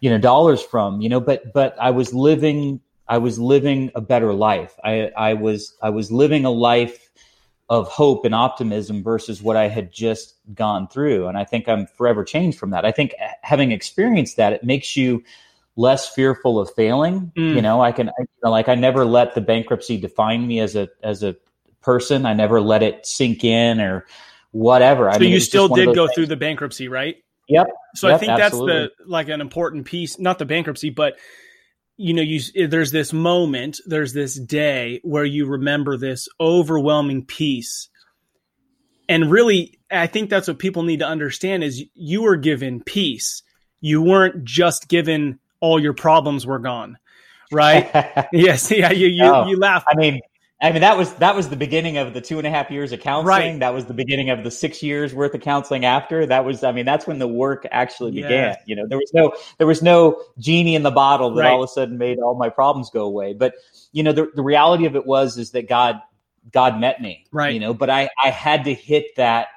you 0.00 0.10
know, 0.10 0.18
dollars 0.18 0.60
from. 0.60 1.00
You 1.00 1.08
know, 1.08 1.20
but 1.20 1.52
but 1.52 1.76
I 1.80 1.90
was 1.90 2.12
living, 2.12 2.80
I 3.06 3.18
was 3.18 3.38
living 3.38 3.92
a 3.94 4.00
better 4.00 4.32
life. 4.32 4.74
I 4.82 5.12
I 5.16 5.34
was 5.34 5.76
I 5.80 5.90
was 5.90 6.10
living 6.10 6.44
a 6.44 6.50
life 6.50 7.10
of 7.70 7.86
hope 7.86 8.24
and 8.24 8.34
optimism 8.34 9.00
versus 9.00 9.40
what 9.40 9.56
I 9.56 9.68
had 9.68 9.92
just 9.92 10.34
gone 10.54 10.88
through. 10.88 11.28
And 11.28 11.38
I 11.38 11.44
think 11.44 11.68
I'm 11.68 11.86
forever 11.86 12.24
changed 12.24 12.58
from 12.58 12.70
that. 12.70 12.84
I 12.84 12.90
think 12.90 13.14
having 13.42 13.70
experienced 13.70 14.36
that, 14.38 14.52
it 14.52 14.64
makes 14.64 14.96
you 14.96 15.22
less 15.76 16.08
fearful 16.08 16.58
of 16.58 16.68
failing. 16.74 17.30
Mm. 17.36 17.54
You 17.54 17.62
know, 17.62 17.80
I 17.80 17.92
can, 17.92 18.08
I, 18.08 18.12
you 18.18 18.26
know, 18.42 18.50
like 18.50 18.68
I 18.68 18.74
never 18.74 19.04
let 19.04 19.36
the 19.36 19.40
bankruptcy 19.40 19.96
define 19.98 20.48
me 20.48 20.58
as 20.58 20.74
a, 20.74 20.88
as 21.04 21.22
a 21.22 21.36
person. 21.80 22.26
I 22.26 22.34
never 22.34 22.60
let 22.60 22.82
it 22.82 23.06
sink 23.06 23.44
in 23.44 23.80
or 23.80 24.04
whatever. 24.50 25.04
So 25.04 25.16
I 25.16 25.20
mean, 25.20 25.30
you 25.30 25.38
still 25.38 25.68
did 25.68 25.94
go 25.94 26.06
things. 26.06 26.14
through 26.16 26.26
the 26.26 26.36
bankruptcy, 26.36 26.88
right? 26.88 27.22
Yep. 27.46 27.68
So 27.94 28.08
yep, 28.08 28.16
I 28.16 28.18
think 28.18 28.32
absolutely. 28.32 28.72
that's 28.80 28.94
the, 28.98 29.04
like 29.06 29.28
an 29.28 29.40
important 29.40 29.84
piece, 29.84 30.18
not 30.18 30.40
the 30.40 30.44
bankruptcy, 30.44 30.90
but 30.90 31.18
you 32.00 32.14
know 32.14 32.22
you 32.22 32.40
there's 32.66 32.92
this 32.92 33.12
moment 33.12 33.78
there's 33.84 34.14
this 34.14 34.34
day 34.40 35.00
where 35.04 35.24
you 35.24 35.44
remember 35.44 35.98
this 35.98 36.28
overwhelming 36.40 37.26
peace. 37.26 37.88
And 39.08 39.30
really 39.30 39.78
i 39.90 40.06
think 40.06 40.30
that's 40.30 40.48
what 40.48 40.58
people 40.58 40.82
need 40.82 41.00
to 41.00 41.06
understand 41.06 41.62
is 41.62 41.84
you 41.94 42.22
were 42.22 42.36
given 42.36 42.82
peace. 42.82 43.42
You 43.82 44.00
weren't 44.02 44.44
just 44.44 44.88
given 44.88 45.38
all 45.60 45.78
your 45.78 45.92
problems 45.92 46.46
were 46.46 46.58
gone 46.58 46.96
right? 47.52 47.90
Yes 48.32 48.70
yeah 48.70 48.92
you 48.92 49.08
you, 49.08 49.24
oh, 49.24 49.46
you 49.46 49.58
laugh. 49.58 49.84
I 49.86 49.94
mean 49.94 50.20
I 50.62 50.72
mean, 50.72 50.82
that 50.82 50.98
was 50.98 51.14
that 51.14 51.34
was 51.34 51.48
the 51.48 51.56
beginning 51.56 51.96
of 51.96 52.12
the 52.12 52.20
two 52.20 52.36
and 52.36 52.46
a 52.46 52.50
half 52.50 52.70
years 52.70 52.92
of 52.92 53.00
counseling. 53.00 53.26
Right. 53.26 53.60
That 53.60 53.72
was 53.72 53.86
the 53.86 53.94
beginning 53.94 54.28
of 54.28 54.44
the 54.44 54.50
six 54.50 54.82
years 54.82 55.14
worth 55.14 55.34
of 55.34 55.40
counseling 55.40 55.86
after. 55.86 56.26
That 56.26 56.44
was, 56.44 56.62
I 56.62 56.72
mean, 56.72 56.84
that's 56.84 57.06
when 57.06 57.18
the 57.18 57.28
work 57.28 57.66
actually 57.70 58.10
began. 58.10 58.30
Yeah. 58.30 58.56
You 58.66 58.76
know, 58.76 58.86
there 58.86 58.98
was 58.98 59.10
no 59.14 59.32
there 59.56 59.66
was 59.66 59.80
no 59.80 60.22
genie 60.38 60.74
in 60.74 60.82
the 60.82 60.90
bottle 60.90 61.34
that 61.34 61.42
right. 61.42 61.50
all 61.50 61.62
of 61.62 61.70
a 61.70 61.72
sudden 61.72 61.96
made 61.96 62.18
all 62.18 62.34
my 62.34 62.50
problems 62.50 62.90
go 62.90 63.04
away. 63.04 63.32
But 63.32 63.54
you 63.92 64.02
know, 64.02 64.12
the, 64.12 64.30
the 64.34 64.42
reality 64.42 64.84
of 64.84 64.96
it 64.96 65.06
was 65.06 65.38
is 65.38 65.52
that 65.52 65.66
God 65.66 66.00
God 66.52 66.78
met 66.78 67.00
me. 67.00 67.24
Right. 67.32 67.54
You 67.54 67.60
know, 67.60 67.72
but 67.72 67.88
I 67.88 68.10
I 68.22 68.28
had 68.28 68.64
to 68.64 68.74
hit 68.74 69.16
that 69.16 69.48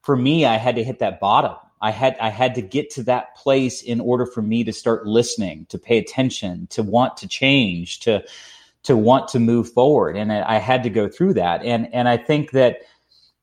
for 0.00 0.16
me, 0.16 0.46
I 0.46 0.56
had 0.56 0.76
to 0.76 0.84
hit 0.84 1.00
that 1.00 1.20
bottom. 1.20 1.56
I 1.82 1.90
had 1.90 2.16
I 2.18 2.30
had 2.30 2.54
to 2.54 2.62
get 2.62 2.88
to 2.92 3.02
that 3.02 3.36
place 3.36 3.82
in 3.82 4.00
order 4.00 4.24
for 4.24 4.40
me 4.40 4.64
to 4.64 4.72
start 4.72 5.06
listening, 5.06 5.66
to 5.68 5.78
pay 5.78 5.98
attention, 5.98 6.68
to 6.68 6.82
want 6.82 7.18
to 7.18 7.28
change, 7.28 8.00
to 8.00 8.24
to 8.84 8.96
want 8.96 9.28
to 9.28 9.40
move 9.40 9.72
forward. 9.72 10.16
And 10.16 10.32
I, 10.32 10.58
had 10.58 10.82
to 10.84 10.90
go 10.90 11.08
through 11.08 11.34
that. 11.34 11.62
And 11.64 11.92
and 11.92 12.08
I 12.08 12.16
think 12.16 12.52
that 12.52 12.78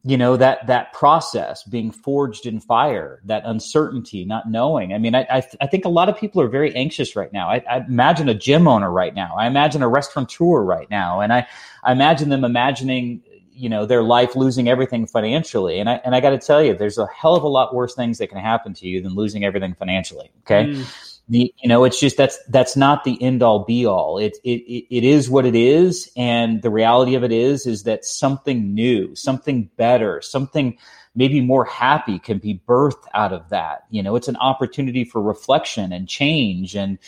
you 0.03 0.17
know 0.17 0.37
that 0.37 0.65
that 0.67 0.93
process 0.93 1.63
being 1.63 1.91
forged 1.91 2.45
in 2.45 2.59
fire 2.59 3.21
that 3.25 3.41
uncertainty 3.43 4.23
not 4.23 4.47
knowing 4.47 4.93
i 4.93 4.99
mean 4.99 5.15
i 5.15 5.25
i, 5.31 5.43
I 5.59 5.65
think 5.65 5.83
a 5.83 5.89
lot 5.89 6.09
of 6.09 6.15
people 6.15 6.39
are 6.43 6.47
very 6.47 6.73
anxious 6.75 7.15
right 7.15 7.33
now. 7.33 7.49
I, 7.49 7.63
I, 7.67 7.77
imagine 7.77 8.29
a 8.29 8.35
gym 8.35 8.67
owner 8.67 8.91
right 8.91 9.15
now. 9.15 9.35
I 9.35 9.47
imagine 9.47 9.81
a 9.81 9.89
restaurateur 9.89 10.63
right 10.63 10.87
now. 10.91 11.21
And 11.21 11.33
i 11.33 11.47
i 11.83 11.91
imagine 11.91 12.29
them 12.29 12.43
imagining 12.43 13.23
you 13.51 13.67
know 13.67 13.87
their 13.87 14.03
life 14.03 14.35
losing 14.35 14.69
everything 14.69 15.07
financially. 15.07 15.79
And 15.79 15.89
i 15.89 15.99
and 16.05 16.15
i 16.15 16.19
got 16.19 16.29
to 16.29 16.37
tell 16.37 16.63
you 16.63 16.75
there's 16.75 16.99
a 16.99 17.07
hell 17.07 17.35
of 17.35 17.41
a 17.41 17.47
lot 17.47 17.73
worse 17.73 17.95
things 17.95 18.19
that 18.19 18.27
can 18.27 18.37
happen 18.37 18.75
to 18.75 18.87
you 18.87 19.01
than 19.01 19.15
losing 19.15 19.43
everything 19.43 19.73
financially 19.73 20.29
okay? 20.41 20.65
Mm 20.65 21.11
the 21.27 21.53
you 21.61 21.69
know 21.69 21.83
it's 21.83 21.99
just 21.99 22.17
that's 22.17 22.37
that's 22.49 22.77
not 22.77 23.03
the 23.03 23.21
end 23.21 23.41
all 23.41 23.63
be 23.63 23.85
all. 23.85 24.17
It, 24.17 24.37
it 24.43 24.85
it 24.95 25.03
is 25.03 25.29
what 25.29 25.45
it 25.45 25.55
is. 25.55 26.11
And 26.15 26.61
the 26.61 26.69
reality 26.69 27.15
of 27.15 27.23
it 27.23 27.31
is 27.31 27.65
is 27.65 27.83
that 27.83 28.05
something 28.05 28.73
new 28.73 29.15
something 29.15 29.69
better 29.75 30.21
something 30.21 30.77
maybe 31.15 31.41
more 31.41 31.65
happy 31.65 32.19
can 32.19 32.37
be 32.37 32.61
birthed 32.67 33.05
out 33.13 33.33
of 33.33 33.49
that. 33.49 33.85
You 33.89 34.03
know 34.03 34.15
it's 34.15 34.27
an 34.27 34.37
opportunity 34.37 35.03
for 35.03 35.21
reflection 35.21 35.91
and 35.91 36.07
change. 36.07 36.75
And 36.75 36.99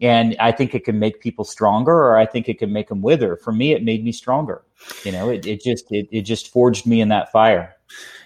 and 0.00 0.36
i 0.40 0.50
think 0.50 0.74
it 0.74 0.84
can 0.84 0.98
make 0.98 1.20
people 1.20 1.44
stronger 1.44 1.92
or 1.92 2.16
i 2.16 2.26
think 2.26 2.48
it 2.48 2.58
can 2.58 2.72
make 2.72 2.88
them 2.88 3.02
wither. 3.02 3.36
For 3.36 3.52
me 3.52 3.72
it 3.72 3.82
made 3.82 4.04
me 4.04 4.12
stronger. 4.12 4.62
You 5.02 5.10
know 5.10 5.30
it, 5.30 5.46
it 5.46 5.62
just 5.62 5.90
it, 5.90 6.08
it 6.12 6.22
just 6.22 6.52
forged 6.52 6.86
me 6.86 7.00
in 7.00 7.08
that 7.08 7.32
fire. 7.32 7.74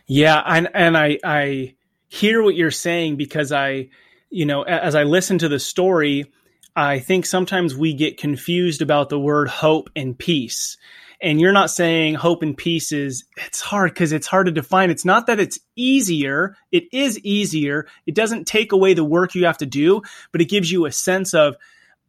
Yeah 0.06 0.42
and 0.44 0.68
and 0.74 0.96
i 0.96 1.18
i 1.24 1.74
hear 2.08 2.42
what 2.42 2.54
you're 2.54 2.70
saying 2.70 3.16
because 3.16 3.52
i 3.52 3.88
you 4.30 4.46
know, 4.46 4.62
as 4.62 4.94
I 4.94 5.04
listen 5.04 5.38
to 5.38 5.48
the 5.48 5.58
story, 5.58 6.32
I 6.76 6.98
think 6.98 7.26
sometimes 7.26 7.76
we 7.76 7.94
get 7.94 8.18
confused 8.18 8.82
about 8.82 9.08
the 9.08 9.18
word 9.18 9.48
hope 9.48 9.90
and 9.96 10.18
peace. 10.18 10.76
And 11.20 11.40
you're 11.40 11.52
not 11.52 11.70
saying 11.70 12.14
hope 12.14 12.44
and 12.44 12.56
peace 12.56 12.92
is, 12.92 13.24
it's 13.36 13.60
hard 13.60 13.92
because 13.92 14.12
it's 14.12 14.28
hard 14.28 14.46
to 14.46 14.52
define. 14.52 14.90
It's 14.90 15.04
not 15.04 15.26
that 15.26 15.40
it's 15.40 15.58
easier. 15.74 16.56
It 16.70 16.84
is 16.92 17.18
easier. 17.20 17.88
It 18.06 18.14
doesn't 18.14 18.46
take 18.46 18.70
away 18.70 18.94
the 18.94 19.04
work 19.04 19.34
you 19.34 19.46
have 19.46 19.58
to 19.58 19.66
do, 19.66 20.02
but 20.30 20.40
it 20.40 20.48
gives 20.48 20.70
you 20.70 20.86
a 20.86 20.92
sense 20.92 21.34
of, 21.34 21.56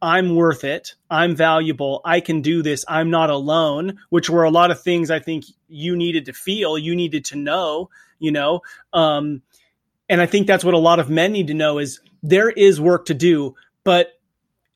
I'm 0.02 0.34
worth 0.34 0.64
it. 0.64 0.94
I'm 1.10 1.34
valuable. 1.34 2.00
I 2.04 2.20
can 2.20 2.40
do 2.40 2.62
this. 2.62 2.84
I'm 2.88 3.10
not 3.10 3.30
alone, 3.30 3.98
which 4.08 4.30
were 4.30 4.44
a 4.44 4.50
lot 4.50 4.70
of 4.70 4.80
things 4.80 5.10
I 5.10 5.18
think 5.18 5.44
you 5.68 5.96
needed 5.96 6.26
to 6.26 6.32
feel, 6.32 6.78
you 6.78 6.94
needed 6.94 7.24
to 7.26 7.36
know, 7.36 7.90
you 8.18 8.30
know. 8.30 8.60
Um, 8.92 9.42
and 10.08 10.20
I 10.20 10.26
think 10.26 10.46
that's 10.46 10.64
what 10.64 10.74
a 10.74 10.78
lot 10.78 11.00
of 11.00 11.10
men 11.10 11.32
need 11.32 11.48
to 11.48 11.54
know 11.54 11.78
is 11.78 12.00
there 12.22 12.50
is 12.50 12.80
work 12.80 13.06
to 13.06 13.14
do, 13.14 13.54
but 13.84 14.12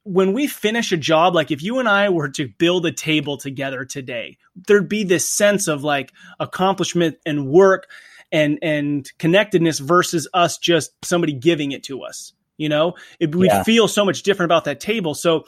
when 0.04 0.34
we 0.34 0.46
finish 0.46 0.92
a 0.92 0.96
job, 0.96 1.34
like 1.34 1.50
if 1.50 1.62
you 1.62 1.78
and 1.78 1.88
I 1.88 2.10
were 2.10 2.28
to 2.30 2.48
build 2.58 2.84
a 2.86 2.92
table 2.92 3.38
together 3.38 3.84
today, 3.84 4.36
there'd 4.66 4.88
be 4.88 5.02
this 5.02 5.28
sense 5.28 5.66
of 5.66 5.82
like 5.82 6.12
accomplishment 6.38 7.16
and 7.24 7.46
work 7.46 7.88
and 8.30 8.58
and 8.62 9.10
connectedness 9.18 9.78
versus 9.78 10.28
us 10.34 10.58
just 10.58 10.92
somebody 11.02 11.32
giving 11.32 11.72
it 11.72 11.84
to 11.84 12.02
us. 12.02 12.34
You 12.56 12.68
know, 12.68 12.94
it, 13.18 13.34
we 13.34 13.46
yeah. 13.46 13.62
feel 13.64 13.88
so 13.88 14.04
much 14.04 14.22
different 14.22 14.48
about 14.48 14.64
that 14.66 14.78
table. 14.78 15.14
So 15.14 15.44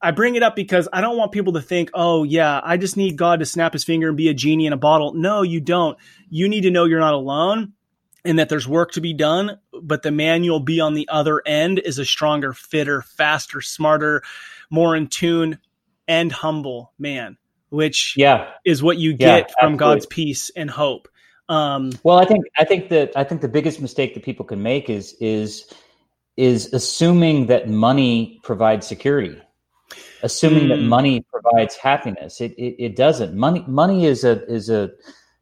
I 0.00 0.10
bring 0.10 0.36
it 0.36 0.42
up 0.42 0.56
because 0.56 0.88
I 0.92 1.00
don't 1.00 1.16
want 1.16 1.32
people 1.32 1.52
to 1.54 1.62
think, 1.62 1.90
oh, 1.94 2.24
yeah, 2.24 2.60
I 2.62 2.76
just 2.76 2.96
need 2.96 3.16
God 3.16 3.40
to 3.40 3.46
snap 3.46 3.72
his 3.72 3.84
finger 3.84 4.08
and 4.08 4.16
be 4.16 4.28
a 4.28 4.34
genie 4.34 4.66
in 4.66 4.72
a 4.72 4.76
bottle. 4.76 5.12
No, 5.14 5.42
you 5.42 5.60
don't. 5.60 5.98
You 6.30 6.48
need 6.48 6.62
to 6.62 6.70
know 6.70 6.84
you're 6.84 7.00
not 7.00 7.14
alone 7.14 7.74
and 8.24 8.38
that 8.38 8.48
there's 8.48 8.68
work 8.68 8.92
to 8.92 9.00
be 9.00 9.14
done, 9.14 9.58
but 9.82 10.02
the 10.02 10.10
man 10.10 10.44
you'll 10.44 10.60
be 10.60 10.80
on 10.80 10.94
the 10.94 11.08
other 11.08 11.42
end 11.46 11.78
is 11.78 11.98
a 11.98 12.04
stronger, 12.04 12.52
fitter, 12.52 13.02
faster, 13.02 13.60
smarter, 13.60 14.22
more 14.70 14.96
in 14.96 15.06
tune, 15.06 15.58
and 16.06 16.32
humble 16.32 16.92
man, 16.98 17.36
which 17.70 18.14
yeah. 18.16 18.50
is 18.64 18.82
what 18.82 18.98
you 18.98 19.14
get 19.14 19.48
yeah, 19.48 19.54
from 19.60 19.76
God's 19.76 20.06
peace 20.06 20.50
and 20.56 20.70
hope. 20.70 21.08
Um, 21.48 21.92
well, 22.02 22.18
I 22.18 22.26
think 22.26 22.44
I 22.58 22.64
think 22.64 22.90
that 22.90 23.16
I 23.16 23.24
think 23.24 23.40
the 23.40 23.48
biggest 23.48 23.80
mistake 23.80 24.14
that 24.14 24.22
people 24.22 24.44
can 24.44 24.62
make 24.62 24.90
is 24.90 25.14
is 25.20 25.72
is 26.36 26.72
assuming 26.74 27.46
that 27.46 27.68
money 27.68 28.38
provides 28.42 28.86
security 28.86 29.40
assuming 30.22 30.64
mm. 30.64 30.68
that 30.68 30.82
money 30.82 31.24
provides 31.32 31.76
happiness. 31.76 32.40
It, 32.40 32.52
it, 32.52 32.76
it 32.78 32.96
doesn't. 32.96 33.34
Money 33.36 33.64
money 33.66 34.06
is 34.06 34.24
a 34.24 34.44
is 34.46 34.68
a 34.68 34.90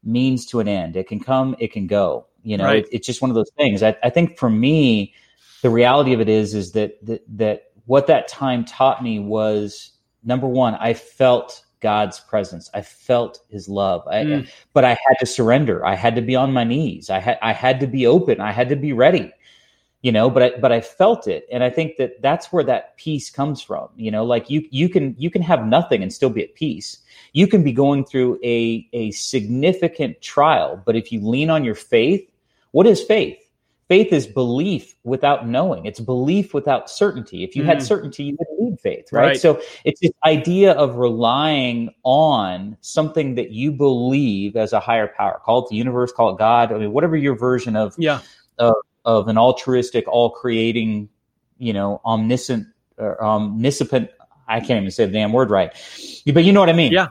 means 0.05 0.47
to 0.47 0.61
an 0.61 0.69
end. 0.69 0.97
It 0.97 1.09
can 1.09 1.21
come, 1.21 1.57
it 1.59 1.73
can 1.73 1.87
go. 1.87 2.27
You 2.47 2.57
know, 2.57 2.65
right. 2.65 2.85
it, 2.85 2.89
it's 2.93 3.07
just 3.07 3.21
one 3.21 3.31
of 3.31 3.35
those 3.35 3.51
things. 3.57 3.83
I, 3.83 3.97
I 4.05 4.11
think 4.11 4.39
for 4.39 4.49
me, 4.49 5.15
the 5.63 5.71
reality 5.71 6.13
of 6.13 6.21
it 6.21 6.29
is 6.29 6.55
is 6.55 6.73
that, 6.73 7.05
that 7.05 7.23
that 7.37 7.73
what 7.87 8.07
that 8.07 8.29
time 8.29 8.65
taught 8.65 9.03
me 9.03 9.19
was 9.19 9.91
number 10.23 10.47
one, 10.47 10.77
I 10.77 10.95
felt 10.95 11.65
God's 11.81 12.21
presence. 12.21 12.71
I 12.73 12.83
felt 12.83 13.41
His 13.49 13.69
love. 13.69 14.07
I, 14.07 14.15
mm. 14.23 14.49
But 14.73 14.85
I 14.85 14.91
had 14.91 15.19
to 15.21 15.27
surrender. 15.27 15.85
I 15.85 15.97
had 15.97 16.15
to 16.15 16.23
be 16.23 16.37
on 16.37 16.53
my 16.53 16.63
knees. 16.63 17.11
I 17.11 17.19
had 17.19 17.39
I 17.43 17.53
had 17.53 17.81
to 17.81 17.87
be 17.89 18.07
open. 18.07 18.41
I 18.41 18.53
had 18.53 18.69
to 18.69 18.77
be 18.77 18.93
ready 18.93 19.33
you 20.07 20.13
know 20.13 20.31
but 20.31 20.43
I, 20.43 20.51
but 20.61 20.71
I 20.71 20.81
felt 20.81 21.27
it 21.27 21.49
and 21.51 21.65
I 21.65 21.71
think 21.71 21.97
that 21.97 22.23
that's 22.23 22.53
where 22.53 22.63
that 22.63 22.97
peace 22.97 23.29
comes 23.29 23.61
from 23.61 23.89
you 23.97 24.11
know 24.11 24.25
like 24.25 24.49
you 24.49 24.65
you 24.71 24.89
can 24.89 25.17
you 25.19 25.31
can 25.31 25.43
have 25.43 25.67
nothing 25.67 26.01
and 26.01 26.13
still 26.13 26.31
be 26.31 26.45
at 26.45 26.55
peace 26.55 26.99
you 27.33 27.49
can 27.49 27.65
be 27.65 27.73
going 27.73 28.05
through 28.05 28.39
a 28.45 28.89
a 28.93 29.11
significant 29.11 30.21
trial 30.21 30.81
but 30.87 30.95
if 30.95 31.11
you 31.11 31.21
lean 31.21 31.51
on 31.51 31.65
your 31.65 31.75
faith 31.75 32.31
what 32.77 32.87
is 32.87 33.03
faith 33.03 33.39
faith 33.89 34.13
is 34.13 34.27
belief 34.27 34.95
without 35.05 35.47
knowing 35.49 35.87
it's 35.87 36.01
belief 36.01 36.53
without 36.53 36.91
certainty 36.91 37.45
if 37.45 37.57
you 37.57 37.63
mm. 37.63 37.67
had 37.67 37.83
certainty 37.83 38.25
you 38.25 38.37
wouldn't 38.39 38.61
need 38.61 38.81
faith 38.81 39.13
right? 39.13 39.27
right 39.27 39.41
so 39.41 39.61
it's 39.85 40.01
this 40.01 40.13
idea 40.25 40.73
of 40.73 40.97
relying 40.97 41.89
on 42.05 42.77
something 42.81 43.35
that 43.35 43.51
you 43.51 43.71
believe 43.71 44.57
as 44.57 44.73
a 44.73 44.81
higher 44.81 45.07
power 45.07 45.41
call 45.45 45.65
it 45.65 45.71
the 45.71 45.77
universe 45.77 46.13
call 46.13 46.31
it 46.31 46.39
god 46.39 46.73
i 46.73 46.79
mean 46.79 46.93
whatever 46.93 47.17
your 47.17 47.37
version 47.37 47.77
of 47.77 47.95
yeah 47.99 48.21
of 48.59 48.75
of 49.07 49.29
an 49.29 49.39
altruistic, 49.39 50.07
all 50.09 50.31
creating, 50.31 51.09
you 51.59 51.73
know, 51.73 52.03
omniscient, 52.05 52.67
or 52.99 53.23
omniscient. 53.23 54.11
I 54.49 54.59
can't 54.59 54.81
even 54.81 54.91
say 54.91 55.07
the 55.07 55.13
damn 55.13 55.33
word 55.33 55.49
right, 55.49 55.73
but 56.27 56.45
you 56.45 56.53
know 56.53 56.61
what 56.61 56.69
I 56.69 56.75
mean. 56.75 56.93
Yeah. 56.93 57.09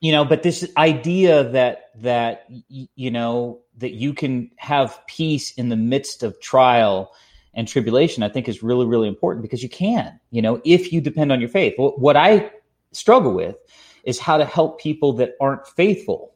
You 0.00 0.12
know, 0.12 0.24
but 0.24 0.42
this 0.42 0.66
idea 0.76 1.44
that 1.50 1.90
that 1.96 2.46
you 2.68 3.10
know 3.10 3.60
that 3.76 3.92
you 3.92 4.14
can 4.14 4.50
have 4.56 4.98
peace 5.06 5.52
in 5.52 5.68
the 5.68 5.76
midst 5.76 6.22
of 6.22 6.40
trial 6.40 7.12
and 7.52 7.68
tribulation, 7.68 8.22
I 8.22 8.28
think 8.28 8.48
is 8.48 8.62
really 8.62 8.86
really 8.86 9.08
important 9.08 9.42
because 9.42 9.62
you 9.62 9.68
can. 9.68 10.18
You 10.30 10.42
know, 10.42 10.60
if 10.64 10.92
you 10.92 11.00
depend 11.00 11.32
on 11.32 11.40
your 11.40 11.50
faith. 11.50 11.74
What 11.76 12.16
I 12.16 12.50
struggle 12.92 13.34
with 13.34 13.56
is 14.04 14.18
how 14.18 14.38
to 14.38 14.44
help 14.44 14.80
people 14.80 15.12
that 15.14 15.32
aren't 15.40 15.66
faithful 15.66 16.34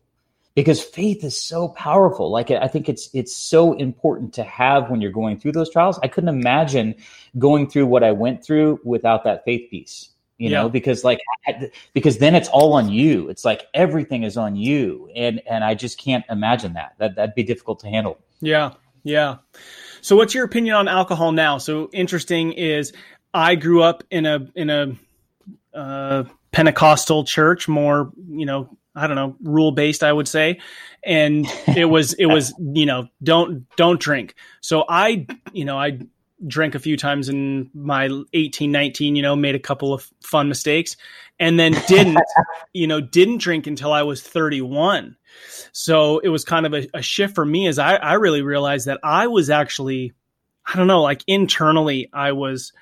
because 0.54 0.82
faith 0.82 1.24
is 1.24 1.40
so 1.40 1.68
powerful. 1.68 2.30
Like 2.30 2.50
I 2.50 2.68
think 2.68 2.88
it's 2.88 3.10
it's 3.12 3.34
so 3.34 3.72
important 3.74 4.32
to 4.34 4.44
have 4.44 4.90
when 4.90 5.00
you're 5.00 5.10
going 5.10 5.38
through 5.38 5.52
those 5.52 5.70
trials. 5.70 5.98
I 6.02 6.08
couldn't 6.08 6.28
imagine 6.28 6.94
going 7.38 7.68
through 7.68 7.86
what 7.86 8.04
I 8.04 8.12
went 8.12 8.44
through 8.44 8.80
without 8.84 9.24
that 9.24 9.44
faith 9.44 9.70
piece. 9.70 10.10
You 10.38 10.50
yeah. 10.50 10.62
know, 10.62 10.68
because 10.68 11.04
like 11.04 11.20
because 11.92 12.18
then 12.18 12.34
it's 12.34 12.48
all 12.48 12.72
on 12.72 12.88
you. 12.88 13.28
It's 13.28 13.44
like 13.44 13.66
everything 13.72 14.24
is 14.24 14.36
on 14.36 14.56
you, 14.56 15.08
and 15.14 15.40
and 15.48 15.62
I 15.62 15.74
just 15.74 15.98
can't 15.98 16.24
imagine 16.28 16.72
that. 16.72 16.94
That 16.98 17.14
that'd 17.14 17.34
be 17.34 17.44
difficult 17.44 17.80
to 17.80 17.88
handle. 17.88 18.18
Yeah, 18.40 18.72
yeah. 19.04 19.36
So, 20.00 20.16
what's 20.16 20.34
your 20.34 20.44
opinion 20.44 20.74
on 20.74 20.88
alcohol 20.88 21.30
now? 21.30 21.58
So, 21.58 21.88
interesting 21.92 22.52
is 22.52 22.92
I 23.32 23.54
grew 23.54 23.82
up 23.82 24.02
in 24.10 24.26
a 24.26 24.50
in 24.56 24.70
a 24.70 24.96
uh, 25.72 26.24
Pentecostal 26.50 27.24
church, 27.24 27.68
more 27.68 28.10
you 28.28 28.44
know 28.44 28.76
I 28.96 29.06
don't 29.06 29.16
know, 29.16 29.36
rule 29.42 29.72
based, 29.72 30.02
I 30.02 30.12
would 30.12 30.28
say. 30.28 30.60
And 31.02 31.46
it 31.76 31.86
was, 31.86 32.12
it 32.14 32.26
was, 32.26 32.54
you 32.74 32.86
know, 32.86 33.08
don't, 33.22 33.66
don't 33.76 33.98
drink. 33.98 34.34
So 34.60 34.84
I, 34.88 35.26
you 35.52 35.64
know, 35.64 35.78
I 35.78 35.98
drank 36.46 36.74
a 36.74 36.78
few 36.78 36.96
times 36.96 37.28
in 37.28 37.70
my 37.74 38.08
18, 38.32 38.70
19, 38.70 39.16
you 39.16 39.22
know, 39.22 39.36
made 39.36 39.54
a 39.54 39.60
couple 39.60 39.92
of 39.92 40.08
fun 40.22 40.48
mistakes 40.48 40.96
and 41.38 41.58
then 41.58 41.72
didn't, 41.88 42.18
you 42.72 42.86
know, 42.86 43.00
didn't 43.00 43.38
drink 43.38 43.66
until 43.66 43.92
I 43.92 44.02
was 44.02 44.22
31. 44.22 45.16
So 45.72 46.18
it 46.18 46.28
was 46.28 46.44
kind 46.44 46.66
of 46.66 46.74
a, 46.74 46.88
a 46.94 47.02
shift 47.02 47.34
for 47.34 47.44
me 47.44 47.66
as 47.66 47.78
I, 47.78 47.96
I 47.96 48.14
really 48.14 48.42
realized 48.42 48.86
that 48.86 49.00
I 49.02 49.26
was 49.26 49.50
actually, 49.50 50.12
I 50.66 50.76
don't 50.76 50.86
know, 50.86 51.02
like 51.02 51.22
internally, 51.26 52.08
I 52.12 52.32
was, 52.32 52.72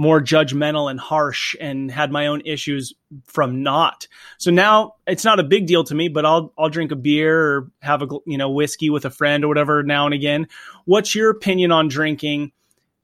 more 0.00 0.18
judgmental 0.18 0.90
and 0.90 0.98
harsh 0.98 1.54
and 1.60 1.90
had 1.90 2.10
my 2.10 2.28
own 2.28 2.40
issues 2.46 2.94
from 3.26 3.62
not. 3.62 4.08
So 4.38 4.50
now 4.50 4.94
it's 5.06 5.26
not 5.26 5.38
a 5.38 5.44
big 5.44 5.66
deal 5.66 5.84
to 5.84 5.94
me, 5.94 6.08
but 6.08 6.24
I'll 6.24 6.54
I'll 6.56 6.70
drink 6.70 6.90
a 6.90 6.96
beer 6.96 7.38
or 7.38 7.70
have 7.80 8.00
a 8.00 8.08
you 8.24 8.38
know 8.38 8.48
whiskey 8.48 8.88
with 8.88 9.04
a 9.04 9.10
friend 9.10 9.44
or 9.44 9.48
whatever 9.48 9.82
now 9.82 10.06
and 10.06 10.14
again. 10.14 10.48
What's 10.86 11.14
your 11.14 11.28
opinion 11.28 11.70
on 11.70 11.88
drinking? 11.88 12.52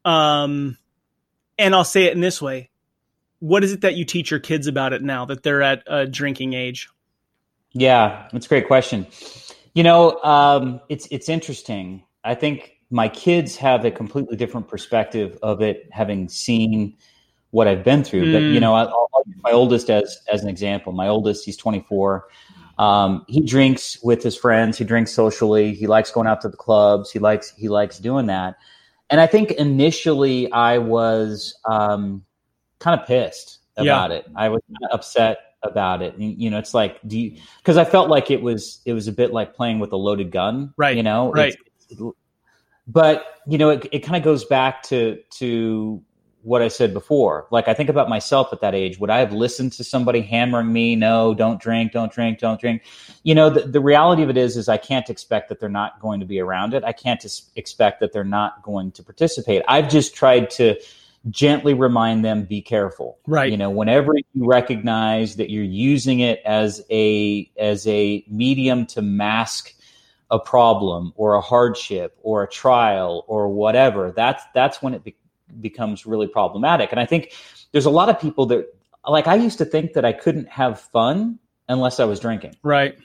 Um, 0.07 0.79
and 1.59 1.75
I'll 1.75 1.85
say 1.85 2.05
it 2.05 2.15
in 2.15 2.21
this 2.21 2.41
way: 2.41 2.71
What 3.41 3.65
is 3.65 3.73
it 3.73 3.83
that 3.83 3.97
you 3.97 4.05
teach 4.05 4.31
your 4.31 4.41
kids 4.41 4.67
about 4.67 4.93
it 4.93 5.03
now 5.03 5.27
that 5.27 5.43
they're 5.43 5.63
at 5.63 5.83
a 5.87 6.07
drinking 6.07 6.55
age? 6.55 6.89
Yeah, 7.73 8.29
that's 8.33 8.47
a 8.47 8.49
great 8.49 8.67
question. 8.67 9.07
You 9.75 9.83
know, 9.83 10.23
um, 10.23 10.81
it's 10.89 11.09
it's 11.11 11.29
interesting. 11.29 12.05
I 12.25 12.35
think 12.35 12.73
my 12.91 13.09
kids 13.09 13.57
have 13.57 13.85
a 13.85 13.91
completely 13.91 14.37
different 14.37 14.69
perspective 14.69 15.39
of 15.43 15.61
it, 15.61 15.89
having 15.91 16.29
seen 16.29 16.97
what 17.51 17.67
I've 17.67 17.85
been 17.85 18.05
through. 18.05 18.27
Mm. 18.27 18.33
But 18.33 18.43
you 18.43 18.59
mm. 18.59 18.61
know, 18.61 18.75
I, 18.75 18.85
will 18.85 19.09
use 19.27 19.37
my 19.43 19.51
oldest 19.51 19.91
as 19.91 20.19
as 20.33 20.43
an 20.43 20.49
example. 20.49 20.93
My 20.93 21.09
oldest, 21.09 21.45
he's 21.45 21.57
24. 21.57 22.27
Um, 22.79 23.25
he 23.27 23.41
drinks 23.41 23.99
with 24.03 24.23
his 24.23 24.37
friends. 24.37 24.79
He 24.79 24.85
drinks 24.85 25.13
socially. 25.13 25.75
He 25.75 25.87
likes 25.87 26.11
going 26.11 26.27
out 26.27 26.43
to 26.43 26.49
the 26.49 26.57
clubs. 26.57 27.11
He 27.11 27.19
likes 27.19 27.53
he 27.57 27.69
likes 27.69 27.99
doing 27.99 28.27
that. 28.27 28.57
And 29.11 29.21
I 29.21 29.27
think 29.27 29.53
initially 29.53 30.51
I 30.53 30.79
was 30.79 31.59
um, 31.65 32.25
kind 32.79 33.01
of 33.01 33.07
pissed 33.07 33.59
about 33.77 34.11
yeah. 34.11 34.19
it. 34.19 34.27
I 34.35 34.49
was 34.49 34.63
upset 34.91 35.39
about 35.63 36.03
it. 36.03 36.17
And, 36.17 36.41
you 36.41 36.51
know, 36.51 36.59
it's 36.59 36.75
like, 36.75 36.99
do 37.07 37.19
you? 37.19 37.41
Because 37.59 37.77
I 37.77 37.85
felt 37.85 38.09
like 38.09 38.31
it 38.31 38.43
was 38.43 38.81
it 38.85 38.93
was 38.93 39.09
a 39.09 39.13
bit 39.13 39.33
like 39.33 39.55
playing 39.55 39.79
with 39.79 39.93
a 39.93 39.97
loaded 39.97 40.31
gun. 40.31 40.75
Right. 40.77 40.97
You 40.97 41.03
know. 41.03 41.31
Right. 41.33 41.57
It's, 41.89 42.03
but 42.87 43.25
you 43.47 43.59
know, 43.59 43.71
it, 43.71 43.87
it 43.93 43.99
kind 44.01 44.17
of 44.17 44.23
goes 44.23 44.45
back 44.45 44.83
to 44.85 45.21
to 45.39 46.03
what 46.47 46.62
I 46.62 46.68
said 46.68 46.94
before. 46.94 47.49
Like 47.51 47.66
I 47.66 47.74
think 47.74 47.88
about 47.88 48.09
myself 48.09 48.53
at 48.53 48.61
that 48.61 48.72
age. 48.72 49.01
Would 49.01 49.11
I 49.11 49.18
have 49.18 49.32
listened 49.32 49.72
to 49.72 49.84
somebody 49.84 50.20
hammering 50.20 50.72
me? 50.72 50.94
No, 50.94 51.34
don't 51.34 51.61
drink, 51.61 51.90
don't 51.90 52.12
drink, 52.12 52.38
don't 52.38 52.61
drink. 52.61 52.82
You 53.24 53.34
know, 53.34 53.51
the, 53.51 53.62
the 53.62 53.80
reality 53.80 54.22
of 54.22 54.30
it 54.30 54.36
is, 54.36 54.57
is 54.57 54.68
I 54.68 54.76
can't 54.76 55.11
expect 55.11 55.49
that 55.49 55.59
they're 55.59 55.68
not 55.68 55.99
going 55.99 56.20
to 56.20 56.26
be 56.26 56.38
around 56.38 56.72
it. 56.72 56.84
I 56.84 56.92
can't 56.92 57.24
expect 57.57 57.99
that 57.99 58.12
they're 58.12 58.22
not 58.22 58.62
going 58.62 58.92
to 58.92 59.03
participate. 59.03 59.62
I've 59.66 59.88
just 59.88 60.14
tried 60.14 60.51
to 60.51 60.76
gently 61.30 61.74
remind 61.74 62.24
them, 62.24 62.44
be 62.44 62.62
careful. 62.62 63.18
Right. 63.26 63.51
You 63.51 63.57
know, 63.57 63.70
whenever 63.70 64.14
you 64.14 64.47
recognize 64.47 65.34
that 65.36 65.51
you're 65.51 65.64
using 65.64 66.20
it 66.20 66.40
as 66.47 66.80
a 66.92 67.51
as 67.59 67.88
a 67.88 68.24
medium 68.28 68.86
to 68.86 69.03
mask 69.03 69.74
a 70.30 70.38
problem 70.38 71.12
or 71.16 71.34
a 71.34 71.40
hardship 71.40 72.16
or 72.22 72.44
a 72.44 72.49
trial 72.49 73.24
or 73.26 73.49
whatever, 73.49 74.12
that's 74.14 74.44
that's 74.55 74.80
when 74.80 74.94
it 74.94 75.03
be- 75.03 75.16
becomes 75.61 76.07
really 76.07 76.26
problematic. 76.26 76.90
And 76.90 77.01
I 77.01 77.07
think 77.07 77.34
there's 77.72 77.86
a 77.86 77.90
lot 77.90 78.09
of 78.09 78.20
people 78.20 78.47
that 78.47 78.66
like 79.09 79.26
I 79.26 79.36
used 79.36 79.59
to 79.59 79.64
think 79.64 79.92
that 79.92 80.05
I 80.05 80.12
couldn't 80.12 80.49
have 80.49 80.80
fun 80.80 81.38
unless 81.68 82.01
I 82.01 82.05
was 82.05 82.20
drinking. 82.20 82.57
Right. 82.62 82.97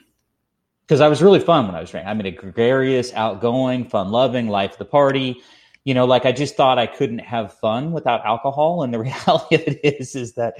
Because 0.82 1.00
I 1.00 1.08
was 1.08 1.22
really 1.22 1.40
fun 1.40 1.66
when 1.66 1.74
I 1.74 1.80
was 1.80 1.90
drinking. 1.90 2.10
I 2.10 2.14
mean, 2.14 2.26
a 2.26 2.30
gregarious, 2.30 3.12
outgoing, 3.14 3.88
fun 3.88 4.10
loving, 4.10 4.48
life 4.48 4.72
of 4.72 4.78
the 4.78 4.84
party. 4.84 5.40
You 5.84 5.94
know, 5.94 6.04
like 6.04 6.26
I 6.26 6.32
just 6.32 6.56
thought 6.56 6.78
I 6.78 6.86
couldn't 6.86 7.20
have 7.20 7.54
fun 7.58 7.92
without 7.92 8.24
alcohol. 8.24 8.82
And 8.82 8.92
the 8.92 8.98
reality 9.26 9.54
of 9.56 9.62
it 9.62 9.80
is, 9.82 10.14
is 10.14 10.34
that 10.34 10.54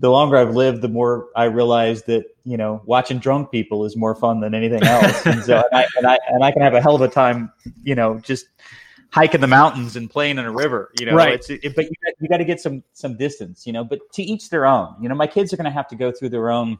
the 0.00 0.10
longer 0.10 0.36
I've 0.36 0.54
lived, 0.54 0.82
the 0.82 0.88
more 0.88 1.28
I 1.36 1.44
realize 1.44 2.04
that 2.04 2.24
you 2.44 2.56
know 2.56 2.82
watching 2.86 3.18
drunk 3.18 3.50
people 3.50 3.84
is 3.84 3.96
more 3.96 4.14
fun 4.14 4.40
than 4.40 4.54
anything 4.54 4.82
else. 4.82 5.26
and 5.26 5.42
so, 5.42 5.62
and 5.70 5.80
I, 5.80 5.86
and 5.96 6.06
I 6.06 6.18
and 6.28 6.44
I 6.44 6.50
can 6.50 6.62
have 6.62 6.74
a 6.74 6.80
hell 6.80 6.94
of 6.94 7.02
a 7.02 7.08
time, 7.08 7.52
you 7.82 7.94
know, 7.94 8.18
just 8.18 8.46
hiking 9.12 9.40
the 9.40 9.46
mountains 9.46 9.94
and 9.94 10.10
playing 10.10 10.38
in 10.38 10.44
a 10.44 10.52
river. 10.52 10.90
You 10.98 11.06
know, 11.06 11.14
right? 11.14 11.44
It, 11.48 11.76
but 11.76 11.84
you 11.84 11.92
got, 12.04 12.14
you 12.20 12.28
got 12.28 12.38
to 12.38 12.44
get 12.44 12.60
some 12.60 12.82
some 12.92 13.16
distance. 13.16 13.66
You 13.66 13.72
know, 13.72 13.84
but 13.84 14.00
to 14.14 14.22
each 14.22 14.50
their 14.50 14.66
own. 14.66 14.94
You 15.00 15.08
know, 15.08 15.14
my 15.14 15.26
kids 15.26 15.52
are 15.52 15.56
going 15.56 15.66
to 15.66 15.70
have 15.70 15.88
to 15.88 15.96
go 15.96 16.10
through 16.10 16.30
their 16.30 16.50
own 16.50 16.78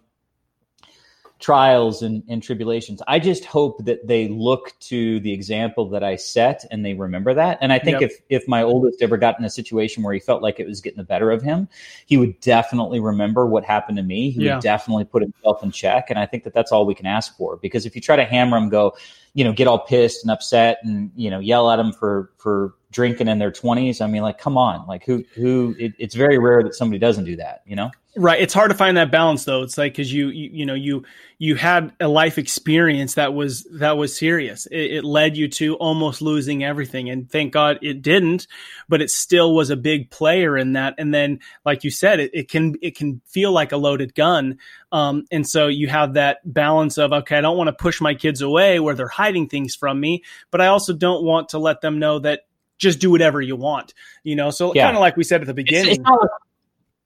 trials 1.43 2.03
and, 2.03 2.23
and 2.29 2.41
tribulations. 2.41 3.03
I 3.09 3.19
just 3.19 3.45
hope 3.45 3.85
that 3.85 4.07
they 4.07 4.29
look 4.29 4.73
to 4.79 5.19
the 5.21 5.33
example 5.33 5.89
that 5.91 6.05
I 6.05 6.15
set 6.15 6.65
and 6.71 6.87
they 6.87 6.95
remember 6.95 7.35
that. 7.35 7.59
And 7.61 7.73
I 7.73 7.81
think 7.81 8.01
yep. 8.01 8.11
if 8.11 8.21
if 8.29 8.49
my 8.49 8.63
oldest 8.63 9.03
ever 9.03 9.17
got 9.17 9.39
in 9.39 9.45
a 9.45 9.51
situation 9.51 10.03
where 10.05 10.15
he 10.15 10.21
felt 10.21 10.41
like 10.41 10.61
it 10.61 10.67
was 10.67 10.81
getting 10.81 10.99
the 10.99 11.05
better 11.05 11.31
of 11.31 11.43
him, 11.43 11.69
he 12.07 12.17
would 12.17 12.39
definitely 12.41 13.01
remember 13.01 13.45
what 13.45 13.65
happened 13.65 13.97
to 13.97 14.05
me. 14.05 14.31
He 14.31 14.45
yeah. 14.45 14.55
would 14.55 14.63
definitely 14.63 15.05
put 15.05 15.23
himself 15.23 15.63
in 15.63 15.73
check. 15.73 16.11
And 16.11 16.19
I 16.19 16.27
think 16.27 16.45
that 16.45 16.55
that's 16.55 16.71
all 16.71 16.87
we 16.87 16.95
can 16.95 17.07
ask 17.07 17.37
for. 17.37 17.57
Because 17.57 17.85
if 17.85 17.97
you 17.97 18.01
try 18.01 18.17
to 18.17 18.25
hammer 18.25 18.57
him, 18.57 18.69
go, 18.69 18.95
you 19.35 19.45
know, 19.45 19.53
get 19.53 19.67
all 19.67 19.79
pissed 19.79 20.25
and 20.25 20.31
upset 20.31 20.79
and 20.85 21.11
you 21.17 21.31
know 21.31 21.39
yell 21.39 21.71
at 21.71 21.77
them 21.77 21.93
for 21.93 22.31
for 22.39 22.75
drinking 22.91 23.27
in 23.27 23.39
their 23.39 23.51
20s 23.51 24.03
i 24.03 24.07
mean 24.07 24.21
like 24.21 24.37
come 24.37 24.59
on. 24.59 24.87
Like 24.87 25.05
who 25.05 25.25
who 25.35 25.75
it, 25.79 25.95
it's 25.99 26.15
very 26.15 26.39
rare 26.39 26.63
that 26.63 26.75
somebody 26.75 26.99
doesn't 26.99 27.25
do 27.25 27.37
that 27.37 27.63
you 27.67 27.77
know? 27.77 27.91
Right. 28.15 28.41
It's 28.43 28.53
hard 28.53 28.71
to 28.71 28.77
find 28.77 28.95
that 28.99 29.11
balance 29.11 29.45
though. 29.45 29.63
It's 29.63 29.79
like 29.79 29.93
because 29.93 30.13
you, 30.13 30.29
you 30.29 30.51
you 30.53 30.67
know 30.67 30.75
you 30.75 31.03
you 31.43 31.57
had 31.57 31.93
a 31.99 32.07
life 32.07 32.39
experience 32.39 33.15
that 33.15 33.35
was 33.35 33.65
that 33.73 33.97
was 33.97 34.17
serious 34.17 34.67
it, 34.67 34.93
it, 34.93 35.05
led 35.05 35.37
you 35.37 35.49
to 35.49 35.75
almost 35.75 36.23
losing 36.23 36.63
everything 36.63 37.11
and 37.11 37.29
thank 37.29 37.53
god 37.53 37.81
it 37.83 38.01
didn't 38.01 38.47
but 38.89 39.03
it 39.03 39.11
still 39.11 39.53
was 39.53 39.69
a 39.69 39.77
big 39.77 40.09
player 40.09 40.57
in 40.57 40.75
that 40.75 40.95
and 40.99 41.13
then 41.13 41.41
like 41.65 41.83
you 41.83 41.91
said 41.91 42.21
it, 42.21 42.31
it 42.33 42.49
can 42.49 42.77
it 42.81 42.97
can 42.97 43.21
feel 43.27 43.51
like 43.51 43.73
a 43.73 43.77
loaded 43.77 44.15
gun 44.15 44.57
um, 44.93 45.25
and 45.33 45.49
so 45.49 45.67
you 45.67 45.89
have 45.89 46.15
that 46.15 46.39
balance 46.45 46.97
of 46.97 47.13
okay 47.13 47.39
i 47.39 47.41
don't 47.41 47.57
want 47.57 47.67
to 47.67 47.73
push 47.73 48.01
my 48.01 48.15
kids 48.15 48.41
away 48.41 48.79
where 48.79 48.95
they're 48.95 49.09
hiding 49.09 49.49
things 49.49 49.75
from 49.75 49.99
me 49.99 50.23
but 50.53 50.61
i 50.61 50.69
also 50.69 50.93
don't 50.93 51.25
want 51.25 51.49
to 51.49 51.59
let 51.59 51.81
them 51.81 51.99
know 51.99 52.21
that 52.21 52.43
just 52.79 52.99
do 52.99 53.11
whatever 53.11 53.41
you 53.41 53.55
want, 53.57 53.95
you 54.25 54.35
know? 54.35 54.51
So 54.51 54.75
yeah. 54.75 54.85
kind 54.85 54.97
of 54.97 55.01
like 55.01 55.17
we 55.17 55.23
said 55.23 55.41
at 55.41 55.47
the 55.47 55.55
beginning. 55.55 55.93
It's, 55.93 55.99
it's, 55.99 56.05
not 56.05 56.29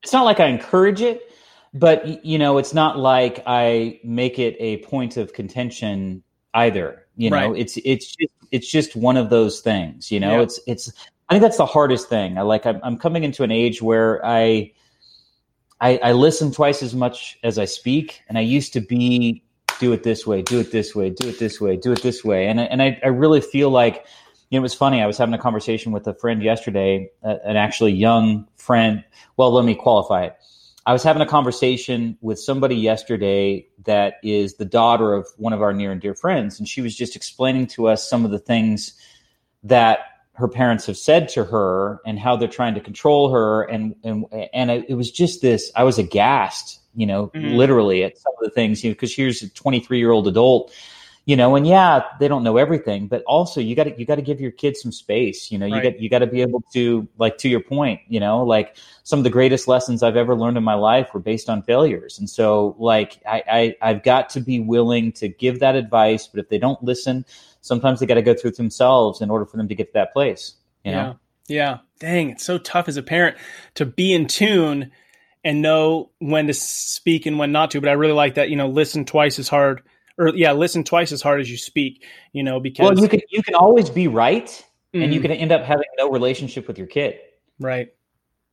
it's 0.03 0.13
not 0.13 0.25
like 0.25 0.41
I 0.41 0.47
encourage 0.47 1.03
it, 1.03 1.31
but 1.79 2.25
you 2.25 2.39
know, 2.39 2.59
it's 2.59 2.75
not 2.75 2.99
like 2.99 3.43
I 3.47 4.01
make 4.05 4.39
it 4.39 4.57
a 4.59 4.79
point 4.79 5.17
of 5.17 5.33
contention 5.33 6.23
either. 6.55 7.07
You 7.17 7.31
know, 7.31 7.51
right. 7.53 7.61
it's, 7.61 7.79
it's, 7.85 8.15
just, 8.15 8.33
it's 8.51 8.71
just 8.71 8.95
one 8.95 9.17
of 9.17 9.31
those 9.31 9.61
things, 9.61 10.13
you 10.13 10.21
know, 10.21 10.37
yeah. 10.37 10.43
it's, 10.43 10.61
it's, 10.67 10.93
I 11.29 11.35
think 11.35 11.43
that's 11.43 11.57
the 11.57 11.67
hardest 11.67 12.09
thing. 12.09 12.37
I 12.37 12.43
like, 12.43 12.67
I'm, 12.67 12.79
I'm 12.83 12.99
coming 12.99 13.25
into 13.25 13.43
an 13.43 13.51
age 13.51 13.81
where 13.81 14.25
I, 14.25 14.73
I, 15.81 15.99
I 15.99 16.13
listen 16.13 16.53
twice 16.53 16.83
as 16.83 16.95
much 16.95 17.39
as 17.43 17.59
I 17.59 17.65
speak, 17.65 18.21
and 18.29 18.39
I 18.39 18.43
used 18.43 18.73
to 18.75 18.81
be 18.81 19.43
do 19.79 19.93
it 19.93 20.03
this 20.03 20.27
way, 20.27 20.43
do 20.43 20.61
it 20.61 20.73
this 20.73 20.95
way, 20.95 21.11
do 21.11 21.29
it 21.29 21.39
this 21.39 21.61
way, 21.61 21.77
do 21.77 21.93
it 21.93 22.03
this 22.03 22.25
way, 22.25 22.47
and 22.47 22.59
and 22.61 22.83
I, 22.83 22.99
I 23.05 23.09
really 23.09 23.41
feel 23.41 23.71
like 23.71 24.07
you 24.51 24.59
know, 24.59 24.61
it 24.61 24.63
was 24.63 24.75
funny. 24.75 25.03
I 25.03 25.07
was 25.07 25.19
having 25.19 25.35
a 25.35 25.39
conversation 25.39 25.93
with 25.93 26.07
a 26.07 26.15
friend 26.15 26.43
yesterday, 26.43 27.11
an 27.23 27.57
actually 27.57 27.93
young 27.93 28.47
friend. 28.57 29.05
Well, 29.37 29.53
let 29.53 29.65
me 29.65 29.75
qualify 29.75 30.25
it. 30.27 30.37
I 30.87 30.93
was 30.93 31.03
having 31.03 31.21
a 31.21 31.27
conversation 31.27 32.17
with 32.21 32.39
somebody 32.39 32.77
yesterday 32.77 33.67
that 33.85 34.15
is 34.23 34.55
the 34.55 34.65
daughter 34.65 35.15
of 35.15 35.27
one 35.37 35.53
of 35.53 35.61
our 35.61 35.73
near 35.73 35.91
and 35.91 36.01
dear 36.01 36.15
friends, 36.15 36.61
and 36.61 36.69
she 36.69 36.81
was 36.81 36.97
just 36.97 37.17
explaining 37.17 37.67
to 37.69 37.89
us 37.89 38.09
some 38.09 38.25
of 38.25 38.31
the 38.31 38.39
things 38.39 38.93
that 39.65 39.99
her 40.35 40.47
parents 40.47 40.87
have 40.87 40.97
said 40.97 41.29
to 41.31 41.43
her 41.43 42.01
and 42.07 42.21
how 42.21 42.37
they're 42.37 42.47
trying 42.47 42.75
to 42.75 42.81
control 42.81 43.31
her, 43.31 43.65
and 43.65 43.97
and 44.05 44.27
and 44.55 44.71
it 44.71 44.95
was 44.95 45.11
just 45.11 45.43
this. 45.43 45.73
I 45.75 45.83
was 45.83 45.99
aghast, 45.99 46.79
you 46.95 47.07
know, 47.07 47.29
mm-hmm. 47.29 47.57
literally 47.57 48.05
at 48.05 48.17
some 48.17 48.33
of 48.39 48.45
the 48.45 48.51
things, 48.51 48.85
you 48.85 48.91
know, 48.91 48.95
because 48.95 49.15
here's 49.15 49.43
a 49.43 49.49
23 49.51 49.99
year 49.99 50.13
old 50.13 50.29
adult 50.29 50.73
you 51.27 51.37
know 51.37 51.57
and 51.57 51.67
yeah 51.67 52.03
they 52.19 52.29
don't 52.29 52.43
know 52.43 52.57
everything 52.57 53.09
but 53.09 53.23
also 53.25 53.61
you 53.61 53.75
got 53.75 53.85
to 53.85 53.99
you 53.99 54.07
got 54.07 54.15
to 54.15 54.23
give 54.23 54.41
your 54.41 54.53
kids 54.53 54.81
some 54.81 54.93
space 54.93 55.53
you 55.53 55.59
know 55.59 55.67
you 55.67 55.83
got 55.83 56.01
you 56.01 56.09
got 56.09 56.21
to 56.21 56.27
be 56.27 56.41
able 56.41 56.63
to 56.73 57.07
like 57.19 57.37
to 57.37 57.49
your 57.49 57.61
point 57.61 58.01
you 58.09 58.19
know 58.19 58.43
like 58.43 58.77
some 59.03 59.19
of 59.19 59.25
the 59.25 59.31
greatest 59.31 59.69
lessons 59.69 60.03
i've 60.03 60.17
ever 60.17 60.35
learned 60.35 60.57
in 60.57 60.63
my 60.63 60.75
life 60.75 61.13
were 61.13 61.21
based 61.21 61.51
on 61.51 61.63
failures. 61.63 62.19
And 62.19 62.31
so 62.31 62.75
like 62.79 63.21
i, 63.29 63.43
I 63.51 63.91
i've 63.91 64.03
got 64.03 64.31
to 64.31 64.41
be 64.41 64.61
willing 64.61 65.13
to 65.13 65.29
give 65.29 65.61
that 65.61 65.75
advice 65.75 66.27
but 66.29 66.41
if 66.41 66.49
they 66.49 66.59
don't 66.59 66.83
listen 66.83 67.27
sometimes 67.61 68.01
they 68.01 68.07
got 68.07 68.15
to 68.15 68.23
go 68.23 68.33
through 68.33 68.51
it 68.51 68.57
themselves 68.57 69.21
in 69.21 69.29
order 69.29 69.45
for 69.45 69.59
them 69.59 69.69
to 69.69 69.75
get 69.75 69.89
to 69.89 69.93
that 69.95 70.15
place 70.15 70.55
you 70.85 70.93
yeah 70.93 71.03
know? 71.03 71.19
yeah. 71.49 71.79
Dang 71.99 72.31
it's 72.31 72.45
so 72.45 72.59
tough 72.59 72.89
as 72.89 72.97
a 72.97 73.03
parent 73.03 73.37
to 73.75 73.85
be 73.85 74.13
in 74.13 74.27
tune 74.27 74.93
and 75.43 75.63
know 75.63 76.11
when 76.19 76.47
to 76.47 76.55
speak 76.55 77.27
and 77.27 77.39
when 77.39 77.51
not 77.51 77.73
to 77.73 77.81
but 77.81 77.89
i 77.89 77.95
really 77.95 78.13
like 78.13 78.35
that 78.35 78.51
you 78.51 78.57
know 78.57 78.69
listen 78.69 79.05
twice 79.05 79.39
as 79.39 79.49
hard 79.49 79.83
or 80.19 80.29
yeah, 80.35 80.53
listen 80.53 80.85
twice 80.85 81.13
as 81.13 81.23
hard 81.23 81.41
as 81.41 81.51
you 81.51 81.57
speak. 81.57 82.05
You 82.33 82.43
know, 82.43 82.61
because 82.61 82.95
well, 82.95 83.03
you 83.03 83.09
can 83.09 83.21
you 83.31 83.43
can 83.43 83.55
always 83.55 83.91
be 83.91 84.09
right, 84.09 84.47
mm-hmm. 84.47 85.03
and 85.03 85.13
you 85.13 85.21
mm-hmm. 85.21 85.31
can 85.31 85.39
end 85.39 85.53
up 85.53 85.65
having 85.65 85.87
no 85.99 86.11
relationship 86.11 86.67
with 86.69 86.79
your 86.79 86.87
kid, 86.87 87.19
right? 87.59 87.93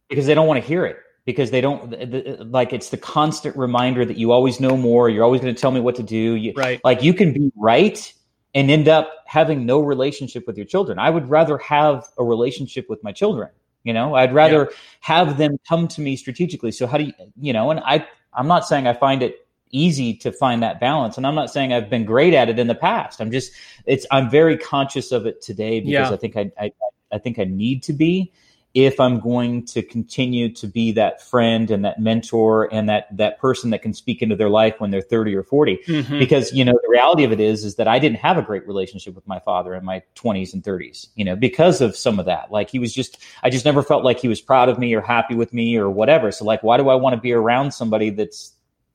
Because 0.09 0.25
they 0.25 0.33
don't 0.33 0.47
want 0.47 0.61
to 0.61 0.67
hear 0.67 0.85
it 0.85 0.97
because 1.25 1.51
they 1.51 1.61
don't 1.61 2.51
like 2.51 2.73
it's 2.73 2.89
the 2.89 2.97
constant 2.97 3.55
reminder 3.55 4.03
that 4.05 4.17
you 4.17 4.31
always 4.31 4.59
know 4.59 4.75
more. 4.75 5.09
You're 5.09 5.23
always 5.23 5.41
going 5.41 5.53
to 5.53 5.59
tell 5.59 5.71
me 5.71 5.79
what 5.79 5.95
to 5.95 6.03
do. 6.03 6.35
You, 6.35 6.53
right? 6.55 6.81
Like 6.83 7.01
you 7.01 7.13
can 7.13 7.33
be 7.33 7.51
right 7.55 8.13
and 8.53 8.69
end 8.69 8.87
up 8.87 9.11
having 9.25 9.65
no 9.65 9.79
relationship 9.79 10.45
with 10.45 10.57
your 10.57 10.65
children. 10.65 10.99
I 10.99 11.09
would 11.09 11.29
rather 11.29 11.57
have 11.59 12.05
a 12.17 12.23
relationship 12.23 12.89
with 12.89 13.03
my 13.03 13.11
children. 13.11 13.49
You 13.83 13.93
know, 13.93 14.15
I'd 14.15 14.33
rather 14.33 14.69
yeah. 14.69 14.77
have 15.01 15.37
them 15.37 15.59
come 15.67 15.87
to 15.89 16.01
me 16.01 16.15
strategically. 16.15 16.71
So 16.71 16.87
how 16.87 16.97
do 16.97 17.05
you, 17.05 17.13
you 17.39 17.51
know, 17.51 17.71
and 17.71 17.81
I, 17.81 18.07
I'm 18.33 18.47
not 18.47 18.65
saying 18.65 18.87
I 18.87 18.93
find 18.93 19.21
it 19.21 19.42
easy 19.73 20.13
to 20.13 20.31
find 20.31 20.63
that 20.63 20.79
balance. 20.79 21.17
And 21.17 21.27
I'm 21.27 21.35
not 21.35 21.51
saying 21.51 21.73
I've 21.73 21.89
been 21.89 22.05
great 22.05 22.33
at 22.33 22.47
it 22.47 22.59
in 22.59 22.67
the 22.67 22.75
past. 22.75 23.19
I'm 23.19 23.31
just 23.31 23.51
it's 23.85 24.05
I'm 24.11 24.29
very 24.29 24.57
conscious 24.57 25.11
of 25.11 25.25
it 25.25 25.41
today 25.41 25.81
because 25.81 26.09
yeah. 26.09 26.11
I 26.11 26.17
think 26.17 26.37
I, 26.37 26.51
I 26.57 26.71
I 27.11 27.17
think 27.17 27.39
I 27.39 27.43
need 27.43 27.83
to 27.83 27.93
be 27.93 28.31
if 28.73 28.99
I'm 28.99 29.19
going 29.19 29.65
to 29.65 29.83
continue 29.83 30.51
to 30.55 30.65
be 30.65 30.91
that 30.93 31.21
friend 31.21 31.69
and 31.69 31.85
that 31.85 31.99
mentor 31.99 32.73
and 32.73 32.89
that 32.89 33.15
that 33.15 33.39
person 33.39 33.69
that 33.69 33.83
can 33.83 33.93
speak 33.93 34.23
into 34.23 34.35
their 34.35 34.49
life 34.49 34.79
when 34.79 34.89
they're 34.89 35.01
30 35.01 35.35
or 35.35 35.43
40 35.43 35.77
mm-hmm. 35.85 36.19
because 36.19 36.51
you 36.53 36.65
know 36.65 36.73
the 36.81 36.89
reality 36.89 37.23
of 37.23 37.31
it 37.31 37.39
is 37.39 37.63
is 37.63 37.75
that 37.75 37.87
I 37.87 37.99
didn't 37.99 38.17
have 38.17 38.37
a 38.37 38.41
great 38.41 38.67
relationship 38.67 39.13
with 39.13 39.27
my 39.27 39.39
father 39.39 39.75
in 39.75 39.85
my 39.85 40.01
20s 40.15 40.53
and 40.53 40.63
30s 40.63 41.09
you 41.15 41.23
know 41.23 41.35
because 41.35 41.81
of 41.81 41.95
some 41.95 42.19
of 42.19 42.25
that 42.25 42.51
like 42.51 42.69
he 42.69 42.79
was 42.79 42.93
just 42.93 43.19
I 43.43 43.49
just 43.49 43.65
never 43.65 43.83
felt 43.83 44.03
like 44.03 44.19
he 44.19 44.27
was 44.27 44.41
proud 44.41 44.69
of 44.69 44.79
me 44.79 44.93
or 44.95 45.01
happy 45.01 45.35
with 45.35 45.53
me 45.53 45.77
or 45.77 45.89
whatever 45.89 46.31
so 46.31 46.43
like 46.43 46.63
why 46.63 46.77
do 46.77 46.89
I 46.89 46.95
want 46.95 47.13
to 47.13 47.21
be 47.21 47.33
around 47.33 47.73
somebody 47.73 48.09
that's 48.09 48.53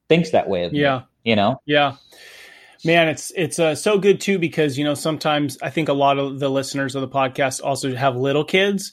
thinks 0.09 0.31
that 0.31 0.49
way 0.49 0.65
of 0.65 0.73
yeah. 0.73 0.99
me. 0.99 1.05
You 1.25 1.37
know? 1.37 1.61
Yeah. 1.67 1.97
Man, 2.85 3.09
it's 3.09 3.33
it's 3.35 3.59
uh, 3.59 3.75
so 3.75 3.99
good 3.99 4.21
too 4.21 4.39
because 4.39 4.79
you 4.79 4.85
know 4.85 4.95
sometimes 4.95 5.59
I 5.61 5.71
think 5.71 5.89
a 5.89 5.93
lot 5.93 6.19
of 6.19 6.39
the 6.39 6.49
listeners 6.49 6.95
of 6.95 7.03
the 7.03 7.09
podcast 7.09 7.61
also 7.63 7.95
have 7.95 8.17
little 8.17 8.45
kids, 8.45 8.93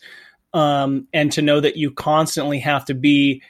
um, 0.54 1.08
and 1.14 1.32
to 1.34 1.44
know 1.44 1.60
that 1.60 1.78
you 1.78 1.92
constantly 1.92 2.60
have 2.60 2.86
to 2.86 2.96
be 2.96 3.44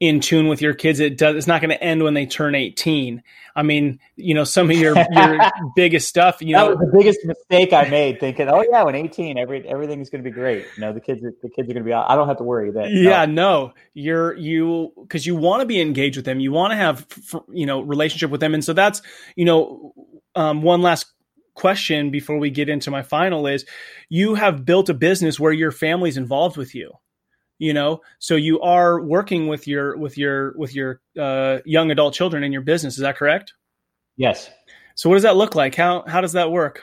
in 0.00 0.20
tune 0.20 0.48
with 0.48 0.60
your 0.60 0.74
kids. 0.74 1.00
It 1.00 1.16
does. 1.16 1.36
It's 1.36 1.46
not 1.46 1.60
going 1.60 1.70
to 1.70 1.82
end 1.82 2.02
when 2.02 2.14
they 2.14 2.26
turn 2.26 2.54
eighteen. 2.54 3.22
I 3.56 3.62
mean, 3.62 4.00
you 4.16 4.34
know, 4.34 4.44
some 4.44 4.70
of 4.70 4.76
your 4.76 4.96
your 5.12 5.38
biggest 5.76 6.08
stuff. 6.08 6.42
You 6.42 6.54
that 6.54 6.64
know, 6.64 6.70
was 6.70 6.78
the 6.78 6.98
biggest 6.98 7.20
mistake 7.24 7.72
I 7.72 7.88
made, 7.88 8.20
thinking, 8.20 8.48
"Oh 8.48 8.64
yeah, 8.70 8.82
when 8.82 8.94
eighteen, 8.94 9.38
every 9.38 9.66
everything's 9.68 10.10
going 10.10 10.22
to 10.22 10.28
be 10.28 10.34
great." 10.34 10.66
You 10.76 10.80
know, 10.80 10.92
the 10.92 11.00
kids, 11.00 11.24
are, 11.24 11.32
the 11.42 11.48
kids 11.48 11.68
are 11.68 11.72
going 11.72 11.84
to 11.84 11.88
be. 11.88 11.92
I 11.92 12.16
don't 12.16 12.28
have 12.28 12.38
to 12.38 12.44
worry 12.44 12.70
that. 12.72 12.90
Yeah, 12.90 13.24
no, 13.24 13.66
no 13.66 13.74
you're 13.94 14.36
you 14.36 14.92
because 15.02 15.26
you 15.26 15.36
want 15.36 15.60
to 15.60 15.66
be 15.66 15.80
engaged 15.80 16.16
with 16.16 16.24
them. 16.24 16.40
You 16.40 16.52
want 16.52 16.72
to 16.72 16.76
have 16.76 17.06
you 17.52 17.66
know 17.66 17.80
relationship 17.80 18.30
with 18.30 18.40
them, 18.40 18.54
and 18.54 18.64
so 18.64 18.72
that's 18.72 19.00
you 19.36 19.44
know 19.44 19.94
um, 20.34 20.62
one 20.62 20.82
last 20.82 21.06
question 21.54 22.10
before 22.10 22.38
we 22.38 22.50
get 22.50 22.68
into 22.68 22.90
my 22.90 23.02
final 23.02 23.46
is 23.46 23.64
you 24.08 24.34
have 24.34 24.64
built 24.64 24.88
a 24.88 24.94
business 24.94 25.38
where 25.38 25.52
your 25.52 25.70
family's 25.70 26.16
involved 26.16 26.56
with 26.56 26.74
you 26.74 26.90
you 27.58 27.72
know? 27.72 28.00
So 28.18 28.36
you 28.36 28.60
are 28.60 29.00
working 29.00 29.46
with 29.48 29.66
your 29.66 29.96
with 29.96 30.18
your 30.18 30.54
with 30.56 30.74
your 30.74 31.00
uh, 31.18 31.58
young 31.64 31.90
adult 31.90 32.14
children 32.14 32.44
in 32.44 32.52
your 32.52 32.62
business 32.62 32.94
is 32.94 33.00
that 33.00 33.16
correct? 33.16 33.52
Yes. 34.16 34.50
So 34.94 35.08
what 35.08 35.16
does 35.16 35.24
that 35.24 35.36
look 35.36 35.54
like? 35.54 35.74
How 35.74 36.04
how 36.06 36.20
does 36.20 36.32
that 36.32 36.50
work? 36.50 36.82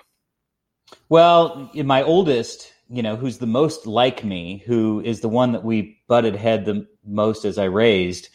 Well 1.10 1.72
my 1.74 2.04
oldest 2.04 2.74
you 2.90 3.02
know 3.02 3.16
who's 3.16 3.38
the 3.38 3.48
most 3.48 3.88
like 3.88 4.24
me 4.24 4.64
who 4.66 5.02
is 5.02 5.22
the 5.22 5.30
one 5.30 5.54
that 5.54 5.64
we 5.64 6.02
butted 6.08 6.36
head 6.36 6.66
the 6.66 6.86
most 7.06 7.46
as 7.46 7.58
i 7.58 7.64
raised 7.64 8.28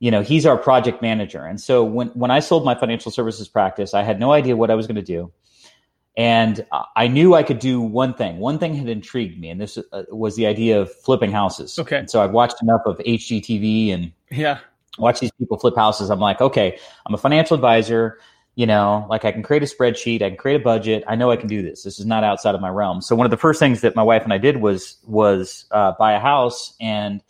you 0.00 0.10
know 0.10 0.22
he's 0.22 0.46
our 0.46 0.56
project 0.56 1.00
manager. 1.00 1.44
And 1.44 1.60
so 1.60 1.84
when 1.84 2.08
when 2.08 2.30
i 2.30 2.40
sold 2.40 2.64
my 2.64 2.74
financial 2.74 3.12
services 3.12 3.48
practice 3.48 3.94
i 3.94 4.02
had 4.02 4.18
no 4.18 4.32
idea 4.32 4.56
what 4.56 4.70
i 4.70 4.74
was 4.74 4.86
going 4.86 4.96
to 4.96 5.02
do 5.02 5.32
and 6.16 6.66
I 6.96 7.08
knew 7.08 7.34
I 7.34 7.42
could 7.42 7.60
do 7.60 7.80
one 7.80 8.14
thing. 8.14 8.38
One 8.38 8.58
thing 8.58 8.74
had 8.74 8.88
intrigued 8.88 9.38
me, 9.38 9.48
and 9.48 9.60
this 9.60 9.78
uh, 9.78 10.02
was 10.10 10.36
the 10.36 10.46
idea 10.46 10.80
of 10.80 10.92
flipping 10.92 11.30
houses. 11.30 11.78
Okay. 11.78 11.98
And 11.98 12.10
so 12.10 12.22
I've 12.22 12.32
watched 12.32 12.60
enough 12.62 12.82
of 12.84 12.98
HGTV 12.98 13.94
and 13.94 14.12
yeah, 14.30 14.58
watch 14.98 15.20
these 15.20 15.30
people 15.32 15.58
flip 15.58 15.76
houses. 15.76 16.10
I'm 16.10 16.20
like, 16.20 16.40
okay, 16.40 16.78
I'm 17.06 17.14
a 17.14 17.18
financial 17.18 17.54
advisor. 17.54 18.18
You 18.56 18.66
know, 18.66 19.06
like 19.08 19.24
I 19.24 19.32
can 19.32 19.42
create 19.42 19.62
a 19.62 19.66
spreadsheet, 19.66 20.20
I 20.20 20.28
can 20.28 20.36
create 20.36 20.60
a 20.60 20.64
budget. 20.64 21.04
I 21.06 21.14
know 21.14 21.30
I 21.30 21.36
can 21.36 21.48
do 21.48 21.62
this. 21.62 21.84
This 21.84 22.00
is 22.00 22.04
not 22.04 22.24
outside 22.24 22.54
of 22.54 22.60
my 22.60 22.68
realm. 22.68 23.00
So 23.00 23.14
one 23.14 23.24
of 23.24 23.30
the 23.30 23.36
first 23.36 23.60
things 23.60 23.80
that 23.80 23.94
my 23.94 24.02
wife 24.02 24.24
and 24.24 24.32
I 24.32 24.38
did 24.38 24.58
was 24.58 24.98
was 25.06 25.66
uh, 25.70 25.92
buy 25.98 26.12
a 26.12 26.20
house 26.20 26.74
and 26.80 27.22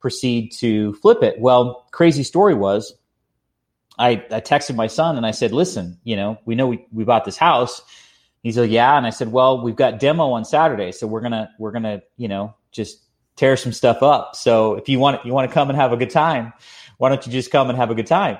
proceed 0.00 0.50
to 0.52 0.94
flip 0.94 1.22
it. 1.22 1.38
Well, 1.38 1.86
crazy 1.92 2.24
story 2.24 2.54
was, 2.54 2.94
I, 3.98 4.24
I 4.30 4.40
texted 4.40 4.74
my 4.74 4.88
son 4.88 5.16
and 5.16 5.24
I 5.24 5.30
said, 5.30 5.52
listen, 5.52 5.98
you 6.02 6.16
know, 6.16 6.38
we 6.46 6.54
know 6.54 6.66
we, 6.66 6.84
we 6.90 7.04
bought 7.04 7.24
this 7.24 7.36
house 7.36 7.82
He's 8.42 8.58
like, 8.58 8.70
yeah. 8.70 8.96
And 8.96 9.06
I 9.06 9.10
said, 9.10 9.30
well, 9.30 9.62
we've 9.62 9.76
got 9.76 10.00
demo 10.00 10.30
on 10.32 10.44
Saturday, 10.44 10.92
so 10.92 11.06
we're 11.06 11.20
gonna 11.20 11.50
we're 11.58 11.72
gonna 11.72 12.02
you 12.16 12.28
know 12.28 12.54
just 12.72 12.98
tear 13.36 13.56
some 13.56 13.72
stuff 13.72 14.02
up. 14.02 14.36
So 14.36 14.74
if 14.74 14.88
you 14.88 14.98
want 14.98 15.24
you 15.24 15.32
want 15.32 15.48
to 15.48 15.54
come 15.54 15.70
and 15.70 15.78
have 15.78 15.92
a 15.92 15.96
good 15.96 16.10
time, 16.10 16.52
why 16.98 17.08
don't 17.08 17.24
you 17.26 17.32
just 17.32 17.50
come 17.50 17.68
and 17.68 17.78
have 17.78 17.90
a 17.90 17.94
good 17.94 18.06
time? 18.06 18.38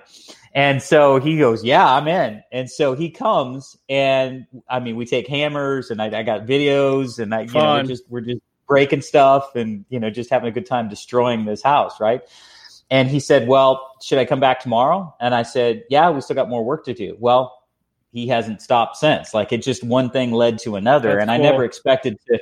And 0.55 0.82
so 0.82 1.18
he 1.18 1.38
goes, 1.38 1.64
"Yeah, 1.64 1.86
I'm 1.86 2.07
in." 2.09 2.42
And 2.53 2.70
so 2.70 2.94
he 2.94 3.11
comes, 3.11 3.76
and 3.88 4.46
I 4.68 4.80
mean, 4.80 4.96
we 4.96 5.07
take 5.07 5.26
hammers, 5.26 5.90
and 5.90 6.03
I, 6.03 6.18
I 6.18 6.22
got 6.22 6.46
videos, 6.46 7.18
and 7.18 7.34
I, 7.34 7.42
you 7.42 7.53
know, 7.53 7.74
we're 7.74 7.82
just 7.84 8.05
we're 8.11 8.20
just 8.20 8.40
breaking 8.66 9.00
stuff, 9.00 9.55
and 9.55 9.84
you 9.88 9.98
know, 9.98 10.11
just 10.11 10.30
having 10.30 10.48
a 10.48 10.53
good 10.53 10.66
time 10.66 10.88
destroying 10.88 11.46
this 11.46 11.62
house, 11.62 12.00
right? 12.00 12.22
And 12.90 13.09
he 13.09 13.18
said, 13.18 13.48
"Well, 13.48 13.94
should 14.03 14.18
I 14.18 14.26
come 14.26 14.40
back 14.40 14.61
tomorrow?" 14.61 15.14
And 15.20 15.34
I 15.34 15.42
said, 15.42 15.84
"Yeah, 15.88 16.11
we 16.11 16.20
still 16.20 16.36
got 16.36 16.50
more 16.50 16.64
work 16.64 16.84
to 16.84 16.92
do." 16.92 17.16
Well, 17.18 17.62
he 18.13 18.29
hasn't 18.29 18.63
stopped 18.63 18.97
since. 18.97 19.35
Like 19.35 19.53
it 19.53 19.63
just 19.63 19.83
one 19.83 20.11
thing 20.11 20.33
led 20.33 20.59
to 20.61 20.77
another, 20.77 21.17
That's 21.17 21.23
and 21.23 21.31
cool. 21.31 21.47
I 21.47 21.51
never 21.51 21.65
expected 21.65 22.19
to 22.29 22.39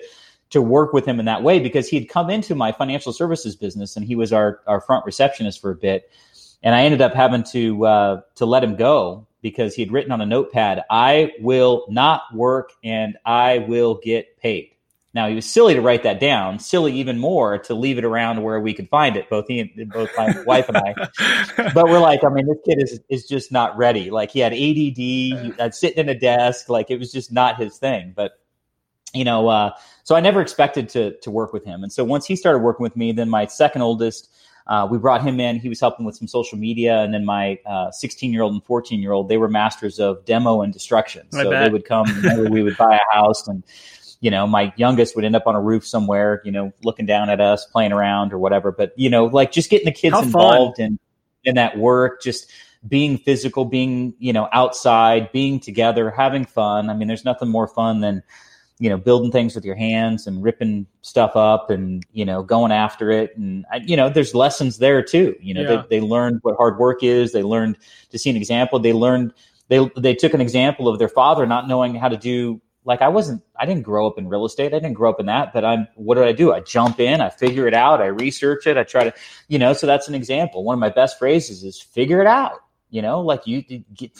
to 0.50 0.60
work 0.60 0.92
with 0.92 1.06
him 1.06 1.20
in 1.20 1.26
that 1.26 1.42
way 1.42 1.60
because 1.60 1.88
he'd 1.88 2.06
come 2.06 2.28
into 2.28 2.56
my 2.56 2.72
financial 2.72 3.12
services 3.12 3.54
business 3.54 3.96
and 3.96 4.04
he 4.04 4.16
was 4.16 4.32
our 4.32 4.60
our 4.66 4.80
front 4.80 5.04
receptionist 5.06 5.60
for 5.60 5.70
a 5.70 5.76
bit 5.76 6.10
and 6.62 6.74
I 6.74 6.82
ended 6.82 7.00
up 7.00 7.14
having 7.14 7.42
to 7.44 7.86
uh, 7.86 8.20
to 8.36 8.46
let 8.46 8.62
him 8.62 8.76
go 8.76 9.26
because 9.42 9.74
he 9.74 9.82
had 9.82 9.92
written 9.92 10.12
on 10.12 10.20
a 10.20 10.26
notepad, 10.26 10.82
"I 10.90 11.32
will 11.40 11.86
not 11.88 12.22
work 12.34 12.72
and 12.84 13.16
I 13.24 13.58
will 13.58 13.94
get 14.02 14.36
paid." 14.38 14.72
Now 15.12 15.26
he 15.26 15.34
was 15.34 15.44
silly 15.44 15.74
to 15.74 15.80
write 15.80 16.04
that 16.04 16.20
down, 16.20 16.60
silly 16.60 16.92
even 16.92 17.18
more 17.18 17.58
to 17.58 17.74
leave 17.74 17.98
it 17.98 18.04
around 18.04 18.42
where 18.42 18.60
we 18.60 18.72
could 18.72 18.88
find 18.88 19.16
it, 19.16 19.28
both 19.28 19.46
he 19.48 19.58
and 19.58 19.90
both 19.90 20.08
my 20.16 20.40
wife 20.46 20.68
and 20.68 20.76
I. 20.76 20.94
But 21.74 21.86
we're 21.86 21.98
like, 21.98 22.22
I 22.22 22.28
mean, 22.28 22.46
this 22.46 22.58
kid 22.64 22.80
is 22.80 23.00
is 23.08 23.26
just 23.26 23.50
not 23.50 23.76
ready. 23.76 24.10
Like 24.10 24.30
he 24.30 24.38
had 24.38 24.52
ADD, 24.52 24.58
he, 24.58 25.52
sitting 25.72 25.98
in 25.98 26.08
a 26.08 26.18
desk, 26.18 26.68
like 26.68 26.90
it 26.90 26.98
was 26.98 27.10
just 27.10 27.32
not 27.32 27.56
his 27.56 27.76
thing. 27.78 28.12
But 28.14 28.32
you 29.12 29.24
know, 29.24 29.48
uh, 29.48 29.72
so 30.04 30.14
I 30.14 30.20
never 30.20 30.40
expected 30.40 30.88
to 30.90 31.16
to 31.18 31.30
work 31.30 31.52
with 31.52 31.64
him. 31.64 31.82
And 31.82 31.92
so 31.92 32.04
once 32.04 32.24
he 32.24 32.36
started 32.36 32.60
working 32.60 32.84
with 32.84 32.96
me, 32.96 33.10
then 33.10 33.28
my 33.28 33.46
second 33.46 33.82
oldest 33.82 34.30
uh, 34.70 34.86
we 34.88 34.98
brought 34.98 35.22
him 35.22 35.40
in. 35.40 35.58
He 35.58 35.68
was 35.68 35.80
helping 35.80 36.06
with 36.06 36.14
some 36.14 36.28
social 36.28 36.56
media, 36.56 37.00
and 37.00 37.12
then 37.12 37.24
my 37.24 37.58
16 37.90 38.30
uh, 38.30 38.32
year 38.32 38.42
old 38.42 38.52
and 38.52 38.64
14 38.64 39.00
year 39.00 39.10
old 39.10 39.28
they 39.28 39.36
were 39.36 39.48
masters 39.48 39.98
of 39.98 40.24
demo 40.24 40.62
and 40.62 40.72
destruction. 40.72 41.26
So 41.32 41.50
they 41.50 41.68
would 41.68 41.84
come. 41.84 42.06
we 42.50 42.62
would 42.62 42.76
buy 42.76 42.96
a 42.96 43.14
house, 43.14 43.48
and 43.48 43.64
you 44.20 44.30
know, 44.30 44.46
my 44.46 44.72
youngest 44.76 45.16
would 45.16 45.24
end 45.24 45.34
up 45.34 45.46
on 45.46 45.54
a 45.54 45.60
roof 45.60 45.86
somewhere, 45.86 46.42
you 46.44 46.52
know, 46.52 46.72
looking 46.84 47.06
down 47.06 47.30
at 47.30 47.40
us, 47.40 47.64
playing 47.66 47.92
around 47.92 48.32
or 48.32 48.38
whatever. 48.38 48.70
But 48.70 48.92
you 48.96 49.08
know, 49.08 49.24
like 49.24 49.50
just 49.50 49.70
getting 49.70 49.86
the 49.86 49.92
kids 49.92 50.14
How 50.14 50.22
involved 50.22 50.76
fun. 50.76 50.86
in 50.86 50.98
in 51.44 51.54
that 51.54 51.78
work, 51.78 52.22
just 52.22 52.50
being 52.86 53.18
physical, 53.18 53.64
being 53.64 54.14
you 54.18 54.32
know 54.32 54.48
outside, 54.52 55.32
being 55.32 55.58
together, 55.58 56.10
having 56.10 56.44
fun. 56.44 56.90
I 56.90 56.94
mean, 56.94 57.08
there's 57.08 57.24
nothing 57.24 57.48
more 57.48 57.66
fun 57.66 58.00
than 58.00 58.22
you 58.80 58.88
know 58.88 58.96
building 58.96 59.30
things 59.30 59.54
with 59.54 59.64
your 59.64 59.74
hands 59.74 60.26
and 60.26 60.42
ripping 60.42 60.86
stuff 61.02 61.36
up 61.36 61.70
and 61.70 62.04
you 62.12 62.24
know 62.24 62.42
going 62.42 62.72
after 62.72 63.10
it 63.10 63.36
and 63.36 63.64
you 63.84 63.94
know 63.94 64.08
there's 64.08 64.34
lessons 64.34 64.78
there 64.78 65.02
too 65.02 65.36
you 65.38 65.52
know 65.52 65.60
yeah. 65.60 65.84
they, 65.88 65.98
they 65.98 66.06
learned 66.06 66.40
what 66.42 66.56
hard 66.56 66.78
work 66.78 67.02
is 67.02 67.32
they 67.32 67.42
learned 67.42 67.76
to 68.08 68.18
see 68.18 68.30
an 68.30 68.36
example 68.36 68.78
they 68.78 68.94
learned 68.94 69.34
they 69.68 69.86
they 69.98 70.14
took 70.14 70.32
an 70.32 70.40
example 70.40 70.88
of 70.88 70.98
their 70.98 71.10
father 71.10 71.44
not 71.46 71.68
knowing 71.68 71.94
how 71.94 72.08
to 72.08 72.16
do 72.16 72.58
like 72.84 73.02
i 73.02 73.08
wasn't 73.08 73.42
i 73.58 73.66
didn't 73.66 73.82
grow 73.82 74.06
up 74.06 74.18
in 74.18 74.28
real 74.28 74.44
estate 74.44 74.74
i 74.74 74.78
didn't 74.78 74.94
grow 74.94 75.10
up 75.10 75.20
in 75.20 75.26
that 75.26 75.52
but 75.52 75.64
i'm 75.64 75.86
what 75.96 76.14
did 76.16 76.24
i 76.24 76.32
do 76.32 76.52
i 76.52 76.60
jump 76.60 77.00
in 77.00 77.20
i 77.20 77.28
figure 77.28 77.66
it 77.66 77.74
out 77.74 78.00
i 78.00 78.06
research 78.06 78.66
it 78.66 78.76
i 78.76 78.82
try 78.82 79.04
to 79.04 79.12
you 79.48 79.58
know 79.58 79.72
so 79.72 79.86
that's 79.86 80.08
an 80.08 80.14
example 80.14 80.64
one 80.64 80.74
of 80.74 80.80
my 80.80 80.88
best 80.88 81.18
phrases 81.18 81.62
is 81.62 81.80
figure 81.80 82.20
it 82.20 82.26
out 82.26 82.60
you 82.90 83.02
know 83.02 83.20
like 83.20 83.46
you, 83.46 83.62
you 83.68 83.84
get 83.94 84.18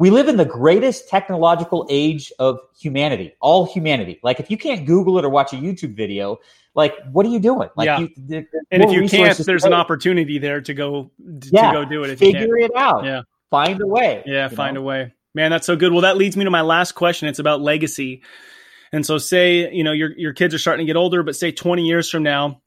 we 0.00 0.08
live 0.08 0.28
in 0.28 0.38
the 0.38 0.46
greatest 0.46 1.10
technological 1.10 1.86
age 1.90 2.32
of 2.38 2.58
humanity, 2.80 3.34
all 3.38 3.66
humanity. 3.66 4.18
Like 4.22 4.40
if 4.40 4.50
you 4.50 4.56
can't 4.56 4.86
Google 4.86 5.18
it 5.18 5.26
or 5.26 5.28
watch 5.28 5.52
a 5.52 5.56
YouTube 5.56 5.94
video, 5.94 6.38
like 6.74 6.94
what 7.12 7.26
are 7.26 7.28
you 7.28 7.38
doing? 7.38 7.68
Like 7.76 7.84
yeah. 7.84 7.98
You, 7.98 8.46
and 8.70 8.82
if 8.82 8.92
you 8.92 9.06
can't, 9.06 9.36
there's 9.36 9.64
an 9.64 9.74
opportunity 9.74 10.38
there 10.38 10.62
to 10.62 10.72
go 10.72 11.10
to 11.22 11.50
yeah. 11.52 11.70
go 11.70 11.84
do 11.84 12.02
it. 12.04 12.10
If 12.10 12.18
Figure 12.18 12.56
it 12.56 12.74
out. 12.74 13.04
Yeah. 13.04 13.22
Find 13.50 13.78
a 13.82 13.86
way. 13.86 14.22
Yeah, 14.24 14.48
find 14.48 14.76
know? 14.76 14.80
a 14.80 14.84
way. 14.84 15.12
Man, 15.34 15.50
that's 15.50 15.66
so 15.66 15.76
good. 15.76 15.92
Well, 15.92 16.02
that 16.02 16.16
leads 16.16 16.36
me 16.36 16.44
to 16.44 16.50
my 16.50 16.62
last 16.62 16.92
question. 16.92 17.28
It's 17.28 17.38
about 17.38 17.60
legacy. 17.60 18.22
And 18.92 19.06
so 19.06 19.18
say, 19.18 19.72
you 19.72 19.84
know, 19.84 19.92
your 19.92 20.10
your 20.16 20.32
kids 20.32 20.54
are 20.54 20.58
starting 20.58 20.84
to 20.84 20.90
get 20.90 20.96
older, 20.96 21.22
but 21.22 21.36
say 21.36 21.52
20 21.52 21.86
years 21.86 22.10
from 22.10 22.24
now, 22.24 22.60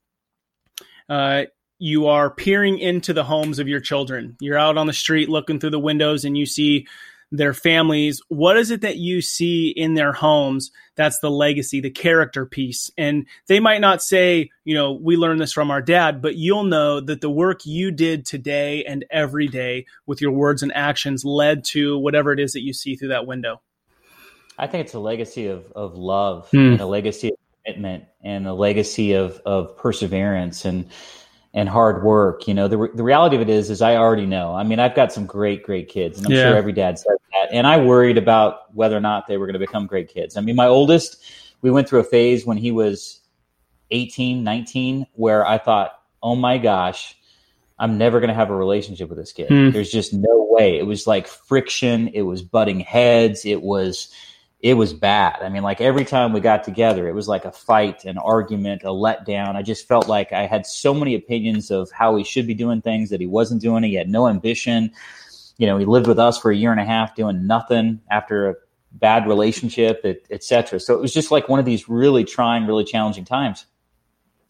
uh, 1.09 1.43
you 1.80 2.07
are 2.07 2.30
peering 2.30 2.80
into 2.80 3.11
the 3.11 3.26
homes 3.26 3.59
of 3.59 3.68
your 3.68 3.82
children. 3.82 4.38
You're 4.39 4.57
out 4.57 4.78
on 4.78 4.88
the 4.88 4.93
street 4.93 5.28
looking 5.28 5.59
through 5.59 5.72
the 5.72 5.80
windows 5.80 6.24
and 6.24 6.38
you 6.38 6.45
see 6.45 6.88
their 7.34 7.53
families. 7.53 8.21
What 8.29 8.57
is 8.57 8.71
it 8.71 8.81
that 8.81 8.97
you 8.97 9.21
see 9.21 9.69
in 9.69 9.95
their 9.95 10.13
homes 10.13 10.71
that's 10.95 11.19
the 11.19 11.31
legacy 11.31 11.81
the 11.81 11.89
character 11.89 12.45
piece? 12.45 12.91
And 12.97 13.25
they 13.47 13.59
might 13.59 13.81
not 13.81 14.01
say 14.01 14.51
you 14.63 14.75
know 14.75 14.93
we 14.93 15.17
learned 15.17 15.41
this 15.41 15.51
from 15.51 15.71
our 15.71 15.81
dad 15.81 16.21
but 16.21 16.36
you'll 16.36 16.63
know 16.63 17.01
that 17.01 17.21
the 17.21 17.29
work 17.29 17.65
you 17.65 17.91
did 17.91 18.25
today 18.25 18.84
and 18.86 19.03
every 19.11 19.47
day 19.47 19.86
with 20.05 20.21
your 20.21 20.31
words 20.31 20.63
and 20.63 20.71
actions 20.73 21.25
led 21.25 21.63
to 21.65 21.97
whatever 21.97 22.31
it 22.31 22.39
is 22.39 22.53
that 22.53 22.61
you 22.61 22.71
see 22.71 22.95
through 22.95 23.09
that 23.09 23.27
window. 23.27 23.61
I 24.57 24.67
think 24.67 24.86
it's 24.86 24.93
a 24.93 24.99
legacy 24.99 25.47
of, 25.47 25.71
of 25.73 25.95
love 25.95 26.49
hmm. 26.51 26.73
and 26.73 26.81
a 26.81 26.86
legacy 26.86 27.29
of 27.29 27.36
commitment 27.65 28.05
and 28.23 28.47
a 28.47 28.53
legacy 28.53 29.13
of, 29.13 29.41
of 29.45 29.75
perseverance. 29.77 30.65
And 30.65 30.89
and 31.53 31.69
hard 31.69 32.03
work. 32.03 32.47
You 32.47 32.53
know, 32.53 32.67
the, 32.67 32.89
the 32.93 33.03
reality 33.03 33.35
of 33.35 33.41
it 33.41 33.49
is, 33.49 33.69
is 33.69 33.81
I 33.81 33.95
already 33.95 34.25
know. 34.25 34.55
I 34.55 34.63
mean, 34.63 34.79
I've 34.79 34.95
got 34.95 35.11
some 35.11 35.25
great, 35.25 35.63
great 35.63 35.87
kids, 35.87 36.17
and 36.17 36.27
I'm 36.27 36.33
yeah. 36.33 36.49
sure 36.49 36.57
every 36.57 36.73
dad 36.73 36.97
says 36.97 37.17
that. 37.31 37.49
And 37.53 37.67
I 37.67 37.77
worried 37.77 38.17
about 38.17 38.73
whether 38.73 38.97
or 38.97 39.01
not 39.01 39.27
they 39.27 39.37
were 39.37 39.45
going 39.45 39.53
to 39.53 39.59
become 39.59 39.85
great 39.85 40.09
kids. 40.09 40.35
I 40.35 40.41
mean, 40.41 40.55
my 40.55 40.67
oldest, 40.67 41.23
we 41.61 41.69
went 41.69 41.87
through 41.87 41.99
a 41.99 42.05
phase 42.05 42.45
when 42.45 42.57
he 42.57 42.71
was 42.71 43.21
18, 43.91 44.43
19, 44.43 45.05
where 45.13 45.45
I 45.45 45.57
thought, 45.57 45.99
oh 46.21 46.35
my 46.35 46.57
gosh, 46.57 47.15
I'm 47.77 47.97
never 47.97 48.19
going 48.19 48.29
to 48.29 48.33
have 48.33 48.49
a 48.49 48.55
relationship 48.55 49.09
with 49.09 49.17
this 49.17 49.31
kid. 49.31 49.49
Mm. 49.49 49.73
There's 49.73 49.91
just 49.91 50.13
no 50.13 50.47
way. 50.49 50.77
It 50.77 50.85
was 50.85 51.05
like 51.05 51.27
friction. 51.27 52.07
It 52.09 52.21
was 52.21 52.41
butting 52.41 52.79
heads. 52.79 53.45
It 53.45 53.61
was, 53.61 54.11
it 54.64 54.76
was 54.76 54.93
bad. 54.93 55.39
I 55.41 55.49
mean, 55.49 55.61
like 55.61 55.82
every 55.82 56.05
time 56.05 56.32
we 56.32 56.39
got 56.39 56.64
together, 56.64 57.09
it 57.09 57.14
was 57.14 57.28
like 57.28 57.43
a 57.43 57.51
fight, 57.51 58.05
an 58.05 58.18
argument, 58.18 58.84
a 58.84 58.88
letdown. 58.88 59.57
I 59.57 59.61
just 59.61 59.86
felt 59.86 60.07
like 60.07 60.32
I 60.32 60.45
had 60.45 60.66
so 60.66 60.93
many 60.93 61.16
opinions 61.16 61.70
of 61.70 61.91
how 61.91 62.16
he 62.16 62.24
should 62.24 62.47
be 62.47 62.53
doing 62.53 62.82
things 62.82 63.09
that 63.09 63.20
he 63.20 63.28
wasn't 63.28 63.61
doing. 63.61 63.84
He 63.84 63.95
had 63.95 64.07
no 64.07 64.30
ambition. 64.30 64.91
You 65.57 65.68
know, 65.68 65.78
he 65.78 65.86
lived 65.86 66.07
with 66.07 66.18
us 66.18 66.39
for 66.39 66.49
a 66.49 66.55
year 66.55 66.72
and 66.72 66.80
a 66.80 66.86
half 66.86 67.14
doing 67.14 67.45
nothing 67.45 67.99
after 68.09 68.49
a 68.51 68.55
bad 68.93 69.28
relationship, 69.28 69.99
et 70.05 70.43
cetera. 70.45 70.80
So 70.80 70.93
it 70.93 71.01
was 71.01 71.14
just 71.14 71.30
like 71.30 71.49
one 71.49 71.59
of 71.59 71.66
these 71.66 71.89
really 71.89 72.24
trying, 72.24 72.66
really 72.66 72.86
challenging 72.86 73.26
times. 73.26 73.66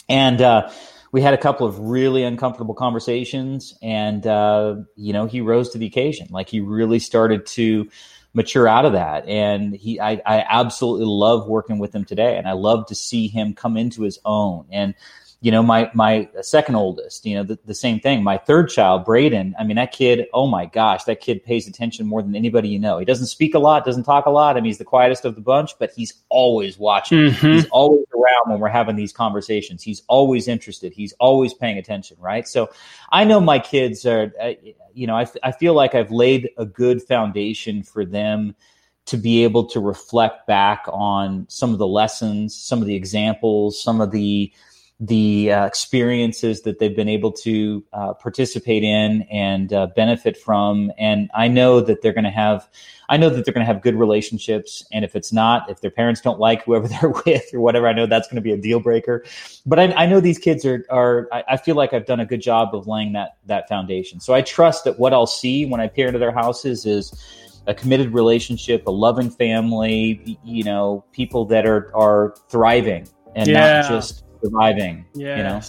And, 0.07 0.39
uh, 0.41 0.69
we 1.11 1.21
had 1.21 1.35
a 1.35 1.37
couple 1.37 1.67
of 1.67 1.77
really 1.77 2.23
uncomfortable 2.23 2.73
conversations 2.73 3.77
and 3.83 4.25
uh, 4.25 4.77
you 4.95 5.13
know 5.13 5.27
he 5.27 5.41
rose 5.41 5.69
to 5.69 5.77
the 5.77 5.85
occasion 5.85 6.25
like 6.31 6.49
he 6.49 6.59
really 6.59 6.97
started 6.97 7.45
to 7.45 7.87
mature 8.33 8.67
out 8.67 8.85
of 8.85 8.93
that. 8.93 9.27
And 9.27 9.75
he, 9.75 9.99
I, 9.99 10.21
I 10.25 10.45
absolutely 10.49 11.05
love 11.05 11.47
working 11.47 11.79
with 11.79 11.93
him 11.93 12.05
today, 12.05 12.37
and 12.37 12.47
I 12.47 12.53
love 12.53 12.87
to 12.87 12.95
see 12.95 13.27
him 13.27 13.53
come 13.53 13.77
into 13.77 14.01
his 14.01 14.19
own. 14.25 14.65
And 14.71 14.95
you 15.43 15.51
know, 15.51 15.61
my 15.61 15.91
my 15.93 16.29
second 16.41 16.75
oldest, 16.75 17.25
you 17.25 17.35
know, 17.35 17.43
the, 17.43 17.59
the 17.65 17.75
same 17.75 17.99
thing. 17.99 18.23
My 18.23 18.37
third 18.37 18.69
child, 18.69 19.03
Braden. 19.03 19.53
I 19.59 19.65
mean, 19.65 19.75
that 19.75 19.91
kid. 19.91 20.25
Oh 20.33 20.47
my 20.47 20.65
gosh, 20.67 21.03
that 21.03 21.19
kid 21.19 21.43
pays 21.43 21.67
attention 21.67 22.07
more 22.07 22.21
than 22.21 22.33
anybody 22.33 22.69
you 22.69 22.79
know. 22.79 22.97
He 22.97 23.03
doesn't 23.03 23.25
speak 23.25 23.53
a 23.53 23.59
lot, 23.59 23.83
doesn't 23.83 24.05
talk 24.05 24.25
a 24.25 24.29
lot. 24.29 24.55
I 24.55 24.61
mean, 24.61 24.69
he's 24.69 24.77
the 24.77 24.85
quietest 24.85 25.25
of 25.25 25.35
the 25.35 25.41
bunch, 25.41 25.77
but 25.79 25.91
he's 25.93 26.13
always 26.29 26.79
watching. 26.79 27.17
Mm-hmm. 27.17 27.55
He's 27.55 27.67
always 27.71 28.05
around 28.13 28.51
when 28.51 28.61
we're 28.61 28.69
having 28.69 28.95
these 28.95 29.11
conversations. 29.11 29.83
He's 29.83 30.01
always 30.07 30.47
interested. 30.47 30.93
He's 30.93 31.11
always 31.19 31.53
paying 31.53 31.77
attention. 31.77 32.15
Right. 32.21 32.47
So, 32.47 32.69
I 33.11 33.25
know 33.25 33.41
my 33.41 33.59
kids 33.59 34.05
are. 34.05 34.31
You 34.93 35.07
know, 35.07 35.17
I, 35.17 35.27
I 35.43 35.51
feel 35.51 35.73
like 35.73 35.93
I've 35.93 36.11
laid 36.11 36.51
a 36.57 36.65
good 36.65 37.03
foundation 37.03 37.83
for 37.83 38.05
them 38.05 38.55
to 39.07 39.17
be 39.17 39.43
able 39.43 39.65
to 39.65 39.81
reflect 39.81 40.47
back 40.47 40.85
on 40.87 41.45
some 41.49 41.73
of 41.73 41.79
the 41.79 41.87
lessons, 41.87 42.55
some 42.55 42.79
of 42.79 42.87
the 42.87 42.95
examples, 42.95 43.81
some 43.83 43.99
of 43.99 44.11
the 44.11 44.53
the 44.99 45.51
uh, 45.51 45.65
experiences 45.65 46.61
that 46.61 46.79
they've 46.79 46.95
been 46.95 47.09
able 47.09 47.31
to 47.31 47.83
uh, 47.93 48.13
participate 48.13 48.83
in 48.83 49.23
and 49.23 49.73
uh, 49.73 49.87
benefit 49.95 50.37
from. 50.37 50.91
And 50.97 51.29
I 51.33 51.47
know 51.47 51.81
that 51.81 52.01
they're 52.01 52.13
going 52.13 52.23
to 52.23 52.29
have, 52.29 52.69
I 53.09 53.17
know 53.17 53.29
that 53.29 53.43
they're 53.43 53.53
going 53.53 53.65
to 53.65 53.73
have 53.73 53.81
good 53.81 53.95
relationships. 53.95 54.85
And 54.93 55.03
if 55.03 55.15
it's 55.15 55.33
not, 55.33 55.69
if 55.69 55.81
their 55.81 55.91
parents 55.91 56.21
don't 56.21 56.39
like 56.39 56.63
whoever 56.63 56.87
they're 57.01 57.09
with 57.25 57.53
or 57.53 57.59
whatever, 57.59 57.87
I 57.87 57.93
know 57.93 58.05
that's 58.05 58.27
going 58.27 58.35
to 58.35 58.41
be 58.41 58.51
a 58.51 58.57
deal 58.57 58.79
breaker. 58.79 59.25
But 59.65 59.79
I, 59.79 59.91
I 59.93 60.05
know 60.05 60.19
these 60.19 60.39
kids 60.39 60.63
are, 60.65 60.85
are 60.89 61.27
I, 61.33 61.43
I, 61.49 61.57
feel 61.57 61.75
like 61.75 61.93
I've 61.93 62.05
done 62.05 62.19
a 62.19 62.25
good 62.25 62.41
job 62.41 62.75
of 62.75 62.87
laying 62.87 63.13
that 63.13 63.37
that 63.45 63.67
foundation. 63.67 64.19
So 64.19 64.33
I 64.33 64.41
trust 64.41 64.83
that 64.85 64.99
what 64.99 65.11
I'll 65.11 65.27
see 65.27 65.65
when 65.65 65.81
I 65.81 65.87
peer 65.87 66.07
into 66.07 66.19
their 66.19 66.31
houses 66.31 66.85
is 66.85 67.13
a 67.65 67.73
committed 67.73 68.13
relationship, 68.13 68.85
a 68.87 68.91
loving 68.91 69.29
family, 69.29 70.37
you 70.43 70.63
know, 70.63 71.03
people 71.11 71.45
that 71.45 71.65
are 71.65 71.91
are 71.95 72.35
thriving 72.49 73.07
and 73.35 73.47
yeah. 73.47 73.81
not 73.81 73.89
just 73.89 74.23
surviving. 74.43 75.05
Yeah. 75.13 75.37
You 75.37 75.43
know? 75.43 75.61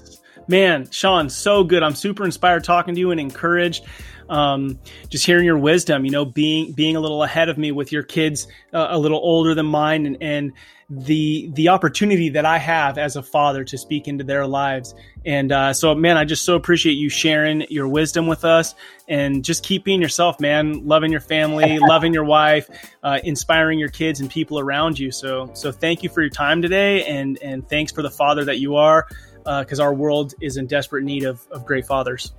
Man, 0.46 0.90
Shawn, 0.90 1.30
so 1.30 1.64
good. 1.64 1.82
I'm 1.82 1.94
super 1.94 2.24
inspired 2.24 2.64
talking 2.64 2.94
to 2.94 3.00
you 3.00 3.10
and 3.10 3.20
encouraged. 3.20 3.84
Um, 4.28 4.78
just 5.10 5.26
hearing 5.26 5.44
your 5.44 5.58
wisdom, 5.58 6.04
you 6.04 6.10
know, 6.10 6.24
being 6.24 6.72
being 6.72 6.96
a 6.96 7.00
little 7.00 7.22
ahead 7.22 7.48
of 7.48 7.58
me 7.58 7.72
with 7.72 7.92
your 7.92 8.02
kids, 8.02 8.46
uh, 8.72 8.86
a 8.90 8.98
little 8.98 9.18
older 9.18 9.54
than 9.54 9.66
mine, 9.66 10.06
and, 10.06 10.16
and 10.22 10.52
the 10.90 11.50
the 11.54 11.68
opportunity 11.68 12.28
that 12.30 12.44
I 12.44 12.58
have 12.58 12.98
as 12.98 13.16
a 13.16 13.22
father 13.22 13.64
to 13.64 13.78
speak 13.78 14.06
into 14.08 14.24
their 14.24 14.46
lives. 14.46 14.94
And 15.26 15.52
uh, 15.52 15.72
so, 15.72 15.94
man, 15.94 16.16
I 16.16 16.24
just 16.24 16.44
so 16.44 16.56
appreciate 16.56 16.94
you 16.94 17.08
sharing 17.08 17.62
your 17.70 17.88
wisdom 17.88 18.26
with 18.26 18.44
us, 18.44 18.74
and 19.08 19.44
just 19.44 19.62
keep 19.62 19.84
being 19.84 20.00
yourself, 20.00 20.40
man. 20.40 20.86
Loving 20.86 21.10
your 21.10 21.20
family, 21.20 21.78
loving 21.88 22.12
your 22.12 22.24
wife, 22.24 22.68
uh, 23.02 23.18
inspiring 23.24 23.78
your 23.78 23.88
kids 23.88 24.20
and 24.20 24.30
people 24.30 24.58
around 24.58 24.98
you. 24.98 25.10
So, 25.10 25.50
so 25.54 25.72
thank 25.72 26.02
you 26.02 26.08
for 26.08 26.20
your 26.20 26.30
time 26.30 26.60
today, 26.60 27.04
and 27.04 27.38
and 27.42 27.68
thanks 27.68 27.92
for 27.92 28.02
the 28.02 28.10
father 28.10 28.44
that 28.44 28.58
you 28.58 28.76
are, 28.76 29.06
because 29.44 29.80
uh, 29.80 29.84
our 29.84 29.94
world 29.94 30.34
is 30.40 30.56
in 30.56 30.66
desperate 30.66 31.04
need 31.04 31.24
of 31.24 31.46
of 31.50 31.64
great 31.64 31.86
fathers. 31.86 32.32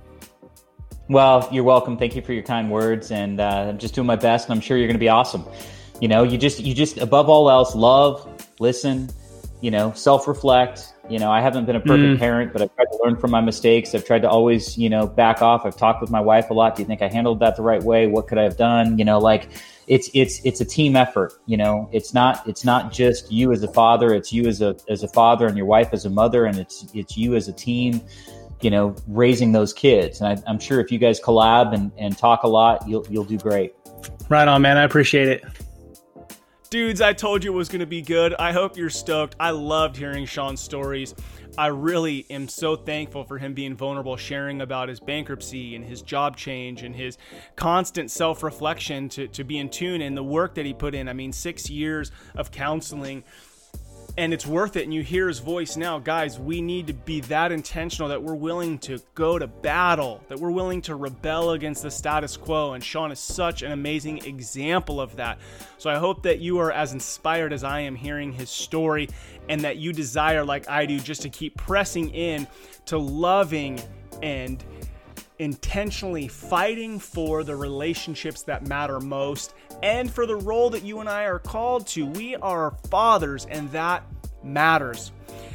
Well, 1.08 1.48
you're 1.52 1.64
welcome. 1.64 1.96
Thank 1.96 2.16
you 2.16 2.22
for 2.22 2.32
your 2.32 2.42
kind 2.42 2.70
words, 2.70 3.12
and 3.12 3.40
uh, 3.40 3.66
I'm 3.68 3.78
just 3.78 3.94
doing 3.94 4.06
my 4.06 4.16
best, 4.16 4.48
and 4.48 4.54
I'm 4.54 4.60
sure 4.60 4.76
you're 4.76 4.88
going 4.88 4.96
to 4.96 4.98
be 4.98 5.08
awesome. 5.08 5.44
You 6.00 6.08
know, 6.08 6.24
you 6.24 6.36
just 6.36 6.60
you 6.60 6.74
just 6.74 6.98
above 6.98 7.28
all 7.28 7.48
else 7.48 7.74
love, 7.74 8.28
listen, 8.58 9.08
you 9.60 9.70
know, 9.70 9.92
self-reflect. 9.92 10.94
You 11.10 11.18
know, 11.18 11.30
I 11.30 11.40
haven't 11.40 11.66
been 11.66 11.76
a 11.76 11.80
perfect 11.80 12.16
mm. 12.16 12.18
parent, 12.18 12.52
but 12.52 12.62
I've 12.62 12.74
tried 12.74 12.86
to 12.86 13.00
learn 13.04 13.16
from 13.16 13.30
my 13.30 13.40
mistakes. 13.40 13.94
I've 13.94 14.04
tried 14.04 14.22
to 14.22 14.28
always, 14.28 14.76
you 14.76 14.88
know, 14.88 15.06
back 15.06 15.42
off. 15.42 15.64
I've 15.64 15.76
talked 15.76 16.00
with 16.00 16.10
my 16.10 16.20
wife 16.20 16.50
a 16.50 16.54
lot. 16.54 16.76
Do 16.76 16.82
you 16.82 16.86
think 16.86 17.02
I 17.02 17.08
handled 17.08 17.40
that 17.40 17.56
the 17.56 17.62
right 17.62 17.82
way? 17.82 18.06
What 18.06 18.28
could 18.28 18.38
I 18.38 18.42
have 18.42 18.56
done? 18.56 18.98
You 18.98 19.04
know, 19.04 19.18
like 19.18 19.48
it's 19.86 20.10
it's 20.14 20.40
it's 20.44 20.60
a 20.60 20.64
team 20.64 20.96
effort. 20.96 21.34
You 21.46 21.56
know, 21.56 21.88
it's 21.92 22.12
not 22.12 22.46
it's 22.48 22.64
not 22.64 22.92
just 22.92 23.30
you 23.30 23.52
as 23.52 23.62
a 23.62 23.68
father. 23.68 24.14
It's 24.14 24.32
you 24.32 24.46
as 24.46 24.60
a 24.60 24.76
as 24.88 25.02
a 25.02 25.08
father 25.08 25.46
and 25.46 25.56
your 25.56 25.66
wife 25.66 25.90
as 25.92 26.04
a 26.04 26.10
mother, 26.10 26.44
and 26.44 26.58
it's 26.58 26.86
it's 26.94 27.16
you 27.16 27.34
as 27.34 27.48
a 27.48 27.52
team 27.52 28.00
you 28.62 28.70
know, 28.70 28.96
raising 29.06 29.52
those 29.52 29.72
kids. 29.72 30.20
And 30.20 30.42
I, 30.46 30.50
am 30.50 30.58
sure 30.58 30.80
if 30.80 30.90
you 30.90 30.98
guys 30.98 31.20
collab 31.20 31.74
and, 31.74 31.92
and 31.98 32.16
talk 32.16 32.42
a 32.42 32.48
lot, 32.48 32.88
you'll 32.88 33.06
you'll 33.10 33.24
do 33.24 33.38
great. 33.38 33.74
Right 34.28 34.48
on, 34.48 34.62
man. 34.62 34.76
I 34.76 34.84
appreciate 34.84 35.28
it. 35.28 35.44
Dudes, 36.76 37.00
I 37.00 37.14
told 37.14 37.42
you 37.42 37.54
it 37.54 37.56
was 37.56 37.70
going 37.70 37.80
to 37.80 37.86
be 37.86 38.02
good. 38.02 38.34
I 38.34 38.52
hope 38.52 38.76
you're 38.76 38.90
stoked. 38.90 39.34
I 39.40 39.48
loved 39.48 39.96
hearing 39.96 40.26
Shawn's 40.26 40.60
stories. 40.60 41.14
I 41.56 41.68
really 41.68 42.26
am 42.28 42.48
so 42.48 42.76
thankful 42.76 43.24
for 43.24 43.38
him 43.38 43.54
being 43.54 43.74
vulnerable, 43.74 44.18
sharing 44.18 44.60
about 44.60 44.90
his 44.90 45.00
bankruptcy 45.00 45.74
and 45.74 45.82
his 45.82 46.02
job 46.02 46.36
change 46.36 46.82
and 46.82 46.94
his 46.94 47.16
constant 47.56 48.10
self 48.10 48.42
reflection 48.42 49.08
to, 49.08 49.26
to 49.26 49.42
be 49.42 49.56
in 49.56 49.70
tune 49.70 50.02
and 50.02 50.14
the 50.14 50.22
work 50.22 50.54
that 50.56 50.66
he 50.66 50.74
put 50.74 50.94
in. 50.94 51.08
I 51.08 51.14
mean, 51.14 51.32
six 51.32 51.70
years 51.70 52.12
of 52.34 52.50
counseling 52.50 53.24
and 54.18 54.32
it's 54.32 54.46
worth 54.46 54.76
it. 54.76 54.84
And 54.84 54.94
you 54.94 55.02
hear 55.02 55.28
his 55.28 55.38
voice 55.38 55.76
now, 55.76 55.98
guys. 55.98 56.38
We 56.38 56.62
need 56.62 56.86
to 56.86 56.94
be 56.94 57.20
that 57.22 57.52
intentional 57.52 58.08
that 58.08 58.22
we're 58.22 58.34
willing 58.34 58.78
to 58.78 58.98
go 59.14 59.38
to 59.38 59.46
battle, 59.46 60.22
that 60.28 60.38
we're 60.38 60.50
willing 60.50 60.82
to 60.82 60.94
rebel 60.94 61.52
against 61.52 61.82
the 61.82 61.90
status 61.90 62.36
quo. 62.36 62.72
And 62.72 62.82
Shawn 62.82 63.12
is 63.12 63.20
such 63.20 63.62
an 63.62 63.72
amazing 63.72 64.24
example 64.24 65.00
of 65.00 65.16
that. 65.16 65.38
So 65.78 65.90
I 65.90 65.96
hope 65.96 66.22
that 66.22 66.38
you 66.38 66.58
are 66.58 66.72
as 66.72 66.92
inspired 66.92 67.52
as 67.52 67.64
I 67.64 67.80
am 67.80 67.94
hearing 67.94 68.32
his 68.32 68.50
story 68.50 69.08
and 69.48 69.60
that 69.62 69.76
you 69.76 69.92
desire, 69.92 70.44
like 70.44 70.68
I 70.68 70.86
do, 70.86 70.98
just 70.98 71.22
to 71.22 71.28
keep 71.28 71.56
pressing 71.56 72.10
in 72.10 72.46
to 72.86 72.98
loving 72.98 73.80
and 74.22 74.64
intentionally 75.38 76.28
fighting 76.28 76.98
for 76.98 77.44
the 77.44 77.54
relationships 77.54 78.42
that 78.42 78.66
matter 78.66 79.00
most 79.00 79.54
and 79.82 80.10
for 80.10 80.26
the 80.26 80.36
role 80.36 80.70
that 80.70 80.82
you 80.82 81.00
and 81.00 81.08
I 81.08 81.24
are 81.24 81.38
called 81.38 81.86
to. 81.88 82.06
We 82.06 82.36
are 82.36 82.76
fathers, 82.90 83.46
and 83.46 83.70
that 83.72 84.04
matters. 84.42 85.12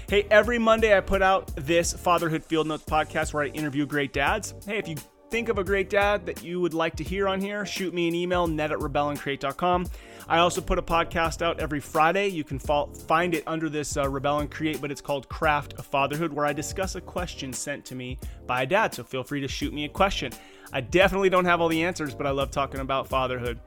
Hey, 0.07 0.27
every 0.29 0.59
Monday 0.59 0.95
I 0.95 0.99
put 0.99 1.21
out 1.21 1.51
this 1.55 1.93
Fatherhood 1.93 2.43
Field 2.43 2.67
Notes 2.67 2.83
podcast 2.83 3.33
where 3.33 3.43
I 3.43 3.47
interview 3.47 3.85
great 3.85 4.13
dads. 4.13 4.53
Hey, 4.65 4.77
if 4.77 4.87
you 4.87 4.95
think 5.29 5.47
of 5.47 5.57
a 5.57 5.63
great 5.63 5.89
dad 5.89 6.25
that 6.25 6.43
you 6.43 6.59
would 6.59 6.73
like 6.73 6.97
to 6.97 7.03
hear 7.03 7.27
on 7.27 7.39
here, 7.39 7.65
shoot 7.65 7.93
me 7.93 8.09
an 8.09 8.13
email, 8.13 8.45
ned 8.45 8.73
at 8.73 8.79
rebelandcreate.com. 8.79 9.87
I 10.31 10.37
also 10.37 10.61
put 10.61 10.79
a 10.79 10.81
podcast 10.81 11.41
out 11.41 11.59
every 11.59 11.81
Friday. 11.81 12.29
You 12.29 12.45
can 12.45 12.57
find 12.57 13.35
it 13.35 13.43
under 13.45 13.67
this 13.67 13.97
uh, 13.97 14.07
Rebel 14.07 14.39
and 14.39 14.49
Create, 14.49 14.79
but 14.79 14.89
it's 14.89 15.01
called 15.01 15.27
Craft 15.27 15.73
of 15.73 15.85
Fatherhood, 15.85 16.31
where 16.31 16.45
I 16.45 16.53
discuss 16.53 16.95
a 16.95 17.01
question 17.01 17.51
sent 17.51 17.83
to 17.87 17.95
me 17.95 18.17
by 18.47 18.61
a 18.61 18.65
dad. 18.65 18.93
So 18.93 19.03
feel 19.03 19.23
free 19.25 19.41
to 19.41 19.49
shoot 19.49 19.73
me 19.73 19.83
a 19.83 19.89
question. 19.89 20.31
I 20.71 20.79
definitely 20.79 21.29
don't 21.29 21.43
have 21.43 21.59
all 21.59 21.67
the 21.67 21.83
answers, 21.83 22.15
but 22.15 22.25
I 22.25 22.29
love 22.29 22.49
talking 22.49 22.79
about 22.79 23.09
fatherhood, 23.09 23.59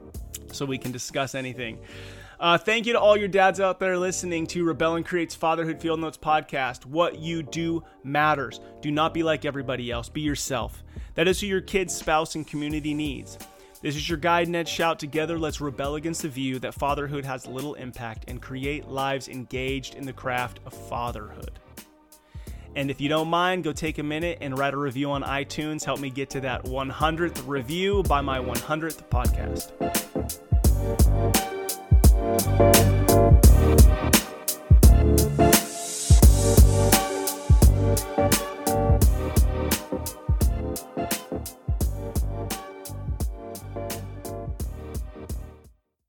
so 0.51 0.65
we 0.65 0.79
can 0.79 0.91
discuss 0.91 1.35
anything. 1.35 1.77
Uh, 2.39 2.57
thank 2.57 2.87
you 2.87 2.93
to 2.93 2.99
all 2.99 3.15
your 3.15 3.27
dads 3.27 3.59
out 3.59 3.79
there 3.79 3.95
listening 3.95 4.47
to 4.47 4.65
Rebel 4.65 4.95
and 4.95 5.05
Create's 5.05 5.35
Fatherhood 5.35 5.79
Field 5.79 5.99
Notes 5.99 6.17
podcast. 6.17 6.83
What 6.87 7.19
you 7.19 7.43
do 7.43 7.83
matters. 8.03 8.59
Do 8.81 8.89
not 8.89 9.13
be 9.13 9.21
like 9.21 9.45
everybody 9.45 9.91
else. 9.91 10.09
Be 10.09 10.21
yourself. 10.21 10.83
That 11.13 11.27
is 11.27 11.39
who 11.39 11.45
your 11.45 11.61
kids, 11.61 11.95
spouse, 11.95 12.33
and 12.33 12.47
community 12.47 12.95
needs. 12.95 13.37
This 13.85 13.95
is 13.95 14.09
your 14.09 14.17
guide, 14.17 14.49
Ned 14.49 14.67
Shout. 14.67 14.97
Together, 14.97 15.37
let's 15.37 15.61
rebel 15.61 15.93
against 15.93 16.23
the 16.23 16.27
view 16.27 16.57
that 16.57 16.73
fatherhood 16.73 17.23
has 17.23 17.45
little 17.45 17.75
impact 17.75 18.25
and 18.27 18.41
create 18.41 18.87
lives 18.87 19.27
engaged 19.27 19.93
in 19.93 20.07
the 20.07 20.11
craft 20.11 20.59
of 20.65 20.73
fatherhood. 20.73 21.59
And 22.75 22.89
if 22.89 22.99
you 22.99 23.09
don't 23.09 23.27
mind, 23.27 23.63
go 23.63 23.73
take 23.73 23.99
a 23.99 24.03
minute 24.03 24.39
and 24.41 24.57
write 24.57 24.73
a 24.73 24.77
review 24.77 25.11
on 25.11 25.21
iTunes. 25.21 25.85
Help 25.85 25.99
me 25.99 26.09
get 26.09 26.31
to 26.31 26.39
that 26.39 26.63
100th 26.63 27.47
review 27.47 28.01
by 28.01 28.21
my 28.21 28.39
100th 28.39 29.07
podcast. 29.07 29.69